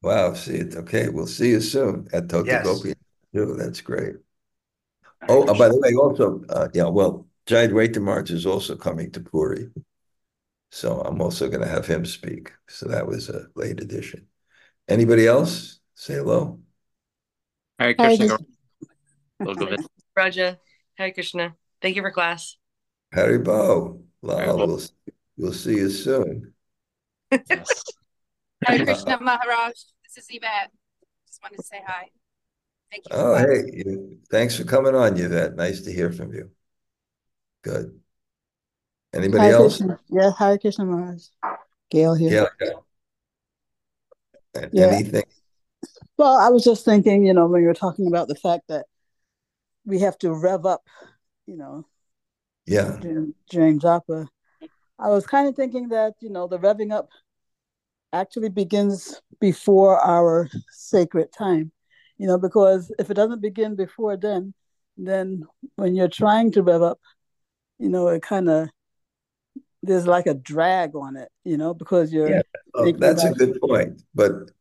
Wow, 0.01 0.33
see 0.33 0.55
it. 0.55 0.75
Okay, 0.75 1.09
we'll 1.09 1.27
see 1.27 1.49
you 1.49 1.61
soon 1.61 2.07
at 2.13 2.29
Tota 2.29 2.47
Yes. 2.47 2.63
Gopi. 2.65 2.93
too. 3.33 3.55
That's 3.57 3.81
great. 3.81 4.15
Hare 5.21 5.29
Oh, 5.29 5.43
uh, 5.43 5.57
by 5.57 5.69
the 5.69 5.79
way, 5.79 5.93
also, 5.93 6.43
uh, 6.49 6.67
yeah, 6.73 6.85
well, 6.85 7.27
Jai 7.45 7.67
March 7.67 8.31
is 8.31 8.45
also 8.45 8.75
coming 8.75 9.11
to 9.11 9.19
Puri. 9.19 9.69
So 10.71 11.01
I'm 11.01 11.21
also 11.21 11.49
going 11.49 11.61
to 11.61 11.67
have 11.67 11.85
him 11.85 12.05
speak. 12.05 12.51
So 12.69 12.87
that 12.87 13.05
was 13.05 13.29
a 13.29 13.47
late 13.55 13.81
addition. 13.81 14.27
Anybody 14.87 15.27
else? 15.27 15.79
Say 15.95 16.15
hello. 16.15 16.59
Hare 17.77 17.95
Hare 17.97 18.17
Krishna. 18.17 18.37
Krishna. 18.37 19.65
Go- 19.67 19.75
go. 19.75 19.83
Raja, 20.15 20.59
Hare 20.95 21.11
Krishna. 21.11 21.55
Thank 21.81 21.95
you 21.95 22.01
for 22.01 22.11
class. 22.11 22.57
Haribol. 23.13 24.03
Lal, 24.21 24.37
Haribol. 24.37 24.67
we'll, 24.67 24.81
we'll 25.37 25.53
see 25.53 25.75
you 25.75 25.89
soon. 25.89 26.53
Yes. 27.31 27.83
Hare 28.65 28.85
Krishna 28.85 29.19
Maharaj. 29.19 29.73
This 30.03 30.17
is 30.17 30.27
Yvette. 30.29 30.71
Just 31.27 31.41
wanted 31.41 31.57
to 31.57 31.63
say 31.63 31.81
hi. 31.85 32.09
Thank 32.91 33.05
you. 33.09 33.15
Oh, 33.15 33.33
class. 33.33 33.45
hey, 33.45 33.71
you, 33.73 34.19
thanks 34.29 34.55
for 34.55 34.63
coming 34.63 34.95
on, 34.95 35.17
Yvette. 35.17 35.55
Nice 35.55 35.81
to 35.81 35.91
hear 35.91 36.11
from 36.11 36.33
you. 36.33 36.51
Good. 37.63 37.99
Anybody 39.13 39.43
Hare 39.43 39.55
else? 39.55 39.77
Krishna. 39.77 39.99
Yeah, 40.09 40.31
Hare 40.37 40.57
Krishna 40.57 40.85
Maharaj. 40.85 41.23
Gail 41.89 42.13
here. 42.13 42.47
Yeah. 42.61 42.67
okay. 44.55 44.69
Yeah. 44.71 44.87
Anything? 44.87 45.23
Well, 46.17 46.37
I 46.37 46.49
was 46.49 46.63
just 46.63 46.85
thinking, 46.85 47.25
you 47.25 47.33
know, 47.33 47.47
when 47.47 47.61
you 47.61 47.67
were 47.67 47.73
talking 47.73 48.07
about 48.07 48.27
the 48.27 48.35
fact 48.35 48.67
that 48.67 48.85
we 49.85 49.99
have 49.99 50.17
to 50.19 50.31
rev 50.33 50.65
up, 50.65 50.83
you 51.45 51.57
know, 51.57 51.85
Yeah. 52.65 52.97
during, 52.99 53.33
during 53.49 53.79
Japa, 53.79 54.27
I 54.99 55.09
was 55.09 55.25
kind 55.25 55.47
of 55.47 55.55
thinking 55.55 55.89
that, 55.89 56.13
you 56.19 56.29
know, 56.29 56.47
the 56.47 56.59
revving 56.59 56.91
up 56.91 57.09
actually 58.13 58.49
begins 58.49 59.21
before 59.39 59.99
our 59.99 60.49
sacred 60.69 61.31
time, 61.31 61.71
you 62.17 62.27
know, 62.27 62.37
because 62.37 62.91
if 62.99 63.09
it 63.09 63.15
doesn't 63.15 63.41
begin 63.41 63.75
before 63.75 64.17
then, 64.17 64.53
then 64.97 65.43
when 65.75 65.95
you're 65.95 66.07
trying 66.09 66.51
to 66.51 66.61
rev 66.61 66.81
up, 66.81 66.99
you 67.79 67.89
know, 67.89 68.07
it 68.09 68.21
kind 68.21 68.49
of, 68.49 68.69
there's 69.81 70.05
like 70.05 70.27
a 70.27 70.33
drag 70.35 70.95
on 70.95 71.15
it, 71.15 71.29
you 71.43 71.57
know, 71.57 71.73
because 71.73 72.13
you're 72.13 72.29
Yeah. 72.29 72.41
Oh, 72.73 72.91
that's 72.91 73.23
a 73.23 73.33
good 73.33 73.59
point. 73.59 74.03
But 74.13 74.51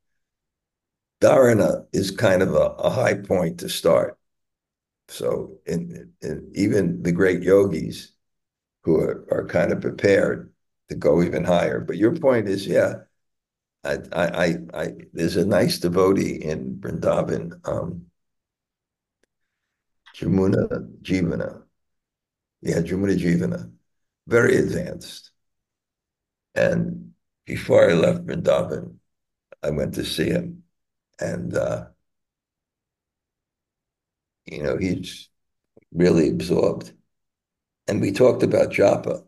Dharana 1.21 1.87
is 1.93 2.11
kind 2.11 2.43
of 2.43 2.55
a, 2.55 2.75
a 2.79 2.91
high 2.91 3.15
point 3.15 3.61
to 3.61 3.69
start. 3.69 4.19
So 5.11 5.59
in, 5.67 6.13
in 6.23 6.53
even 6.55 7.03
the 7.03 7.11
great 7.11 7.43
yogis 7.43 8.13
who 8.85 8.97
are, 9.01 9.27
are 9.33 9.47
kind 9.47 9.73
of 9.73 9.81
prepared 9.81 10.53
to 10.89 10.95
go 10.95 11.23
even 11.23 11.45
higher. 11.45 11.81
But 11.81 11.97
your 11.97 12.15
point 12.15 12.49
is, 12.49 12.65
yeah, 12.67 12.95
I, 13.83 13.99
I, 14.13 14.45
I, 14.45 14.57
I 14.73 14.93
there's 15.13 15.37
a 15.37 15.45
nice 15.45 15.79
devotee 15.81 16.37
in 16.43 16.77
Vrindavan, 16.77 17.61
um, 17.69 18.07
Jamuna 20.17 20.69
Jivana. 21.03 21.63
Yeah, 22.63 22.79
Jamuna 22.81 23.19
Jivana, 23.19 23.71
very 24.29 24.57
advanced. 24.59 25.33
And 26.55 27.15
before 27.47 27.91
I 27.91 27.95
left 27.95 28.27
Vrindavan, 28.27 28.95
I 29.63 29.71
went 29.71 29.95
to 29.95 30.05
see 30.05 30.29
him, 30.29 30.63
and 31.19 31.57
uh, 31.57 31.87
you 34.47 34.63
know 34.63 34.77
he's 34.77 35.29
really 35.93 36.31
absorbed. 36.31 36.93
And 37.89 38.01
we 38.01 38.13
talked 38.13 38.43
about 38.43 38.71
japa, 38.71 39.25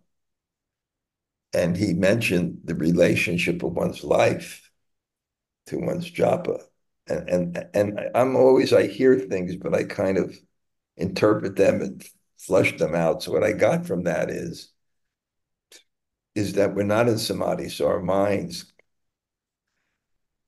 and 1.52 1.76
he 1.76 1.92
mentioned 1.92 2.60
the 2.64 2.74
relationship 2.74 3.62
of 3.62 3.72
one's 3.72 4.02
life 4.04 4.70
to 5.66 5.78
one's 5.78 6.10
japa. 6.10 6.62
And 7.08 7.28
and 7.28 7.66
and 7.74 8.00
I'm 8.14 8.36
always 8.36 8.72
I 8.72 8.86
hear 8.86 9.18
things, 9.18 9.56
but 9.56 9.74
I 9.74 9.84
kind 9.84 10.18
of 10.18 10.36
interpret 10.96 11.56
them 11.56 11.82
and 11.82 12.04
flush 12.38 12.76
them 12.78 12.94
out. 12.94 13.22
So 13.22 13.32
what 13.32 13.44
I 13.44 13.52
got 13.52 13.86
from 13.86 14.04
that 14.04 14.30
is 14.30 14.70
is 16.34 16.54
that 16.54 16.74
we're 16.74 16.82
not 16.84 17.08
in 17.08 17.18
samadhi, 17.18 17.68
so 17.68 17.86
our 17.88 18.00
minds 18.00 18.72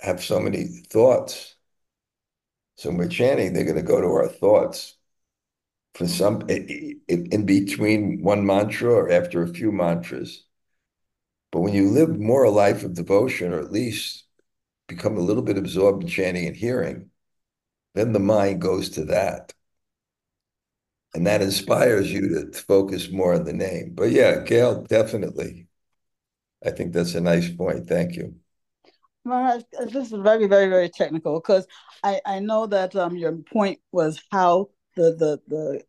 have 0.01 0.23
so 0.23 0.39
many 0.41 0.67
thoughts. 0.91 1.54
So 2.77 2.89
when 2.91 2.99
we're 2.99 3.09
chanting, 3.09 3.53
they're 3.53 3.65
going 3.65 3.77
to 3.77 3.83
go 3.83 4.01
to 4.01 4.07
our 4.09 4.29
thoughts 4.29 4.97
for 5.95 6.07
some 6.09 6.43
in, 6.49 7.47
between 7.47 8.23
one 8.23 8.45
mantra 8.47 8.93
or 8.93 9.11
after 9.11 9.43
a 9.43 9.49
few 9.49 9.73
mantras. 9.73 10.45
But 11.53 11.61
when 11.61 11.73
you 11.73 11.89
live 11.89 12.19
more 12.19 12.45
a 12.45 12.51
life 12.51 12.85
of 12.85 12.93
devotion, 12.95 13.53
or 13.55 13.59
at 13.61 13.73
least 13.73 14.25
become 14.89 15.17
a 15.17 15.23
little 15.23 15.43
bit 15.43 15.59
absorbed 15.59 16.03
in 16.05 16.09
chanting 16.09 16.47
and 16.47 16.57
hearing, 16.57 17.11
then 17.95 18.13
the 18.13 18.21
mind 18.21 18.63
goes 18.63 18.91
to 18.91 19.05
that. 19.07 19.55
And 21.15 21.27
that 21.27 21.41
inspires 21.43 22.13
you 22.13 22.29
to 22.29 22.53
focus 22.53 23.11
more 23.11 23.35
on 23.35 23.45
the 23.45 23.53
name. 23.53 23.95
But 23.95 24.11
yeah, 24.11 24.41
Gail, 24.43 24.83
definitely. 24.83 25.69
I 26.65 26.71
think 26.73 26.93
that's 26.95 27.15
a 27.15 27.21
nice 27.21 27.51
point. 27.51 27.89
Thank 27.89 28.17
you. 28.17 28.37
Maharaj, 29.25 29.63
this 29.91 30.13
is 30.13 30.19
very, 30.21 30.47
very, 30.47 30.69
very 30.69 30.89
technical 30.89 31.41
because 31.41 31.67
I, 32.03 32.21
I 32.27 32.39
know 32.41 32.67
that 32.67 32.95
um 32.95 33.17
your 33.17 33.33
point 33.33 33.81
was 33.93 34.23
how 34.31 34.71
the 34.97 35.15
the 35.15 35.41
the 35.49 35.83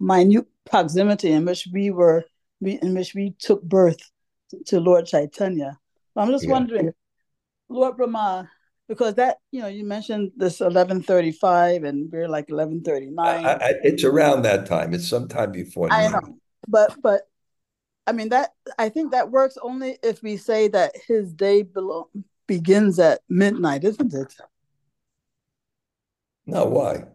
minute 0.00 0.46
proximity 0.70 1.30
in 1.32 1.44
which 1.44 1.68
we 1.72 1.90
were 1.90 2.24
we 2.60 2.78
in 2.82 2.94
which 2.94 3.14
we 3.14 3.34
took 3.38 3.62
birth 3.62 3.98
to 4.66 4.80
Lord 4.80 5.06
Chaitanya. 5.06 5.78
I'm 6.16 6.30
just 6.30 6.46
Yeah. 6.46 6.52
wondering, 6.52 6.92
Lord 7.68 7.96
Brahma, 7.96 8.50
because 8.88 9.14
that 9.14 9.38
you 9.50 9.60
know 9.62 9.68
you 9.68 9.84
mentioned 9.84 10.32
this 10.36 10.60
1135 10.60 11.84
and 11.84 12.10
we're 12.12 12.28
like 12.28 12.48
1139. 12.50 13.44
I, 13.46 13.54
I, 13.54 13.74
it's 13.82 14.04
around 14.04 14.42
that 14.42 14.66
time. 14.66 14.94
It's 14.94 15.08
sometime 15.08 15.52
before 15.52 15.90
I 15.90 16.08
know, 16.08 16.38
but 16.68 16.94
but 17.02 17.22
I 18.06 18.12
mean 18.12 18.28
that 18.28 18.52
I 18.78 18.90
think 18.90 19.12
that 19.12 19.30
works 19.30 19.56
only 19.62 19.98
if 20.02 20.22
we 20.22 20.36
say 20.36 20.68
that 20.68 20.92
his 21.08 21.32
day 21.32 21.62
belong, 21.62 22.06
begins 22.46 22.98
at 22.98 23.20
midnight, 23.28 23.84
isn't 23.84 24.14
it? 24.14 24.34
No, 26.46 26.64
why? 26.66 27.08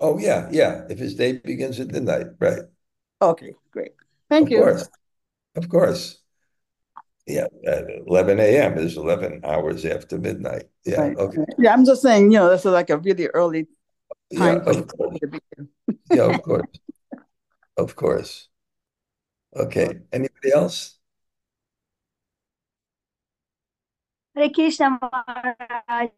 Oh, 0.00 0.18
yeah, 0.18 0.48
yeah. 0.52 0.86
If 0.90 0.98
his 0.98 1.14
day 1.14 1.32
begins 1.32 1.80
at 1.80 1.88
midnight, 1.88 2.26
right. 2.40 2.64
Okay, 3.22 3.54
great. 3.70 3.92
Thank 4.28 4.48
Of 4.48 4.52
you. 4.52 4.66
course. 4.66 4.90
Of 5.56 5.68
course. 5.68 6.20
Yeah, 7.26 7.46
at 7.66 7.84
11 8.06 8.56
a.m. 8.58 8.78
is 8.78 8.96
11 8.96 9.42
hours 9.44 9.84
after 9.84 10.18
midnight. 10.18 10.64
Yeah, 10.84 11.02
Right, 11.02 11.16
okay. 11.16 11.44
Yeah, 11.58 11.72
I'm 11.72 11.84
just 11.84 12.02
saying, 12.02 12.32
you 12.32 12.38
know, 12.38 12.50
this 12.50 12.60
is 12.64 12.72
like 12.72 12.90
a 12.90 12.98
really 12.98 13.26
early 13.28 13.68
time 14.36 14.62
for 14.62 14.74
of 14.74 14.86
course. 14.86 15.18
begin. 15.22 15.68
Yeah, 16.10 16.24
of 16.24 16.42
course. 16.42 16.66
Of 17.76 17.96
course. 17.96 18.48
Okay, 19.54 20.00
anybody 20.12 20.52
else? 20.52 20.98
Hare 24.34 24.50
Krishna 24.50 24.98
Maharaj. 25.00 26.10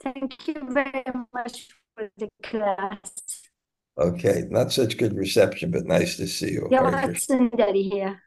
Thank 0.00 0.46
you 0.46 0.54
very 0.70 1.04
much 1.34 1.68
for 1.94 2.08
the 2.16 2.28
class. 2.42 3.12
Okay, 3.98 4.44
not 4.48 4.72
such 4.72 4.96
good 4.96 5.16
reception, 5.16 5.72
but 5.72 5.84
nice 5.84 6.16
to 6.16 6.26
see 6.26 6.52
you. 6.52 6.68
Yeah, 6.70 6.88
Hare 6.88 7.08
Krishna. 7.08 7.50
Yavasundari 7.50 7.92
here. 7.92 8.22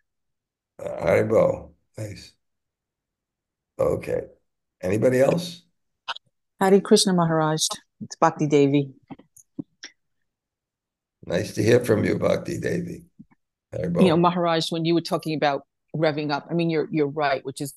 Uh, 0.78 1.06
Haribol, 1.06 1.72
nice. 1.98 2.34
Okay, 3.80 4.22
anybody 4.82 5.22
else? 5.22 5.64
Hare 6.60 6.82
Krishna 6.82 7.14
Maharaj. 7.14 7.68
It's 8.02 8.16
Bhakti 8.18 8.48
Devi. 8.48 8.92
Nice 11.26 11.54
to 11.54 11.64
hear 11.64 11.86
from 11.86 12.04
you, 12.04 12.18
Bhakti 12.20 12.60
Devi. 12.60 13.06
Haribol. 13.74 14.02
You 14.02 14.10
know, 14.10 14.18
Maharaj, 14.18 14.72
when 14.72 14.84
you 14.84 14.94
were 14.94 15.02
talking 15.02 15.36
about 15.38 15.62
revving 15.96 16.32
up, 16.32 16.48
I 16.50 16.54
mean, 16.54 16.70
you're 16.70 16.90
you're 16.92 17.08
right, 17.08 17.46
which 17.46 17.62
is 17.62 17.74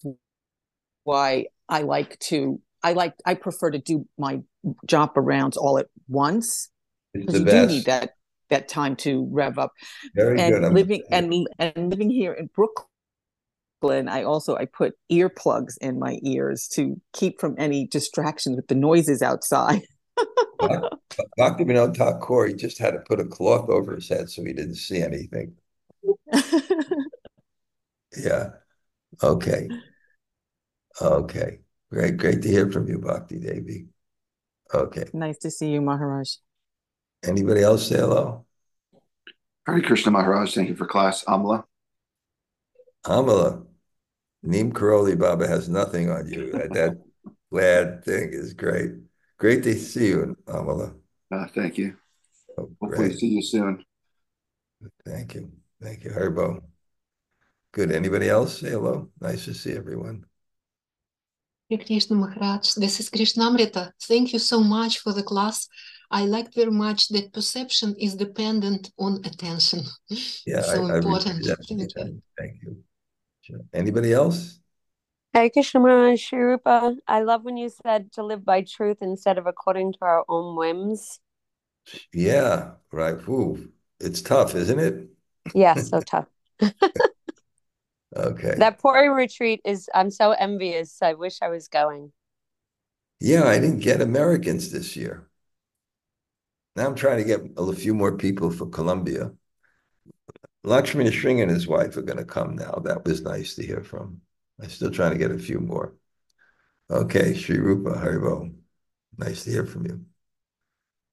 why 1.05 1.47
I 1.69 1.83
like 1.83 2.19
to 2.21 2.61
I 2.83 2.93
like 2.93 3.15
I 3.25 3.35
prefer 3.35 3.71
to 3.71 3.79
do 3.79 4.07
my 4.19 4.41
japa 4.87 5.17
rounds 5.17 5.57
all 5.57 5.79
at 5.79 5.87
once 6.09 6.71
It's 7.15 7.27
because 7.27 7.45
the 7.45 7.53
you 7.55 7.61
do 7.61 7.67
need 7.67 7.85
that 7.87 8.11
that 8.51 8.69
time 8.69 8.97
to 8.97 9.27
rev 9.31 9.59
up. 9.59 9.73
Very 10.15 10.41
and 10.41 10.55
good. 10.55 10.73
Living 10.73 11.03
and 11.11 11.47
and 11.59 11.91
living 11.91 12.11
here 12.11 12.33
in 12.33 12.51
Brooklyn, 12.55 14.09
I 14.09 14.25
also 14.25 14.57
I 14.57 14.67
put 14.67 14.95
earplugs 15.11 15.79
in 15.81 15.99
my 15.99 16.19
ears 16.23 16.69
to 16.75 17.01
keep 17.13 17.41
from 17.41 17.55
any 17.59 17.87
distractions 17.87 18.57
with 18.57 18.69
the 18.69 18.75
noises 18.75 19.23
outside. 19.23 19.83
Dr. 21.37 21.65
Vinod 21.65 21.97
Thakur, 21.97 22.47
he 22.47 22.55
just 22.55 22.79
had 22.79 22.93
to 22.93 23.01
put 23.01 23.21
a 23.21 23.25
cloth 23.25 23.69
over 23.69 23.95
his 23.95 24.09
head 24.09 24.31
so 24.31 24.43
he 24.45 24.53
didn't 24.53 24.77
see 24.77 25.03
anything. 25.03 25.55
Yeah. 28.17 28.51
Okay. 29.23 29.69
Okay. 31.01 31.61
Great. 31.91 32.17
Great 32.17 32.43
to 32.43 32.49
hear 32.49 32.71
from 32.71 32.89
you, 32.89 32.99
Bhakti 32.99 33.39
Devi. 33.39 33.87
Okay. 34.73 35.05
nice 35.13 35.39
to 35.39 35.51
see 35.51 35.71
you, 35.71 35.81
Maharaj. 35.81 36.37
Anybody 37.23 37.63
else 37.63 37.89
say 37.89 37.97
hello? 37.97 38.45
Hare 39.67 39.81
Krishna 39.81 40.11
Maharaj, 40.11 40.55
thank 40.55 40.69
you 40.69 40.77
for 40.77 40.87
class. 40.87 41.25
Amala. 41.25 41.65
Amala, 43.07 43.65
Neem 44.43 44.73
Karoli 44.73 45.19
Baba 45.19 45.47
has 45.47 45.69
nothing 45.69 46.11
on 46.11 46.29
you. 46.29 46.53
That, 46.53 46.73
that 46.73 46.93
glad 47.51 48.05
thing 48.05 48.31
is 48.33 48.53
great. 48.53 48.93
Great 49.39 49.63
to 49.65 49.75
see 49.79 50.09
you, 50.09 50.37
Amala. 50.47 50.95
Uh, 51.31 51.47
thank 51.55 51.79
you. 51.79 51.97
Oh, 52.59 52.71
Hopefully 52.81 53.09
great. 53.09 53.19
see 53.19 53.29
you 53.29 53.43
soon. 53.43 53.85
Thank 55.07 55.35
you. 55.35 55.51
Thank 55.83 56.05
you, 56.05 56.11
Herbo. 56.11 56.61
Good. 57.73 57.91
Anybody 57.91 58.29
else 58.29 58.61
say 58.61 58.71
hello? 58.71 59.09
Nice 59.21 59.47
to 59.47 59.55
see 59.55 59.73
everyone. 59.73 60.27
Hare 61.71 61.79
Krishna 61.79 62.17
Maharaj, 62.17 62.75
this 62.75 63.01
is 63.01 63.09
Krishnamrita. 63.09 63.93
Thank 64.03 64.33
you 64.35 64.39
so 64.39 64.61
much 64.61 64.99
for 64.99 65.13
the 65.15 65.23
class. 65.23 65.67
I 66.11 66.27
liked 66.27 66.55
very 66.55 66.71
much 66.71 67.09
that 67.09 67.33
perception 67.33 67.95
is 67.99 68.15
dependent 68.15 68.91
on 68.99 69.21
attention. 69.25 69.81
Yeah, 70.47 70.61
so 70.61 70.87
I, 70.87 70.93
I 70.93 70.97
important. 70.99 71.47
repeat 71.47 71.79
that 71.79 71.93
Thank 71.97 72.11
you. 72.11 72.23
Thank 72.39 72.55
you. 72.63 72.77
Sure. 73.41 73.61
Anybody 73.73 74.13
else? 74.13 74.61
Hare 75.33 75.49
Krishna 75.49 75.81
Maharaj 75.81 76.21
Shri 76.21 76.39
Rupa, 76.39 76.97
I 77.09 77.23
love 77.23 77.45
when 77.45 77.57
you 77.57 77.71
said 77.71 78.13
to 78.13 78.23
live 78.23 78.45
by 78.45 78.63
truth 78.63 78.99
instead 79.01 79.39
of 79.39 79.47
according 79.47 79.95
to 79.95 79.99
our 80.03 80.25
own 80.29 80.57
whims. 80.57 81.19
Yeah, 82.13 82.73
right. 82.93 83.17
Ooh, 83.29 83.73
it's 83.99 84.21
tough, 84.21 84.55
isn't 84.55 84.79
it? 84.79 85.09
Yeah, 85.55 85.75
so 85.75 86.01
tough. 86.01 86.27
Okay. 88.17 88.55
That 88.57 88.79
Puri 88.81 89.09
retreat 89.09 89.61
is, 89.65 89.89
I'm 89.95 90.11
so 90.11 90.33
envious. 90.33 90.99
I 91.03 91.15
wish 91.15 91.39
I 91.43 91.49
was 91.49 91.69
going. 91.69 92.13
Yeah, 93.21 93.45
I 93.45 93.59
didn't 93.59 93.81
get 93.81 94.01
Americans 94.01 94.71
this 94.71 94.97
year. 94.97 95.29
Now 96.77 96.87
I'm 96.87 96.95
trying 96.95 97.19
to 97.19 97.25
get 97.25 97.41
a 97.57 97.73
few 97.73 97.95
more 97.95 98.17
people 98.17 98.51
for 98.51 98.67
Columbia. 98.67 99.33
Lakshmi 100.65 101.11
Singh 101.13 101.41
and 101.41 101.51
his 101.51 101.67
wife 101.67 101.97
are 101.97 102.03
going 102.03 102.19
to 102.19 102.25
come 102.25 102.57
now. 102.57 102.81
That 102.85 103.05
was 103.05 103.23
nice 103.23 103.55
to 103.55 103.67
hear 103.67 103.83
from. 103.83 104.21
I'm 104.61 104.71
still 104.71 104.91
trying 104.91 105.13
to 105.13 105.19
get 105.19 105.31
a 105.31 105.39
few 105.39 105.61
more. 105.61 105.95
Okay, 106.91 107.35
Sri 107.35 107.59
Rupa 107.59 107.91
Haribol. 107.91 108.55
Nice 109.19 109.45
to 109.45 109.51
hear 109.51 109.67
from 109.67 109.87
you. 109.87 110.05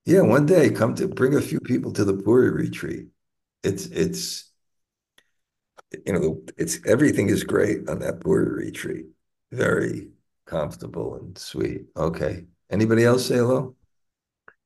Yeah, 0.06 0.22
one 0.22 0.46
day 0.46 0.70
come 0.70 0.96
to 0.96 1.08
bring 1.08 1.36
a 1.36 1.42
few 1.42 1.60
people 1.60 1.92
to 1.94 2.04
the 2.04 2.14
Puri 2.14 2.52
retreat. 2.52 3.08
It's 3.64 3.86
it's 3.88 4.51
you 6.06 6.14
know, 6.14 6.42
it's 6.58 6.80
everything 6.86 7.30
is 7.30 7.44
great 7.44 7.90
on 7.90 8.00
that 8.00 8.22
Puri 8.22 8.66
retreat. 8.66 9.06
Very 9.52 10.10
comfortable 10.46 11.16
and 11.16 11.38
sweet. 11.38 11.86
Okay. 11.96 12.46
Anybody 12.70 13.04
else 13.04 13.26
say 13.26 13.36
hello? 13.36 13.76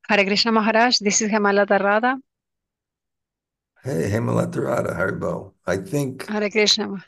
Hare 0.07 0.23
Krishna 0.23 0.51
Maharaj, 0.51 0.99
this 0.99 1.21
is 1.21 1.29
Hemalata 1.31 1.79
Radha. 1.81 2.17
Hey, 3.83 4.09
Hemalatarada, 4.09 4.95
Haribol. 4.95 5.53
I 5.65 5.77
think 5.77 6.27
Hare 6.27 6.49
Krishna. 6.49 7.03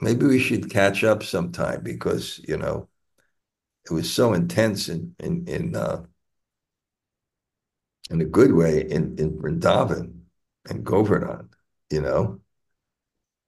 maybe 0.00 0.26
we 0.26 0.38
should 0.38 0.70
catch 0.70 1.04
up 1.04 1.22
sometime 1.22 1.82
because, 1.82 2.40
you 2.46 2.56
know, 2.56 2.88
it 3.84 3.92
was 3.92 4.10
so 4.12 4.32
intense 4.32 4.88
in 4.88 5.14
in 5.18 5.46
in 5.46 5.76
uh 5.76 6.04
in 8.10 8.20
a 8.20 8.24
good 8.24 8.52
way 8.52 8.80
in 8.82 9.16
in 9.18 9.38
Vrindavan 9.38 10.20
and 10.68 10.84
Govardhan, 10.84 11.50
you 11.90 12.00
know. 12.00 12.40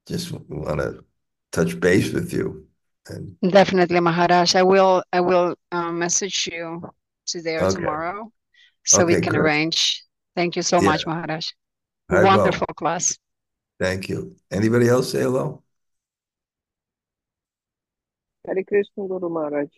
Just 0.07 0.33
want 0.33 0.81
to 0.81 1.05
touch 1.53 1.79
base 1.81 2.13
with 2.13 2.33
you 2.33 2.67
and 3.09 3.37
Definitely, 3.43 4.01
Maharaj. 4.01 4.55
I 4.55 4.63
will 4.63 5.03
I 5.13 5.21
will 5.21 5.55
um, 5.73 5.99
message 5.99 6.49
you 6.51 6.83
today 7.27 7.57
or 7.57 7.67
Okay. 7.67 7.75
tomorrow 7.75 8.33
so 8.87 9.05
we 9.05 9.21
can 9.21 9.35
great. 9.35 9.41
arrange. 9.41 10.05
Thank 10.35 10.57
you 10.57 10.63
so 10.63 10.81
Yeah. 10.81 10.89
much, 10.89 11.07
Maharaj. 11.07 11.47
Haribol. 12.11 12.25
Wonderful 12.25 12.67
class. 12.77 13.17
Thank 13.79 14.09
you. 14.09 14.37
Anybody 14.51 14.89
else 14.89 15.13
say 15.13 15.21
hello? 15.23 15.63
Hare 18.47 18.63
Krishna 18.65 19.07
Guru 19.09 19.29
Maharaj. 19.29 19.69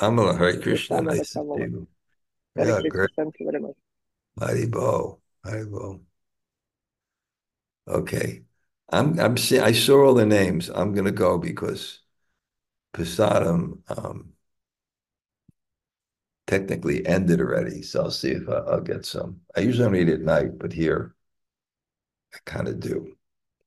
Amala, 0.00 0.36
Hare 0.38 0.60
Krishna. 0.60 0.96
Kamala, 0.96 1.16
Nice 1.16 1.32
to 1.32 1.40
see 1.54 1.60
you. 1.60 1.88
Hare 2.56 2.66
Yeah, 2.66 2.80
Krishna. 2.80 2.90
great. 2.90 3.10
Thank 3.16 3.34
you 3.40 3.46
very 3.50 3.62
much. 3.62 3.76
Haribol, 4.38 5.20
Haribol. 5.44 6.00
Okay. 7.86 8.42
I'm 8.90 9.18
I'm 9.20 9.36
see 9.36 9.58
I 9.58 9.72
saw 9.72 10.06
all 10.06 10.14
the 10.14 10.26
names. 10.26 10.68
I'm 10.70 10.92
gonna 10.94 11.12
go 11.12 11.38
because 11.38 12.00
Prasadam 12.94 13.82
um 13.88 14.34
technically 16.46 17.06
ended 17.06 17.40
already, 17.40 17.82
so 17.82 18.02
I'll 18.02 18.10
see 18.10 18.30
if 18.30 18.48
I, 18.48 18.54
I'll 18.54 18.80
get 18.80 19.04
some. 19.06 19.40
I 19.56 19.60
usually 19.60 19.84
don't 19.84 19.96
eat 20.08 20.12
at 20.12 20.20
night, 20.20 20.58
but 20.58 20.72
here 20.72 21.14
I 22.34 22.38
kind 22.44 22.66
of 22.68 22.80
do. 22.80 23.16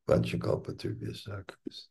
Bunch 0.08 0.34
of 0.34 0.42
Kalpatubhya 0.42 1.12
Sakras. 1.16 1.88